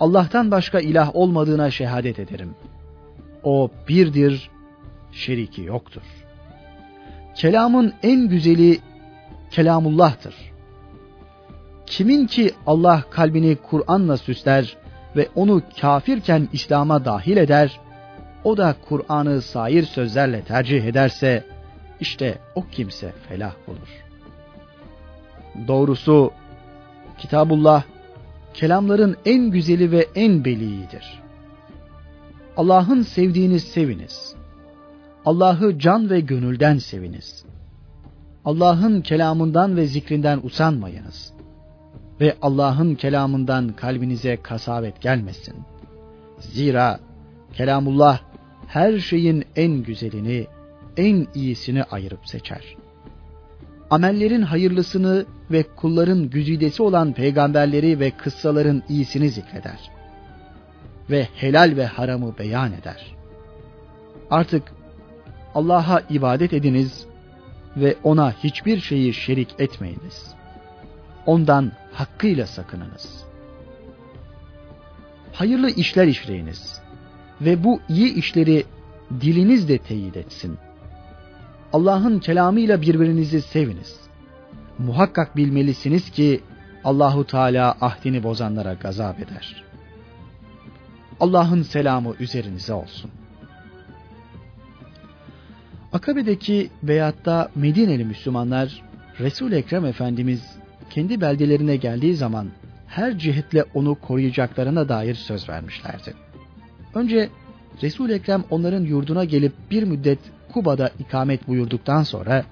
Allah'tan 0.00 0.50
başka 0.50 0.80
ilah 0.80 1.16
olmadığına 1.16 1.70
şehadet 1.70 2.18
ederim. 2.18 2.54
O 3.44 3.70
birdir, 3.88 4.50
şeriki 5.12 5.62
yoktur. 5.62 6.02
Kelamın 7.34 7.92
en 8.02 8.28
güzeli 8.28 8.78
kelamullah'tır. 9.50 10.34
Kimin 11.86 12.26
ki 12.26 12.50
Allah 12.66 13.04
kalbini 13.10 13.56
Kur'an'la 13.56 14.16
süsler 14.16 14.76
ve 15.16 15.28
onu 15.34 15.62
kafirken 15.80 16.48
İslam'a 16.52 17.04
dahil 17.04 17.36
eder, 17.36 17.80
o 18.44 18.56
da 18.56 18.76
Kur'an'ı 18.88 19.42
sair 19.42 19.82
sözlerle 19.82 20.42
tercih 20.42 20.84
ederse, 20.84 21.44
işte 22.00 22.38
o 22.54 22.64
kimse 22.72 23.12
felah 23.28 23.54
olur. 23.68 24.04
Doğrusu 25.68 26.32
Kitabullah 27.18 27.82
kelamların 28.54 29.16
en 29.24 29.50
güzeli 29.50 29.92
ve 29.92 30.06
en 30.14 30.44
beliğidir. 30.44 31.22
Allah'ın 32.56 33.02
sevdiğini 33.02 33.60
seviniz. 33.60 34.34
Allah'ı 35.24 35.78
can 35.78 36.10
ve 36.10 36.20
gönülden 36.20 36.78
seviniz. 36.78 37.44
Allah'ın 38.44 39.00
kelamından 39.00 39.76
ve 39.76 39.86
zikrinden 39.86 40.40
usanmayınız. 40.42 41.33
Ve 42.20 42.36
Allah'ın 42.42 42.94
kelamından 42.94 43.68
kalbinize 43.68 44.36
kasavet 44.36 45.00
gelmesin. 45.00 45.54
Zira 46.38 47.00
kelamullah 47.52 48.20
her 48.66 48.98
şeyin 48.98 49.44
en 49.56 49.82
güzelini, 49.82 50.46
en 50.96 51.26
iyisini 51.34 51.82
ayırıp 51.82 52.28
seçer. 52.28 52.76
Amellerin 53.90 54.42
hayırlısını 54.42 55.26
ve 55.50 55.62
kulların 55.62 56.30
güzidesi 56.30 56.82
olan 56.82 57.12
peygamberleri 57.12 58.00
ve 58.00 58.10
kıssaların 58.10 58.82
iyisini 58.88 59.28
zikreder. 59.28 59.90
Ve 61.10 61.28
helal 61.34 61.76
ve 61.76 61.86
haramı 61.86 62.38
beyan 62.38 62.72
eder. 62.72 63.14
Artık 64.30 64.62
Allah'a 65.54 66.02
ibadet 66.10 66.52
ediniz 66.52 67.06
ve 67.76 67.96
ona 68.02 68.32
hiçbir 68.32 68.80
şeyi 68.80 69.14
şerik 69.14 69.48
etmeyiniz. 69.58 70.34
Ondan 71.26 71.72
hakkıyla 71.92 72.46
sakınınız. 72.46 73.24
Hayırlı 75.32 75.70
işler 75.70 76.06
işleyiniz 76.06 76.80
ve 77.40 77.64
bu 77.64 77.80
iyi 77.88 78.14
işleri 78.14 78.64
diliniz 79.20 79.68
de 79.68 79.78
teyit 79.78 80.16
etsin. 80.16 80.58
Allah'ın 81.72 82.18
kelamıyla 82.18 82.82
birbirinizi 82.82 83.42
seviniz. 83.42 84.00
Muhakkak 84.78 85.36
bilmelisiniz 85.36 86.10
ki 86.10 86.40
Allahu 86.84 87.26
Teala 87.26 87.76
ahdini 87.80 88.22
bozanlara 88.22 88.74
gazap 88.74 89.20
eder. 89.20 89.64
Allah'ın 91.20 91.62
selamı 91.62 92.14
üzerinize 92.20 92.72
olsun. 92.72 93.10
Akabe'deki 95.92 96.70
veyahut 96.82 97.24
da 97.24 97.50
Medineli 97.54 98.04
Müslümanlar 98.04 98.82
resul 99.20 99.52
Ekrem 99.52 99.84
Efendimiz 99.84 100.56
kendi 100.94 101.20
beldelerine 101.20 101.76
geldiği 101.76 102.14
zaman 102.14 102.48
her 102.86 103.18
cihetle 103.18 103.64
onu 103.74 103.94
koruyacaklarına 103.94 104.88
dair 104.88 105.14
söz 105.14 105.48
vermişlerdi. 105.48 106.14
Önce 106.94 107.28
resul 107.82 108.10
Ekrem 108.10 108.44
onların 108.50 108.82
yurduna 108.84 109.24
gelip 109.24 109.52
bir 109.70 109.82
müddet 109.82 110.18
Kuba'da 110.52 110.90
ikamet 110.98 111.48
buyurduktan 111.48 112.02
sonra 112.02 112.44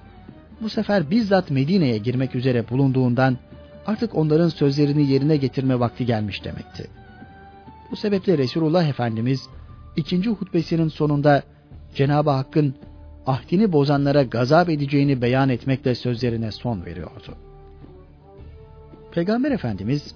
bu 0.61 0.69
sefer 0.69 1.11
bizzat 1.11 1.51
Medine'ye 1.51 1.97
girmek 1.97 2.35
üzere 2.35 2.69
bulunduğundan 2.69 3.37
artık 3.85 4.15
onların 4.15 4.49
sözlerini 4.49 5.11
yerine 5.11 5.37
getirme 5.37 5.79
vakti 5.79 6.05
gelmiş 6.05 6.43
demekti. 6.43 6.87
Bu 7.91 7.95
sebeple 7.95 8.37
Resulullah 8.37 8.87
Efendimiz 8.87 9.49
ikinci 9.95 10.29
hutbesinin 10.29 10.87
sonunda 10.87 11.43
Cenab-ı 11.95 12.29
Hakk'ın 12.29 12.75
ahdini 13.25 13.71
bozanlara 13.71 14.23
gazap 14.23 14.69
edeceğini 14.69 15.21
beyan 15.21 15.49
etmekle 15.49 15.95
sözlerine 15.95 16.51
son 16.51 16.85
veriyordu. 16.85 17.37
Peygamber 19.13 19.51
Efendimiz 19.51 20.15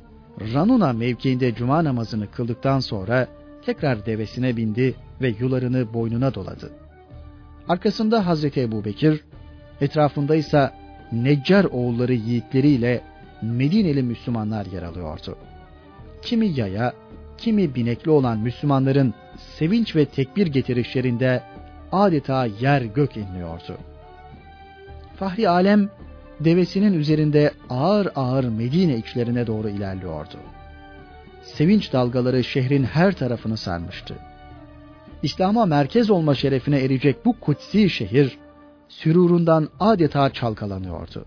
Ranuna 0.54 0.94
mevkiinde 0.94 1.56
cuma 1.56 1.84
namazını 1.84 2.32
kıldıktan 2.32 2.80
sonra 2.80 3.28
tekrar 3.66 4.06
devesine 4.06 4.58
bindi 4.58 4.96
ve 5.22 5.34
yularını 5.40 5.94
boynuna 5.94 6.34
doladı. 6.34 6.72
Arkasında 7.68 8.26
Hazreti 8.28 8.62
Ebu 8.62 8.86
Bekir, 8.86 9.24
etrafında 9.82 10.36
ise 10.36 10.72
Neccar 11.12 11.66
oğulları 11.66 12.14
yiğitleriyle 12.14 13.02
Medineli 13.42 14.04
Müslümanlar 14.04 14.66
yer 14.66 14.84
alıyordu. 14.84 15.38
Kimi 16.22 16.48
yaya, 16.48 16.94
kimi 17.38 17.76
binekli 17.76 18.12
olan 18.12 18.40
Müslümanların 18.40 19.14
sevinç 19.38 19.96
ve 19.96 20.06
tekbir 20.06 20.48
getirişlerinde 20.48 21.44
adeta 21.92 22.46
yer 22.46 22.82
gök 22.82 23.18
inliyordu. 23.18 23.78
Fahri 25.16 25.50
Alem 25.50 25.90
devesinin 26.40 26.94
üzerinde 26.94 27.52
ağır 27.70 28.08
ağır 28.16 28.44
Medine 28.44 28.98
içlerine 28.98 29.48
doğru 29.48 29.70
ilerliyordu. 29.70 30.38
Sevinç 31.44 31.94
dalgaları 31.94 32.44
şehrin 32.44 32.84
her 32.84 33.16
tarafını 33.16 33.58
sarmıştı. 33.58 34.16
İslam'a 35.24 35.66
merkez 35.66 36.10
olma 36.10 36.36
şerefine 36.36 36.80
erecek 36.80 37.26
bu 37.26 37.40
kutsi 37.40 37.90
şehir, 37.90 38.38
sürurundan 38.90 39.70
adeta 39.80 40.34
çalkalanıyordu. 40.34 41.26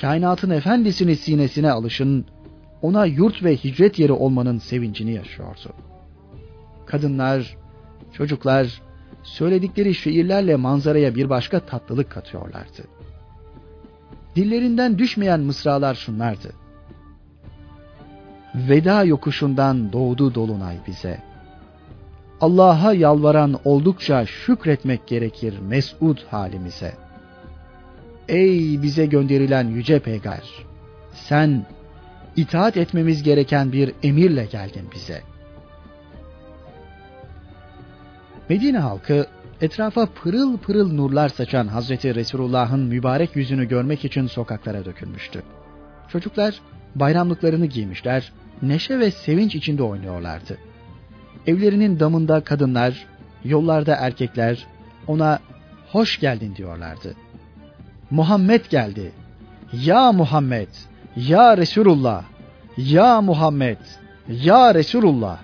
Kainatın 0.00 0.50
efendisini 0.50 1.16
sinesine 1.16 1.70
alışın, 1.70 2.26
ona 2.82 3.06
yurt 3.06 3.44
ve 3.44 3.56
hicret 3.56 3.98
yeri 3.98 4.12
olmanın 4.12 4.58
sevincini 4.58 5.12
yaşıyordu. 5.12 5.72
Kadınlar, 6.86 7.56
çocuklar, 8.12 8.82
söyledikleri 9.22 9.94
şiirlerle 9.94 10.56
manzaraya 10.56 11.14
bir 11.14 11.30
başka 11.30 11.60
tatlılık 11.60 12.10
katıyorlardı. 12.10 12.95
Dillerinden 14.36 14.98
düşmeyen 14.98 15.40
mısralar 15.40 15.94
şunlardı. 15.94 16.52
Veda 18.54 19.04
yokuşundan 19.04 19.92
doğdu 19.92 20.34
dolunay 20.34 20.76
bize. 20.86 21.22
Allah'a 22.40 22.92
yalvaran 22.92 23.60
oldukça 23.64 24.26
şükretmek 24.26 25.06
gerekir 25.06 25.58
mesud 25.58 26.18
halimize. 26.30 26.94
Ey 28.28 28.82
bize 28.82 29.06
gönderilen 29.06 29.68
yüce 29.68 29.98
peygamber! 29.98 30.66
Sen 31.14 31.66
itaat 32.36 32.76
etmemiz 32.76 33.22
gereken 33.22 33.72
bir 33.72 33.92
emirle 34.02 34.44
geldin 34.44 34.88
bize. 34.94 35.22
Medine 38.48 38.78
halkı 38.78 39.26
etrafa 39.60 40.06
pırıl 40.06 40.58
pırıl 40.58 40.92
nurlar 40.92 41.28
saçan 41.28 41.66
Hazreti 41.66 42.14
Resulullah'ın 42.14 42.80
mübarek 42.80 43.36
yüzünü 43.36 43.68
görmek 43.68 44.04
için 44.04 44.26
sokaklara 44.26 44.84
dökülmüştü. 44.84 45.42
Çocuklar 46.08 46.60
bayramlıklarını 46.94 47.66
giymişler, 47.66 48.32
neşe 48.62 48.98
ve 48.98 49.10
sevinç 49.10 49.54
içinde 49.54 49.82
oynuyorlardı. 49.82 50.58
Evlerinin 51.46 52.00
damında 52.00 52.40
kadınlar, 52.40 53.06
yollarda 53.44 53.94
erkekler 53.94 54.66
ona 55.06 55.38
hoş 55.92 56.20
geldin 56.20 56.56
diyorlardı. 56.56 57.14
Muhammed 58.10 58.66
geldi. 58.70 59.12
Ya 59.72 60.12
Muhammed, 60.12 60.68
ya 61.16 61.56
Resulullah, 61.56 62.24
ya 62.76 63.20
Muhammed, 63.20 63.78
ya 64.28 64.74
Resulullah. 64.74 65.38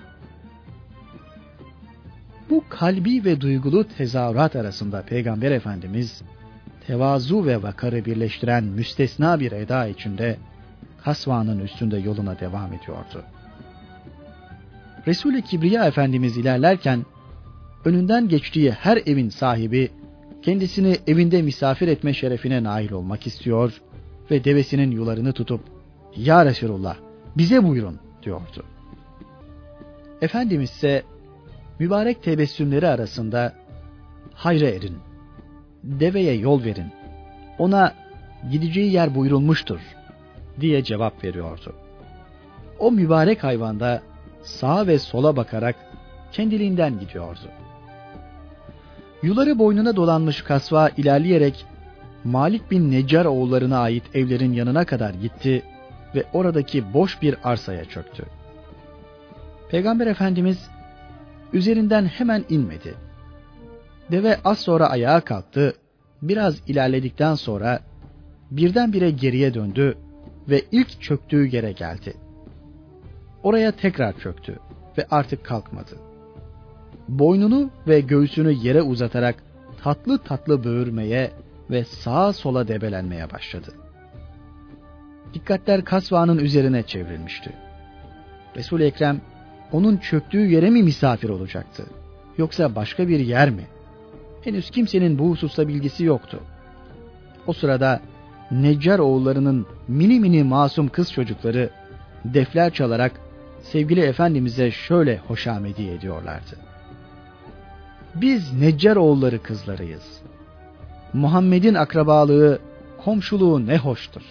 Bu 2.53 2.63
kalbi 2.69 3.25
ve 3.25 3.41
duygulu 3.41 3.87
tezahürat 3.87 4.55
arasında 4.55 5.01
Peygamber 5.01 5.51
Efendimiz 5.51 6.21
tevazu 6.87 7.45
ve 7.45 7.63
vakarı 7.63 8.05
birleştiren 8.05 8.63
müstesna 8.63 9.39
bir 9.39 9.51
eda 9.51 9.87
içinde 9.87 10.37
Kasva'nın 11.03 11.59
üstünde 11.59 11.97
yoluna 11.97 12.39
devam 12.39 12.73
ediyordu. 12.73 13.23
Resul-i 15.07 15.41
Kibriya 15.41 15.85
Efendimiz 15.85 16.37
ilerlerken 16.37 17.05
önünden 17.85 18.27
geçtiği 18.27 18.71
her 18.71 18.97
evin 18.97 19.29
sahibi 19.29 19.91
kendisini 20.41 20.97
evinde 21.07 21.41
misafir 21.41 21.87
etme 21.87 22.13
şerefine 22.13 22.63
nail 22.63 22.91
olmak 22.91 23.27
istiyor 23.27 23.81
ve 24.31 24.43
devesinin 24.43 24.91
yularını 24.91 25.33
tutup 25.33 25.61
Ya 26.15 26.45
Resulullah 26.45 26.95
bize 27.37 27.63
buyurun 27.63 27.99
diyordu. 28.23 28.65
Efendimiz 30.21 30.69
ise 30.69 31.03
mübarek 31.79 32.23
tebessümleri 32.23 32.87
arasında 32.87 33.53
hayra 34.33 34.67
erin, 34.67 34.97
deveye 35.83 36.33
yol 36.33 36.63
verin, 36.63 36.91
ona 37.59 37.93
gideceği 38.51 38.91
yer 38.91 39.15
buyurulmuştur 39.15 39.79
diye 40.59 40.83
cevap 40.83 41.23
veriyordu. 41.23 41.75
O 42.79 42.91
mübarek 42.91 43.43
hayvanda 43.43 44.01
sağa 44.41 44.87
ve 44.87 44.99
sola 44.99 45.35
bakarak 45.35 45.75
kendiliğinden 46.31 46.99
gidiyordu. 46.99 47.49
Yuları 49.23 49.59
boynuna 49.59 49.95
dolanmış 49.95 50.41
kasva 50.41 50.89
ilerleyerek 50.89 51.65
Malik 52.23 52.71
bin 52.71 52.91
Necar 52.91 53.25
oğullarına 53.25 53.79
ait 53.79 54.03
evlerin 54.13 54.53
yanına 54.53 54.85
kadar 54.85 55.13
gitti 55.13 55.63
ve 56.15 56.23
oradaki 56.33 56.93
boş 56.93 57.21
bir 57.21 57.35
arsaya 57.43 57.85
çöktü. 57.85 58.25
Peygamber 59.69 60.07
Efendimiz 60.07 60.69
üzerinden 61.53 62.05
hemen 62.05 62.45
inmedi. 62.49 62.95
Deve 64.11 64.37
az 64.43 64.59
sonra 64.59 64.89
ayağa 64.89 65.21
kalktı, 65.21 65.73
biraz 66.21 66.61
ilerledikten 66.67 67.35
sonra 67.35 67.79
birdenbire 68.51 69.11
geriye 69.11 69.53
döndü 69.53 69.97
ve 70.49 70.61
ilk 70.71 71.01
çöktüğü 71.01 71.55
yere 71.55 71.71
geldi. 71.71 72.13
Oraya 73.43 73.71
tekrar 73.71 74.19
çöktü 74.19 74.59
ve 74.97 75.05
artık 75.11 75.45
kalkmadı. 75.45 75.97
Boynunu 77.07 77.69
ve 77.87 77.99
göğsünü 78.01 78.51
yere 78.51 78.81
uzatarak 78.81 79.43
tatlı 79.83 80.17
tatlı 80.17 80.63
böğürmeye 80.63 81.31
ve 81.69 81.83
sağa 81.83 82.33
sola 82.33 82.67
debelenmeye 82.67 83.31
başladı. 83.31 83.73
Dikkatler 85.33 85.85
kasvanın 85.85 86.37
üzerine 86.37 86.83
çevrilmişti. 86.83 87.53
resul 88.55 88.81
Ekrem 88.81 89.21
onun 89.73 89.97
çöktüğü 89.97 90.45
yere 90.45 90.69
mi 90.69 90.83
misafir 90.83 91.29
olacaktı? 91.29 91.85
Yoksa 92.37 92.75
başka 92.75 93.07
bir 93.07 93.19
yer 93.19 93.49
mi? 93.49 93.67
Henüz 94.41 94.69
kimsenin 94.69 95.19
bu 95.19 95.29
hususta 95.29 95.67
bilgisi 95.67 96.03
yoktu. 96.03 96.39
O 97.47 97.53
sırada 97.53 98.01
Neccar 98.51 98.99
oğullarının 98.99 99.65
mini 99.87 100.19
mini 100.19 100.43
masum 100.43 100.87
kız 100.87 101.11
çocukları 101.11 101.69
defler 102.25 102.73
çalarak 102.73 103.11
sevgili 103.61 104.01
Efendimiz'e 104.01 104.71
şöyle 104.71 105.17
hoşamedi 105.17 105.89
ediyorlardı. 105.89 106.55
Biz 108.15 108.53
Neccar 108.53 108.95
oğulları 108.95 109.43
kızlarıyız. 109.43 110.21
Muhammed'in 111.13 111.73
akrabalığı, 111.73 112.59
komşuluğu 113.05 113.67
ne 113.67 113.77
hoştur. 113.77 114.21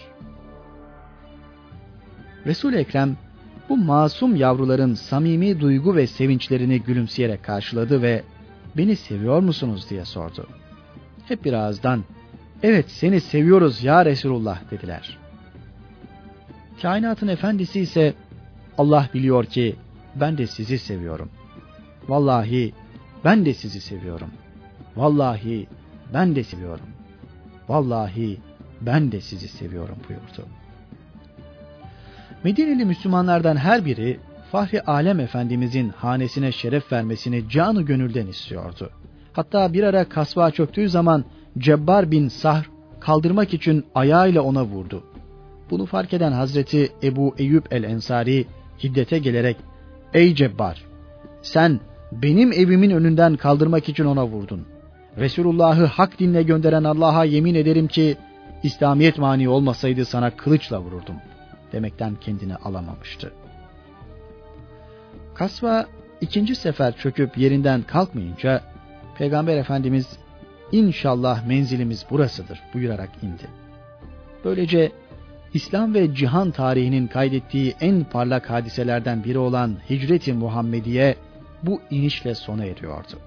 Resul 2.45 2.73
Ekrem 2.73 3.17
bu 3.69 3.77
masum 3.77 4.35
yavruların 4.35 4.93
samimi 4.93 5.59
duygu 5.59 5.95
ve 5.95 6.07
sevinçlerini 6.07 6.81
gülümseyerek 6.81 7.43
karşıladı 7.43 8.01
ve 8.01 8.23
beni 8.77 8.95
seviyor 8.95 9.39
musunuz 9.39 9.89
diye 9.89 10.05
sordu. 10.05 10.47
Hep 11.27 11.45
bir 11.45 11.53
ağızdan 11.53 12.03
evet 12.63 12.91
seni 12.91 13.21
seviyoruz 13.21 13.83
ya 13.83 14.05
Resulullah 14.05 14.71
dediler. 14.71 15.17
Kainatın 16.81 17.27
efendisi 17.27 17.79
ise 17.79 18.13
Allah 18.77 19.09
biliyor 19.13 19.45
ki 19.45 19.75
ben 20.15 20.37
de 20.37 20.47
sizi 20.47 20.79
seviyorum. 20.79 21.29
Vallahi 22.07 22.73
ben 23.25 23.45
de 23.45 23.53
sizi 23.53 23.81
seviyorum. 23.81 24.29
Vallahi 24.95 25.67
ben 26.13 26.35
de 26.35 26.43
seviyorum. 26.43 26.85
Vallahi 27.69 28.37
ben 28.81 29.11
de 29.11 29.21
sizi 29.21 29.47
seviyorum 29.47 29.97
buyurdu. 30.09 30.47
Medineli 32.43 32.85
Müslümanlardan 32.85 33.55
her 33.55 33.85
biri 33.85 34.19
Fahri 34.51 34.81
Alem 34.81 35.19
Efendimizin 35.19 35.89
hanesine 35.89 36.51
şeref 36.51 36.91
vermesini 36.91 37.49
canı 37.49 37.81
gönülden 37.81 38.27
istiyordu. 38.27 38.89
Hatta 39.33 39.73
bir 39.73 39.83
ara 39.83 40.09
kasva 40.09 40.51
çöktüğü 40.51 40.89
zaman 40.89 41.25
Cebbar 41.57 42.11
bin 42.11 42.27
Sahr 42.27 42.69
kaldırmak 42.99 43.53
için 43.53 43.85
ayağıyla 43.95 44.41
ona 44.41 44.63
vurdu. 44.63 45.03
Bunu 45.69 45.85
fark 45.85 46.13
eden 46.13 46.31
Hazreti 46.31 46.89
Ebu 47.03 47.35
Eyyub 47.37 47.65
el-Ensari 47.71 48.45
hiddete 48.83 49.17
gelerek 49.17 49.57
Ey 50.13 50.35
Cebbar 50.35 50.85
sen 51.41 51.79
benim 52.11 52.51
evimin 52.51 52.91
önünden 52.91 53.35
kaldırmak 53.35 53.89
için 53.89 54.05
ona 54.05 54.27
vurdun. 54.27 54.65
Resulullah'ı 55.17 55.85
hak 55.85 56.19
dinle 56.19 56.43
gönderen 56.43 56.83
Allah'a 56.83 57.25
yemin 57.25 57.55
ederim 57.55 57.87
ki 57.87 58.17
İslamiyet 58.63 59.17
mani 59.17 59.49
olmasaydı 59.49 60.05
sana 60.05 60.29
kılıçla 60.29 60.81
vururdum 60.81 61.15
demekten 61.73 62.15
kendini 62.15 62.55
alamamıştı. 62.55 63.33
Kasva 65.33 65.85
ikinci 66.21 66.55
sefer 66.55 66.97
çöküp 66.97 67.37
yerinden 67.37 67.81
kalkmayınca 67.81 68.61
Peygamber 69.17 69.57
Efendimiz 69.57 70.17
inşallah 70.71 71.47
menzilimiz 71.47 72.05
burasıdır 72.09 72.59
buyurarak 72.73 73.09
indi. 73.21 73.47
Böylece 74.45 74.91
İslam 75.53 75.93
ve 75.93 76.15
cihan 76.15 76.51
tarihinin 76.51 77.07
kaydettiği 77.07 77.75
en 77.81 78.03
parlak 78.03 78.49
hadiselerden 78.49 79.23
biri 79.23 79.37
olan 79.37 79.77
Hicret-i 79.89 80.33
Muhammediye 80.33 81.15
bu 81.63 81.81
inişle 81.89 82.35
sona 82.35 82.65
eriyordu. 82.65 83.19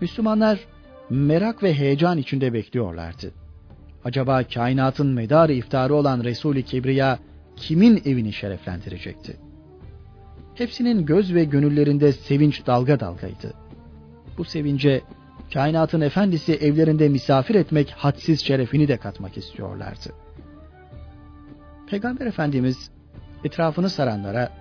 Müslümanlar 0.00 0.60
merak 1.10 1.62
ve 1.62 1.74
heyecan 1.74 2.18
içinde 2.18 2.52
bekliyorlardı. 2.52 3.41
Acaba 4.04 4.44
kainatın 4.44 5.06
medarı 5.06 5.52
iftarı 5.52 5.94
olan 5.94 6.24
Resul-i 6.24 6.62
Kibriya 6.62 7.18
kimin 7.56 8.02
evini 8.04 8.32
şereflendirecekti? 8.32 9.36
Hepsinin 10.54 11.06
göz 11.06 11.34
ve 11.34 11.44
gönüllerinde 11.44 12.12
sevinç 12.12 12.66
dalga 12.66 13.00
dalgaydı. 13.00 13.54
Bu 14.38 14.44
sevince 14.44 15.02
kainatın 15.52 16.00
efendisi 16.00 16.54
evlerinde 16.54 17.08
misafir 17.08 17.54
etmek 17.54 17.90
hadsiz 17.90 18.40
şerefini 18.44 18.88
de 18.88 18.96
katmak 18.96 19.36
istiyorlardı. 19.36 20.12
Peygamber 21.90 22.26
Efendimiz 22.26 22.90
etrafını 23.44 23.90
saranlara 23.90 24.52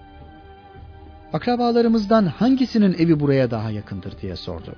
akrabalarımızdan 1.33 2.25
hangisinin 2.25 2.93
evi 2.93 3.19
buraya 3.19 3.51
daha 3.51 3.71
yakındır 3.71 4.21
diye 4.21 4.35
sordu. 4.35 4.75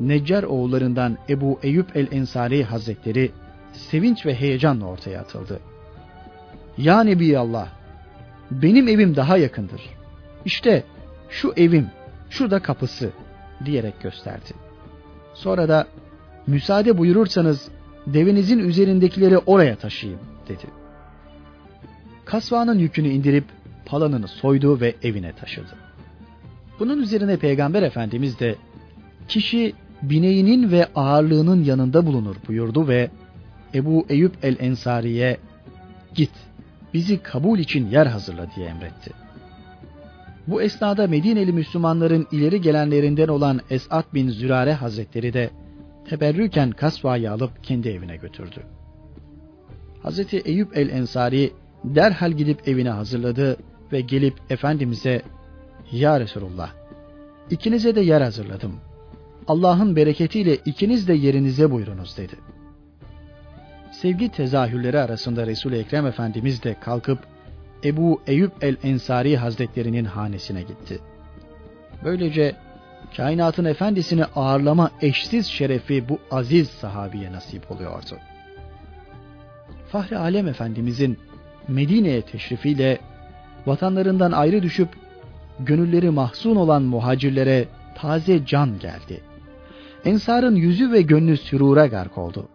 Neccar 0.00 0.42
oğullarından 0.42 1.18
Ebu 1.28 1.58
Eyüp 1.62 1.96
el-Ensari 1.96 2.64
Hazretleri 2.64 3.30
sevinç 3.72 4.26
ve 4.26 4.34
heyecanla 4.34 4.86
ortaya 4.86 5.20
atıldı. 5.20 5.60
Ya 6.78 7.00
Nebi 7.00 7.38
Allah, 7.38 7.68
benim 8.50 8.88
evim 8.88 9.16
daha 9.16 9.36
yakındır. 9.36 9.80
İşte 10.44 10.84
şu 11.28 11.52
evim, 11.56 11.86
şurada 12.30 12.62
kapısı 12.62 13.10
diyerek 13.64 14.00
gösterdi. 14.02 14.54
Sonra 15.34 15.68
da 15.68 15.86
müsaade 16.46 16.98
buyurursanız 16.98 17.68
devinizin 18.06 18.58
üzerindekileri 18.58 19.38
oraya 19.38 19.76
taşıyayım 19.76 20.20
dedi. 20.48 20.66
Kasvanın 22.24 22.78
yükünü 22.78 23.08
indirip 23.08 23.44
palanını 23.86 24.28
soydu 24.28 24.80
ve 24.80 24.94
evine 25.02 25.32
taşıdı. 25.32 25.76
Bunun 26.78 27.02
üzerine 27.02 27.36
Peygamber 27.36 27.82
Efendimiz 27.82 28.40
de 28.40 28.56
kişi 29.28 29.74
bineğinin 30.02 30.70
ve 30.70 30.86
ağırlığının 30.94 31.64
yanında 31.64 32.06
bulunur 32.06 32.36
buyurdu 32.48 32.88
ve 32.88 33.10
Ebu 33.74 34.06
Eyüp 34.08 34.32
el-Ensari'ye 34.42 35.36
git 36.14 36.32
bizi 36.94 37.22
kabul 37.22 37.58
için 37.58 37.86
yer 37.86 38.06
hazırla 38.06 38.46
diye 38.56 38.66
emretti. 38.66 39.10
Bu 40.46 40.62
esnada 40.62 41.06
Medineli 41.06 41.52
Müslümanların 41.52 42.26
ileri 42.32 42.60
gelenlerinden 42.60 43.28
olan 43.28 43.60
Esat 43.70 44.14
bin 44.14 44.28
Zürare 44.28 44.72
Hazretleri 44.72 45.32
de 45.32 45.50
teberrüken 46.08 46.70
kasvayı 46.70 47.32
alıp 47.32 47.64
kendi 47.64 47.88
evine 47.88 48.16
götürdü. 48.16 48.62
Hazreti 50.02 50.38
Eyüp 50.38 50.76
el-Ensari 50.76 51.52
derhal 51.84 52.32
gidip 52.32 52.68
evine 52.68 52.90
hazırladı 52.90 53.56
ve 53.92 54.00
gelip 54.00 54.34
Efendimiz'e 54.50 55.22
Ya 55.92 56.20
Resulullah 56.20 56.70
ikinize 57.50 57.94
de 57.94 58.00
yer 58.00 58.20
hazırladım. 58.20 58.72
Allah'ın 59.48 59.96
bereketiyle 59.96 60.56
ikiniz 60.56 61.08
de 61.08 61.14
yerinize 61.14 61.70
buyurunuz 61.70 62.16
dedi. 62.16 62.34
Sevgi 63.90 64.28
tezahürleri 64.28 64.98
arasında 64.98 65.46
Resul-i 65.46 65.76
Ekrem 65.76 66.06
Efendimiz 66.06 66.62
de 66.62 66.76
kalkıp 66.80 67.18
Ebu 67.84 68.22
Eyüp 68.26 68.52
el-Ensari 68.64 69.36
Hazretlerinin 69.36 70.04
hanesine 70.04 70.62
gitti. 70.62 70.98
Böylece 72.04 72.56
kainatın 73.16 73.64
efendisini 73.64 74.24
ağırlama 74.24 74.90
eşsiz 75.00 75.46
şerefi 75.46 76.08
bu 76.08 76.18
aziz 76.30 76.68
sahabiye 76.68 77.32
nasip 77.32 77.70
oluyordu. 77.70 78.16
Fahri 79.88 80.18
Alem 80.18 80.48
Efendimizin 80.48 81.18
Medine'ye 81.68 82.22
teşrifiyle 82.22 82.98
vatanlarından 83.66 84.32
ayrı 84.32 84.62
düşüp 84.62 84.88
gönülleri 85.60 86.10
mahzun 86.10 86.56
olan 86.56 86.82
muhacirlere 86.82 87.68
taze 87.94 88.46
can 88.46 88.78
geldi. 88.78 89.20
Ensarın 90.06 90.56
yüzü 90.56 90.92
ve 90.92 91.02
gönlü 91.02 91.36
sürura 91.36 91.86
gark 91.86 92.18
oldu. 92.18 92.48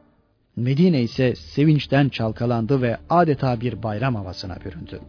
Medine 0.56 1.02
ise 1.02 1.36
sevinçten 1.36 2.10
çalkalandı 2.10 2.82
ve 2.82 2.97
adeta 3.10 3.62
bir 3.62 3.84
bayram 3.84 4.16
havasına 4.16 4.58
büründü. 4.66 4.99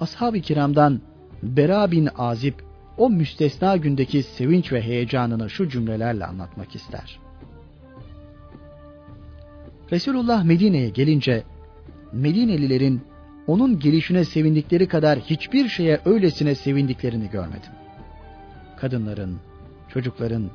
Ashab-ı 0.00 0.40
kiramdan 0.40 1.00
Bera 1.42 1.90
bin 1.90 2.08
Azib 2.18 2.54
o 2.98 3.10
müstesna 3.10 3.76
gündeki 3.76 4.22
sevinç 4.22 4.72
ve 4.72 4.82
heyecanını 4.82 5.50
şu 5.50 5.68
cümlelerle 5.68 6.26
anlatmak 6.26 6.74
ister. 6.74 7.18
Resulullah 9.92 10.44
Medine'ye 10.44 10.88
gelince 10.88 11.42
Medinelilerin 12.12 13.02
onun 13.46 13.78
gelişine 13.78 14.24
sevindikleri 14.24 14.88
kadar 14.88 15.18
hiçbir 15.18 15.68
şeye 15.68 16.00
öylesine 16.04 16.54
sevindiklerini 16.54 17.30
görmedim. 17.30 17.72
Kadınların, 18.76 19.38
çocukların, 19.88 20.50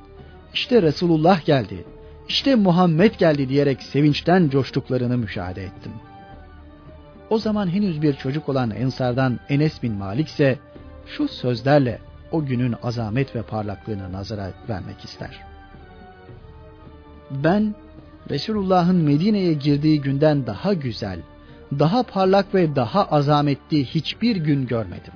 işte 0.54 0.82
Resulullah 0.82 1.45
geldi, 1.45 1.86
işte 2.30 2.56
Muhammed 2.56 3.16
geldi 3.16 3.50
diyerek 3.50 3.84
sevinçten 3.84 4.50
coştuklarını 4.50 5.18
müşahede 5.18 5.64
ettim. 5.64 5.91
O 7.30 7.38
zaman 7.38 7.68
henüz 7.68 8.02
bir 8.02 8.14
çocuk 8.14 8.50
olan 8.50 8.72
Ensardan 8.72 9.39
Enes 9.50 9.84
bin 9.84 9.93
Malik 9.93 10.28
ise 10.28 10.60
şu 11.06 11.28
sözlerle 11.28 12.00
o 12.32 12.45
günün 12.45 12.76
azamet 12.84 13.36
ve 13.36 13.41
parlaklığını 13.41 14.14
nazara 14.14 14.52
vermek 14.70 15.06
ister. 15.06 15.39
Ben 17.32 17.76
Resulullah'ın 18.30 18.95
Medine'ye 18.95 19.54
girdiği 19.54 20.02
günden 20.02 20.47
daha 20.47 20.74
güzel, 20.74 21.20
daha 21.80 22.04
parlak 22.04 22.56
ve 22.56 22.76
daha 22.76 23.06
azametli 23.06 23.86
hiçbir 23.86 24.36
gün 24.36 24.68
görmedim. 24.68 25.14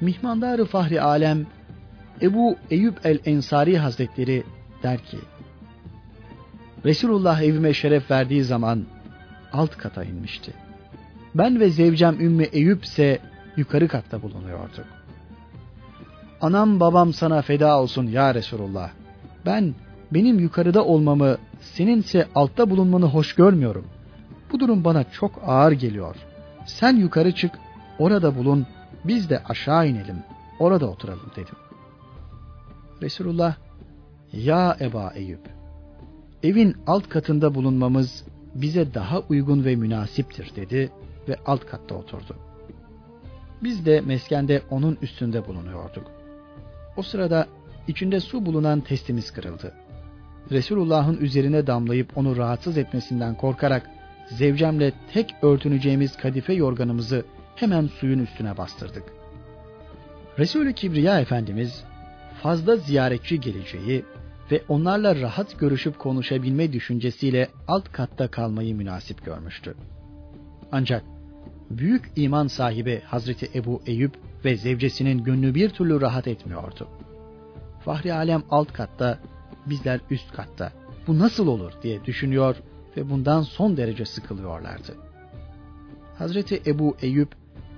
Mihmandar-ı 0.00 0.64
Fahri 0.64 1.02
Alem 1.02 1.46
Ebu 2.22 2.56
Eyüp 2.70 3.06
el-Ensari 3.06 3.78
Hazretleri 3.78 4.42
der 4.82 4.98
ki, 4.98 5.18
Resulullah 6.84 7.42
evime 7.42 7.74
şeref 7.74 8.10
verdiği 8.10 8.44
zaman 8.44 8.84
alt 9.52 9.76
kata 9.76 10.04
inmişti. 10.04 10.52
Ben 11.34 11.60
ve 11.60 11.70
zevcem 11.70 12.20
Ümmü 12.20 12.42
Eyüp 12.42 12.84
ise 12.84 13.18
yukarı 13.56 13.88
katta 13.88 14.22
bulunuyorduk. 14.22 14.84
Anam 16.40 16.80
babam 16.80 17.12
sana 17.12 17.42
feda 17.42 17.80
olsun 17.80 18.06
ya 18.06 18.34
Resulullah. 18.34 18.90
Ben 19.46 19.74
benim 20.12 20.38
yukarıda 20.38 20.84
olmamı, 20.84 21.36
seninse 21.60 22.28
altta 22.34 22.70
bulunmanı 22.70 23.04
hoş 23.04 23.34
görmüyorum. 23.34 23.86
Bu 24.52 24.60
durum 24.60 24.84
bana 24.84 25.04
çok 25.04 25.42
ağır 25.46 25.72
geliyor. 25.72 26.16
Sen 26.66 26.96
yukarı 26.96 27.32
çık, 27.32 27.50
orada 27.98 28.36
bulun, 28.36 28.66
biz 29.04 29.30
de 29.30 29.42
aşağı 29.48 29.88
inelim, 29.88 30.16
orada 30.58 30.86
oturalım 30.86 31.30
dedim. 31.36 31.54
Resulullah, 33.02 33.56
ya 34.32 34.76
Eba 34.80 35.12
Eyüp, 35.14 35.40
evin 36.42 36.76
alt 36.86 37.08
katında 37.08 37.54
bulunmamız 37.54 38.24
bize 38.54 38.94
daha 38.94 39.20
uygun 39.20 39.64
ve 39.64 39.76
münasiptir 39.76 40.56
dedi 40.56 40.90
ve 41.28 41.36
alt 41.46 41.66
katta 41.66 41.94
oturdu. 41.94 42.36
Biz 43.62 43.86
de 43.86 44.00
meskende 44.00 44.62
onun 44.70 44.98
üstünde 45.02 45.46
bulunuyorduk. 45.46 46.10
O 46.96 47.02
sırada 47.02 47.46
içinde 47.88 48.20
su 48.20 48.46
bulunan 48.46 48.80
testimiz 48.80 49.30
kırıldı. 49.30 49.74
Resulullah'ın 50.50 51.16
üzerine 51.16 51.66
damlayıp 51.66 52.18
onu 52.18 52.36
rahatsız 52.36 52.78
etmesinden 52.78 53.34
korkarak 53.34 53.90
zevcemle 54.28 54.92
tek 55.12 55.34
örtüneceğimiz 55.42 56.16
kadife 56.16 56.52
yorganımızı 56.52 57.24
hemen 57.56 57.86
suyun 57.86 58.18
üstüne 58.18 58.56
bastırdık. 58.56 59.04
Resulü 60.38 60.72
Kibriya 60.72 61.20
Efendimiz 61.20 61.84
fazla 62.42 62.76
ziyaretçi 62.76 63.40
geleceği 63.40 64.04
ve 64.50 64.62
onlarla 64.68 65.20
rahat 65.20 65.58
görüşüp 65.58 65.98
konuşabilme 65.98 66.72
düşüncesiyle 66.72 67.48
alt 67.68 67.92
katta 67.92 68.28
kalmayı 68.28 68.74
münasip 68.74 69.24
görmüştü. 69.24 69.74
Ancak 70.72 71.04
büyük 71.70 72.12
iman 72.16 72.46
sahibi 72.46 73.02
Hazreti 73.06 73.50
Ebu 73.54 73.82
Eyüp 73.86 74.12
ve 74.44 74.56
zevcesinin 74.56 75.24
gönlü 75.24 75.54
bir 75.54 75.70
türlü 75.70 76.00
rahat 76.00 76.26
etmiyordu. 76.26 76.88
Fahri 77.84 78.14
Alem 78.14 78.42
alt 78.50 78.72
katta, 78.72 79.18
bizler 79.66 80.00
üst 80.10 80.32
katta. 80.32 80.72
Bu 81.06 81.18
nasıl 81.18 81.46
olur 81.46 81.72
diye 81.82 82.04
düşünüyor 82.04 82.56
ve 82.96 83.10
bundan 83.10 83.42
son 83.42 83.76
derece 83.76 84.04
sıkılıyorlardı. 84.04 84.96
Hazreti 86.18 86.62
Ebu 86.66 86.96
Eyüp 87.02 87.28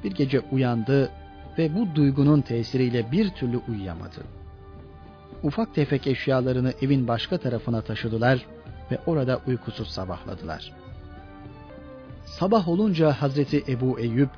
bir 0.05 0.13
gece 0.13 0.41
uyandı 0.41 1.11
ve 1.59 1.75
bu 1.75 1.95
duygunun 1.95 2.41
tesiriyle 2.41 3.13
bir 3.13 3.31
türlü 3.31 3.61
uyuyamadı. 3.69 4.42
Ufak 5.43 5.75
tefek 5.75 6.07
eşyalarını 6.07 6.73
evin 6.83 7.09
başka 7.09 7.39
tarafına 7.39 7.81
taşıdılar 7.81 8.47
ve 8.91 8.99
orada 9.07 9.41
uykusuz 9.47 9.89
sabahladılar. 9.89 10.73
Sabah 12.25 12.69
olunca 12.69 13.13
Hazreti 13.13 13.65
Ebu 13.69 14.01
Eyüp 14.01 14.31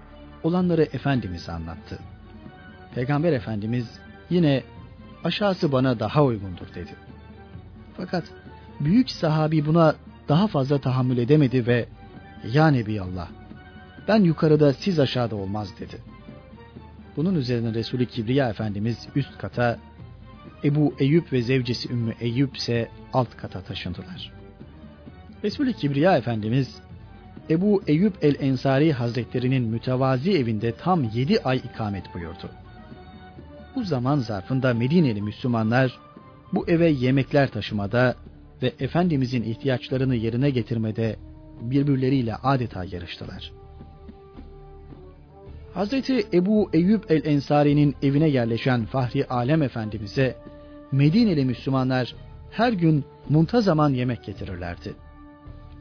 olanları 0.43 0.83
Efendimiz'e 0.83 1.53
anlattı. 1.53 1.99
Peygamber 2.95 3.33
Efendimiz 3.33 4.01
yine 4.31 4.63
aşağısı 5.25 5.73
bana 5.73 6.01
daha 6.01 6.25
uygundur 6.25 6.75
dedi. 6.75 6.95
Fakat 7.97 8.25
büyük 8.81 9.11
sahabi 9.11 9.67
buna 9.67 9.95
daha 10.29 10.47
fazla 10.47 10.79
tahammül 10.79 11.19
edemedi 11.19 11.67
ve 11.67 11.87
Ya 12.53 12.69
Nebiyallah 12.69 13.29
ben 14.09 14.25
yukarıda 14.25 14.73
siz 14.73 15.01
aşağıda 15.01 15.37
olmaz 15.37 15.69
dedi. 15.81 15.97
Bunun 17.17 17.35
üzerine 17.35 17.75
Resulü 17.75 18.07
Kibriya 18.07 18.49
Efendimiz 18.49 19.09
üst 19.15 19.39
kata, 19.39 19.79
Ebu 20.65 20.95
Eyüp 20.99 21.33
ve 21.33 21.43
zevcesi 21.43 21.93
Ümmü 21.93 22.15
Eyüp 22.21 22.57
ise 22.57 22.89
alt 23.13 23.37
kata 23.37 23.61
taşındılar. 23.61 24.33
Resulü 25.45 25.73
Kibriya 25.73 26.17
Efendimiz 26.17 26.79
Ebu 27.51 27.83
Eyüp 27.87 28.25
el-Ensari 28.25 28.93
Hazretlerinin 28.93 29.63
mütevazi 29.63 30.33
evinde 30.33 30.73
tam 30.73 31.05
yedi 31.15 31.39
ay 31.39 31.57
ikamet 31.57 32.15
buyurdu. 32.15 32.51
Bu 33.77 33.85
zaman 33.85 34.19
zarfında 34.19 34.75
Medineli 34.75 35.23
Müslümanlar 35.23 35.99
bu 36.53 36.69
eve 36.69 36.91
yemekler 36.91 37.51
taşımada 37.51 38.15
ve 38.63 38.73
Efendimizin 38.81 39.43
ihtiyaçlarını 39.43 40.15
yerine 40.15 40.51
getirmede 40.51 41.17
birbirleriyle 41.61 42.35
adeta 42.35 42.85
yarıştılar. 42.85 43.53
Hazreti 45.75 46.27
Ebu 46.33 46.71
Eyyub 46.73 47.03
el-Ensari'nin 47.09 47.95
evine 48.03 48.29
yerleşen 48.29 48.85
Fahri 48.85 49.27
Alem 49.27 49.63
Efendimiz'e 49.63 50.37
Medineli 50.95 51.45
Müslümanlar 51.45 52.15
her 52.51 52.73
gün 52.73 53.05
muntazaman 53.29 53.91
yemek 53.91 54.25
getirirlerdi. 54.25 54.95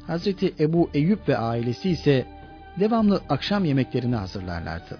Hazreti 0.07 0.53
Ebu 0.59 0.89
Eyyub 0.93 1.27
ve 1.27 1.37
ailesi 1.37 1.89
ise 1.89 2.25
devamlı 2.79 3.21
akşam 3.29 3.65
yemeklerini 3.65 4.15
hazırlarlardı. 4.15 4.97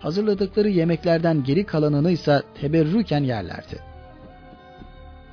Hazırladıkları 0.00 0.68
yemeklerden 0.68 1.44
geri 1.44 1.66
kalanını 1.66 2.10
ise 2.10 2.42
teberrüken 2.60 3.24
yerlerdi. 3.24 3.78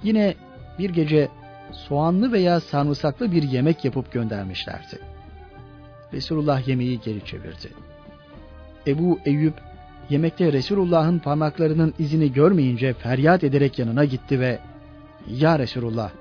Yine 0.03 0.35
bir 0.79 0.89
gece 0.89 1.29
soğanlı 1.71 2.31
veya 2.31 2.59
sarımsaklı 2.59 3.31
bir 3.31 3.43
yemek 3.43 3.85
yapıp 3.85 4.11
göndermişlerdi. 4.11 4.99
Resulullah 6.13 6.67
yemeği 6.67 6.99
geri 6.99 7.25
çevirdi. 7.25 7.69
Ebu 8.87 9.19
Eyyub 9.25 9.53
yemekte 10.09 10.53
Resulullah'ın 10.53 11.19
parmaklarının 11.19 11.93
izini 11.99 12.33
görmeyince 12.33 12.93
feryat 12.93 13.43
ederek 13.43 13.79
yanına 13.79 14.05
gitti 14.05 14.39
ve 14.39 14.59
''Ya 15.27 15.59
Resulullah, 15.59 16.11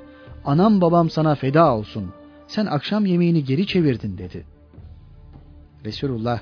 anam 0.45 0.81
babam 0.81 1.11
sana 1.11 1.35
feda 1.35 1.75
olsun, 1.75 2.13
sen 2.47 2.67
akşam 2.67 3.07
yemeğini 3.07 3.45
geri 3.45 3.67
çevirdin.'' 3.67 4.19
dedi. 4.19 4.45
Resulullah, 5.85 6.41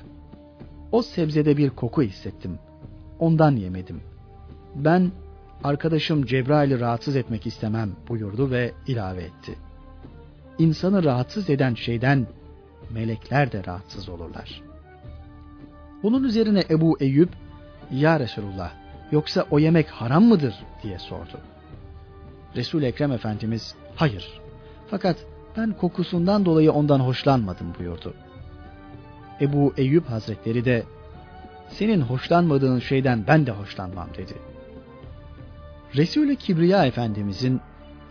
''O 0.91 1.01
sebzede 1.01 1.57
bir 1.57 1.69
koku 1.69 2.01
hissettim, 2.01 2.59
ondan 3.19 3.55
yemedim. 3.55 4.01
Ben 4.75 5.11
arkadaşım 5.63 6.25
Cebrail'i 6.25 6.79
rahatsız 6.79 7.15
etmek 7.15 7.47
istemem 7.47 7.91
buyurdu 8.09 8.51
ve 8.51 8.71
ilave 8.87 9.21
etti. 9.23 9.55
insanı 10.59 11.03
rahatsız 11.03 11.49
eden 11.49 11.73
şeyden 11.73 12.27
melekler 12.89 13.51
de 13.51 13.65
rahatsız 13.65 14.09
olurlar. 14.09 14.70
Bunun 16.03 16.23
üzerine 16.23 16.63
Ebu 16.69 16.97
Eyyub, 16.99 17.29
Ya 17.91 18.19
Resulullah, 18.19 18.71
yoksa 19.11 19.45
o 19.51 19.59
yemek 19.59 19.89
haram 19.89 20.23
mıdır 20.23 20.53
diye 20.83 20.99
sordu. 20.99 21.39
Resul 22.55 22.83
Ekrem 22.83 23.11
Efendimiz, 23.11 23.75
hayır, 23.95 24.39
fakat 24.89 25.17
ben 25.57 25.71
kokusundan 25.71 26.45
dolayı 26.45 26.71
ondan 26.71 26.99
hoşlanmadım 26.99 27.73
buyurdu. 27.79 28.13
Ebu 29.41 29.73
Eyyub 29.77 30.05
Hazretleri 30.05 30.65
de, 30.65 30.83
senin 31.69 32.01
hoşlanmadığın 32.01 32.79
şeyden 32.79 33.23
ben 33.27 33.45
de 33.45 33.51
hoşlanmam 33.51 34.07
dedi. 34.17 34.33
Resul-i 35.95 36.35
Kibriya 36.35 36.85
Efendimizin 36.85 37.61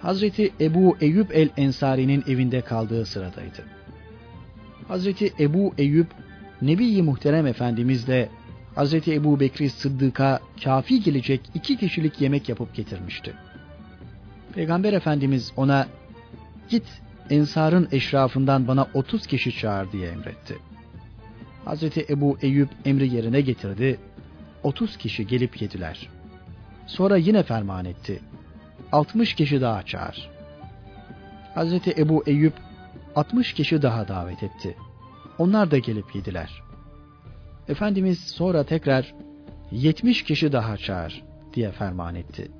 Hazreti 0.02 0.52
Ebu 0.60 0.96
Eyyub 1.00 1.30
el-Ensari'nin 1.30 2.24
evinde 2.26 2.60
kaldığı 2.60 3.06
sıradaydı. 3.06 3.64
Hazreti 4.88 5.32
Ebu 5.40 5.74
Eyyub, 5.78 6.06
Nebi-i 6.62 7.02
Muhterem 7.02 7.46
Efendimizle 7.46 8.28
Hazreti 8.74 9.14
Ebu 9.14 9.40
Bekri 9.40 9.70
Sıddık'a 9.70 10.40
kafi 10.64 11.02
gelecek 11.02 11.40
iki 11.54 11.76
kişilik 11.76 12.20
yemek 12.20 12.48
yapıp 12.48 12.74
getirmişti. 12.74 13.34
Peygamber 14.54 14.92
Efendimiz 14.92 15.52
ona, 15.56 15.86
git 16.68 16.84
Ensar'ın 17.30 17.88
eşrafından 17.92 18.68
bana 18.68 18.86
30 18.94 19.26
kişi 19.26 19.58
çağır 19.58 19.92
diye 19.92 20.08
emretti. 20.08 20.58
Hazreti 21.64 22.06
Ebu 22.08 22.38
Eyyub 22.42 22.68
emri 22.84 23.14
yerine 23.14 23.40
getirdi, 23.40 23.98
30 24.62 24.96
kişi 24.96 25.26
gelip 25.26 25.62
yediler. 25.62 26.08
Sonra 26.86 27.16
yine 27.16 27.42
ferman 27.42 27.84
etti, 27.84 28.20
60 28.92 29.34
kişi 29.34 29.60
daha 29.60 29.82
çağır. 29.82 30.30
Hazreti 31.54 31.94
Ebu 31.98 32.24
Eyyub 32.26 32.52
60 33.16 33.52
kişi 33.52 33.82
daha 33.82 34.08
davet 34.08 34.42
etti. 34.42 34.76
Onlar 35.40 35.70
da 35.70 35.78
gelip 35.78 36.14
yediler. 36.14 36.62
Efendimiz 37.68 38.18
sonra 38.18 38.64
tekrar 38.64 39.14
70 39.70 40.22
kişi 40.22 40.52
daha 40.52 40.76
çağır 40.76 41.22
diye 41.54 41.70
ferman 41.70 42.14
etti. 42.14 42.50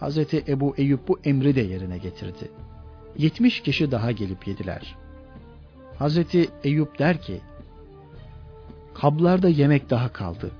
Hazreti 0.00 0.44
Ebu 0.48 0.74
Eyyub 0.76 0.98
bu 1.08 1.18
emri 1.24 1.54
de 1.54 1.60
yerine 1.60 1.98
getirdi. 1.98 2.50
70 3.18 3.60
kişi 3.60 3.90
daha 3.90 4.12
gelip 4.12 4.48
yediler. 4.48 4.96
Hazreti 5.98 6.48
Eyüp 6.64 6.98
der 6.98 7.20
ki, 7.20 7.40
kablarda 8.94 9.48
yemek 9.48 9.90
daha 9.90 10.12
kaldı. 10.12 10.50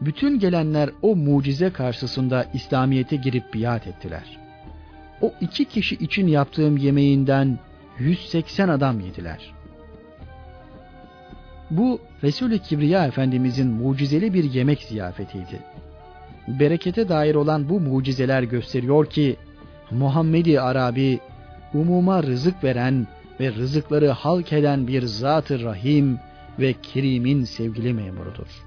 Bütün 0.00 0.38
gelenler 0.38 0.90
o 1.02 1.16
mucize 1.16 1.70
karşısında 1.70 2.46
İslamiyet'e 2.54 3.16
girip 3.16 3.54
biat 3.54 3.86
ettiler. 3.86 4.38
O 5.20 5.32
iki 5.40 5.64
kişi 5.64 5.94
için 5.94 6.26
yaptığım 6.26 6.76
yemeğinden 6.76 7.58
180 7.98 8.68
adam 8.68 9.00
yediler. 9.00 9.55
Bu 11.70 12.00
Resul-i 12.22 12.58
Kibriya 12.58 13.06
Efendimizin 13.06 13.66
mucizeli 13.66 14.34
bir 14.34 14.44
yemek 14.44 14.82
ziyafetiydi. 14.82 15.60
Berekete 16.48 17.08
dair 17.08 17.34
olan 17.34 17.68
bu 17.68 17.80
mucizeler 17.80 18.42
gösteriyor 18.42 19.06
ki 19.06 19.36
Muhammedi 19.90 20.60
Arabi 20.60 21.20
umuma 21.74 22.22
rızık 22.22 22.64
veren 22.64 23.06
ve 23.40 23.52
rızıkları 23.52 24.08
halk 24.08 24.52
eden 24.52 24.86
bir 24.86 25.02
Zat-ı 25.02 25.62
Rahim 25.62 26.18
ve 26.58 26.74
Kerim'in 26.82 27.44
sevgili 27.44 27.94
memurudur. 27.94 28.64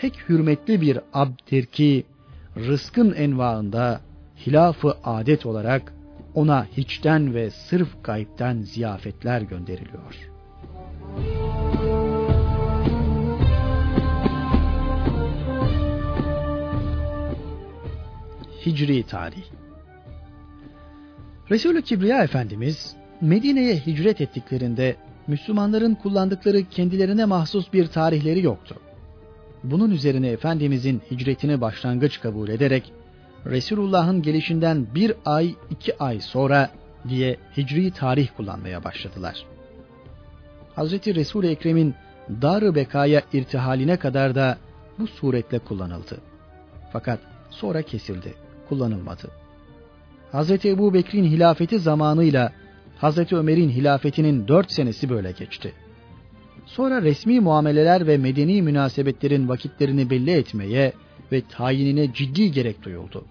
Pek 0.00 0.28
hürmetli 0.28 0.80
bir 0.80 0.98
abdir 1.12 1.66
ki 1.66 2.04
rızkın 2.56 3.12
envaında 3.12 4.00
hilafı 4.46 4.94
adet 5.04 5.46
olarak 5.46 5.94
ona 6.34 6.66
hiçten 6.76 7.34
ve 7.34 7.50
sırf 7.50 8.04
gayipten 8.04 8.62
ziyafetler 8.62 9.40
gönderiliyor. 9.40 10.30
Hicri 18.66 19.02
Tarih 19.02 19.44
Resulü 21.50 21.82
Kibriya 21.82 22.24
Efendimiz 22.24 22.96
Medine'ye 23.20 23.76
hicret 23.76 24.20
ettiklerinde 24.20 24.96
Müslümanların 25.26 25.94
kullandıkları 25.94 26.64
kendilerine 26.64 27.24
mahsus 27.24 27.72
bir 27.72 27.86
tarihleri 27.86 28.44
yoktu. 28.44 28.76
Bunun 29.64 29.90
üzerine 29.90 30.28
Efendimizin 30.28 31.02
hicretini 31.10 31.60
başlangıç 31.60 32.20
kabul 32.20 32.48
ederek 32.48 32.92
Resulullah'ın 33.46 34.22
gelişinden 34.22 34.86
bir 34.94 35.12
ay 35.24 35.54
iki 35.70 35.98
ay 35.98 36.20
sonra 36.20 36.70
diye 37.08 37.36
hicri 37.56 37.90
tarih 37.90 38.28
kullanmaya 38.36 38.84
başladılar. 38.84 39.44
Hazreti 40.74 41.14
Resul-i 41.14 41.48
Ekrem'in 41.48 41.94
Dar-ı 42.42 42.74
Beka'ya 42.74 43.22
irtihaline 43.32 43.96
kadar 43.96 44.34
da 44.34 44.58
bu 44.98 45.06
suretle 45.06 45.58
kullanıldı. 45.58 46.20
Fakat 46.92 47.20
sonra 47.50 47.82
kesildi, 47.82 48.34
kullanılmadı. 48.70 49.30
Hazreti 50.32 50.68
Ebu 50.68 50.94
Bekir'in 50.94 51.24
hilafeti 51.24 51.78
zamanıyla 51.78 52.52
Hazreti 52.98 53.36
Ömer'in 53.36 53.70
hilafetinin 53.70 54.48
dört 54.48 54.72
senesi 54.72 55.10
böyle 55.10 55.32
geçti. 55.32 55.72
Sonra 56.66 57.02
resmi 57.02 57.40
muameleler 57.40 58.06
ve 58.06 58.16
medeni 58.16 58.62
münasebetlerin 58.62 59.48
vakitlerini 59.48 60.10
belli 60.10 60.30
etmeye 60.30 60.92
ve 61.32 61.42
tayinine 61.48 62.12
ciddi 62.14 62.52
gerek 62.52 62.82
duyuldu. 62.82 63.24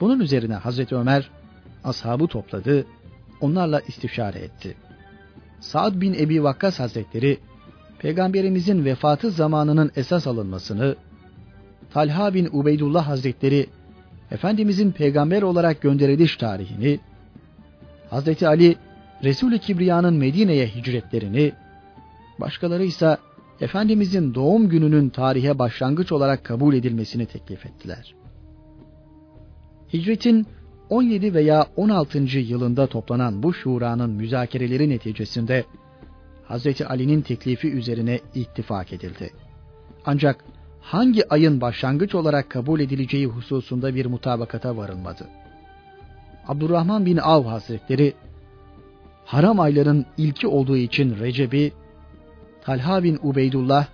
Bunun 0.00 0.20
üzerine 0.20 0.54
Hazreti 0.54 0.96
Ömer 0.96 1.30
ashabı 1.84 2.26
topladı, 2.26 2.86
onlarla 3.40 3.80
istişare 3.80 4.38
etti. 4.38 4.74
Saad 5.60 6.00
bin 6.00 6.14
Ebi 6.14 6.42
Vakkas 6.42 6.78
Hazretleri, 6.78 7.38
Peygamberimizin 7.98 8.84
vefatı 8.84 9.30
zamanının 9.30 9.90
esas 9.96 10.26
alınmasını, 10.26 10.96
Talha 11.92 12.34
bin 12.34 12.48
Ubeydullah 12.52 13.08
Hazretleri, 13.08 13.66
Efendimizin 14.30 14.92
peygamber 14.92 15.42
olarak 15.42 15.80
gönderiliş 15.80 16.36
tarihini, 16.36 17.00
Hazreti 18.10 18.48
Ali, 18.48 18.76
Resul-i 19.24 19.58
Kibriya'nın 19.58 20.14
Medine'ye 20.14 20.66
hicretlerini, 20.66 21.52
başkaları 22.40 22.84
ise 22.84 23.16
Efendimizin 23.60 24.34
doğum 24.34 24.68
gününün 24.68 25.08
tarihe 25.08 25.58
başlangıç 25.58 26.12
olarak 26.12 26.44
kabul 26.44 26.74
edilmesini 26.74 27.26
teklif 27.26 27.66
ettiler. 27.66 28.14
Hicretin 29.92 30.46
17 30.90 31.34
veya 31.34 31.66
16. 31.76 32.18
yılında 32.38 32.86
toplanan 32.86 33.42
bu 33.42 33.54
şuranın 33.54 34.10
müzakereleri 34.10 34.88
neticesinde 34.88 35.64
Hazreti 36.44 36.86
Ali'nin 36.86 37.22
teklifi 37.22 37.70
üzerine 37.70 38.20
ittifak 38.34 38.92
edildi. 38.92 39.30
Ancak 40.06 40.44
hangi 40.90 41.28
ayın 41.28 41.60
başlangıç 41.60 42.14
olarak 42.14 42.50
kabul 42.50 42.80
edileceği 42.80 43.26
hususunda 43.26 43.94
bir 43.94 44.06
mutabakata 44.06 44.76
varılmadı. 44.76 45.26
Abdurrahman 46.46 47.06
bin 47.06 47.16
Av 47.16 47.44
Hazretleri 47.44 48.14
haram 49.24 49.60
ayların 49.60 50.06
ilki 50.16 50.46
olduğu 50.46 50.76
için 50.76 51.18
Recep'i, 51.18 51.72
Talha 52.64 53.02
bin 53.02 53.18
Ubeydullah 53.22 53.86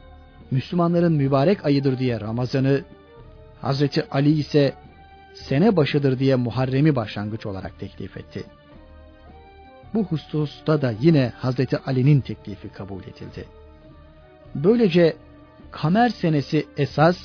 Müslümanların 0.51 1.13
mübarek 1.13 1.65
ayıdır 1.65 1.99
diye 1.99 2.21
Ramazan'ı, 2.21 2.85
Hazreti 3.61 4.11
Ali 4.11 4.31
ise 4.31 4.75
sene 5.35 5.77
başıdır 5.77 6.19
diye 6.19 6.37
Muharrem'i 6.37 6.97
başlangıç 6.97 7.47
olarak 7.47 7.81
teklif 7.81 8.17
etti. 8.17 8.45
Bu 9.95 10.05
hususta 10.05 10.83
da 10.83 10.95
yine 11.01 11.33
Hazreti 11.37 11.79
Ali'nin 11.79 12.21
teklifi 12.21 12.69
kabul 12.69 13.03
edildi. 13.03 13.45
Böylece 14.55 15.17
kamer 15.75 16.09
senesi 16.09 16.67
esas 16.77 17.17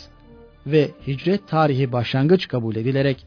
ve 0.68 0.92
hicret 1.08 1.48
tarihi 1.48 1.92
başlangıç 1.92 2.48
kabul 2.48 2.76
edilerek 2.76 3.26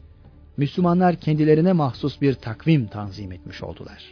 Müslümanlar 0.57 1.15
kendilerine 1.15 1.73
mahsus 1.73 2.21
bir 2.21 2.33
takvim 2.33 2.87
tanzim 2.87 3.31
etmiş 3.31 3.63
oldular. 3.63 4.11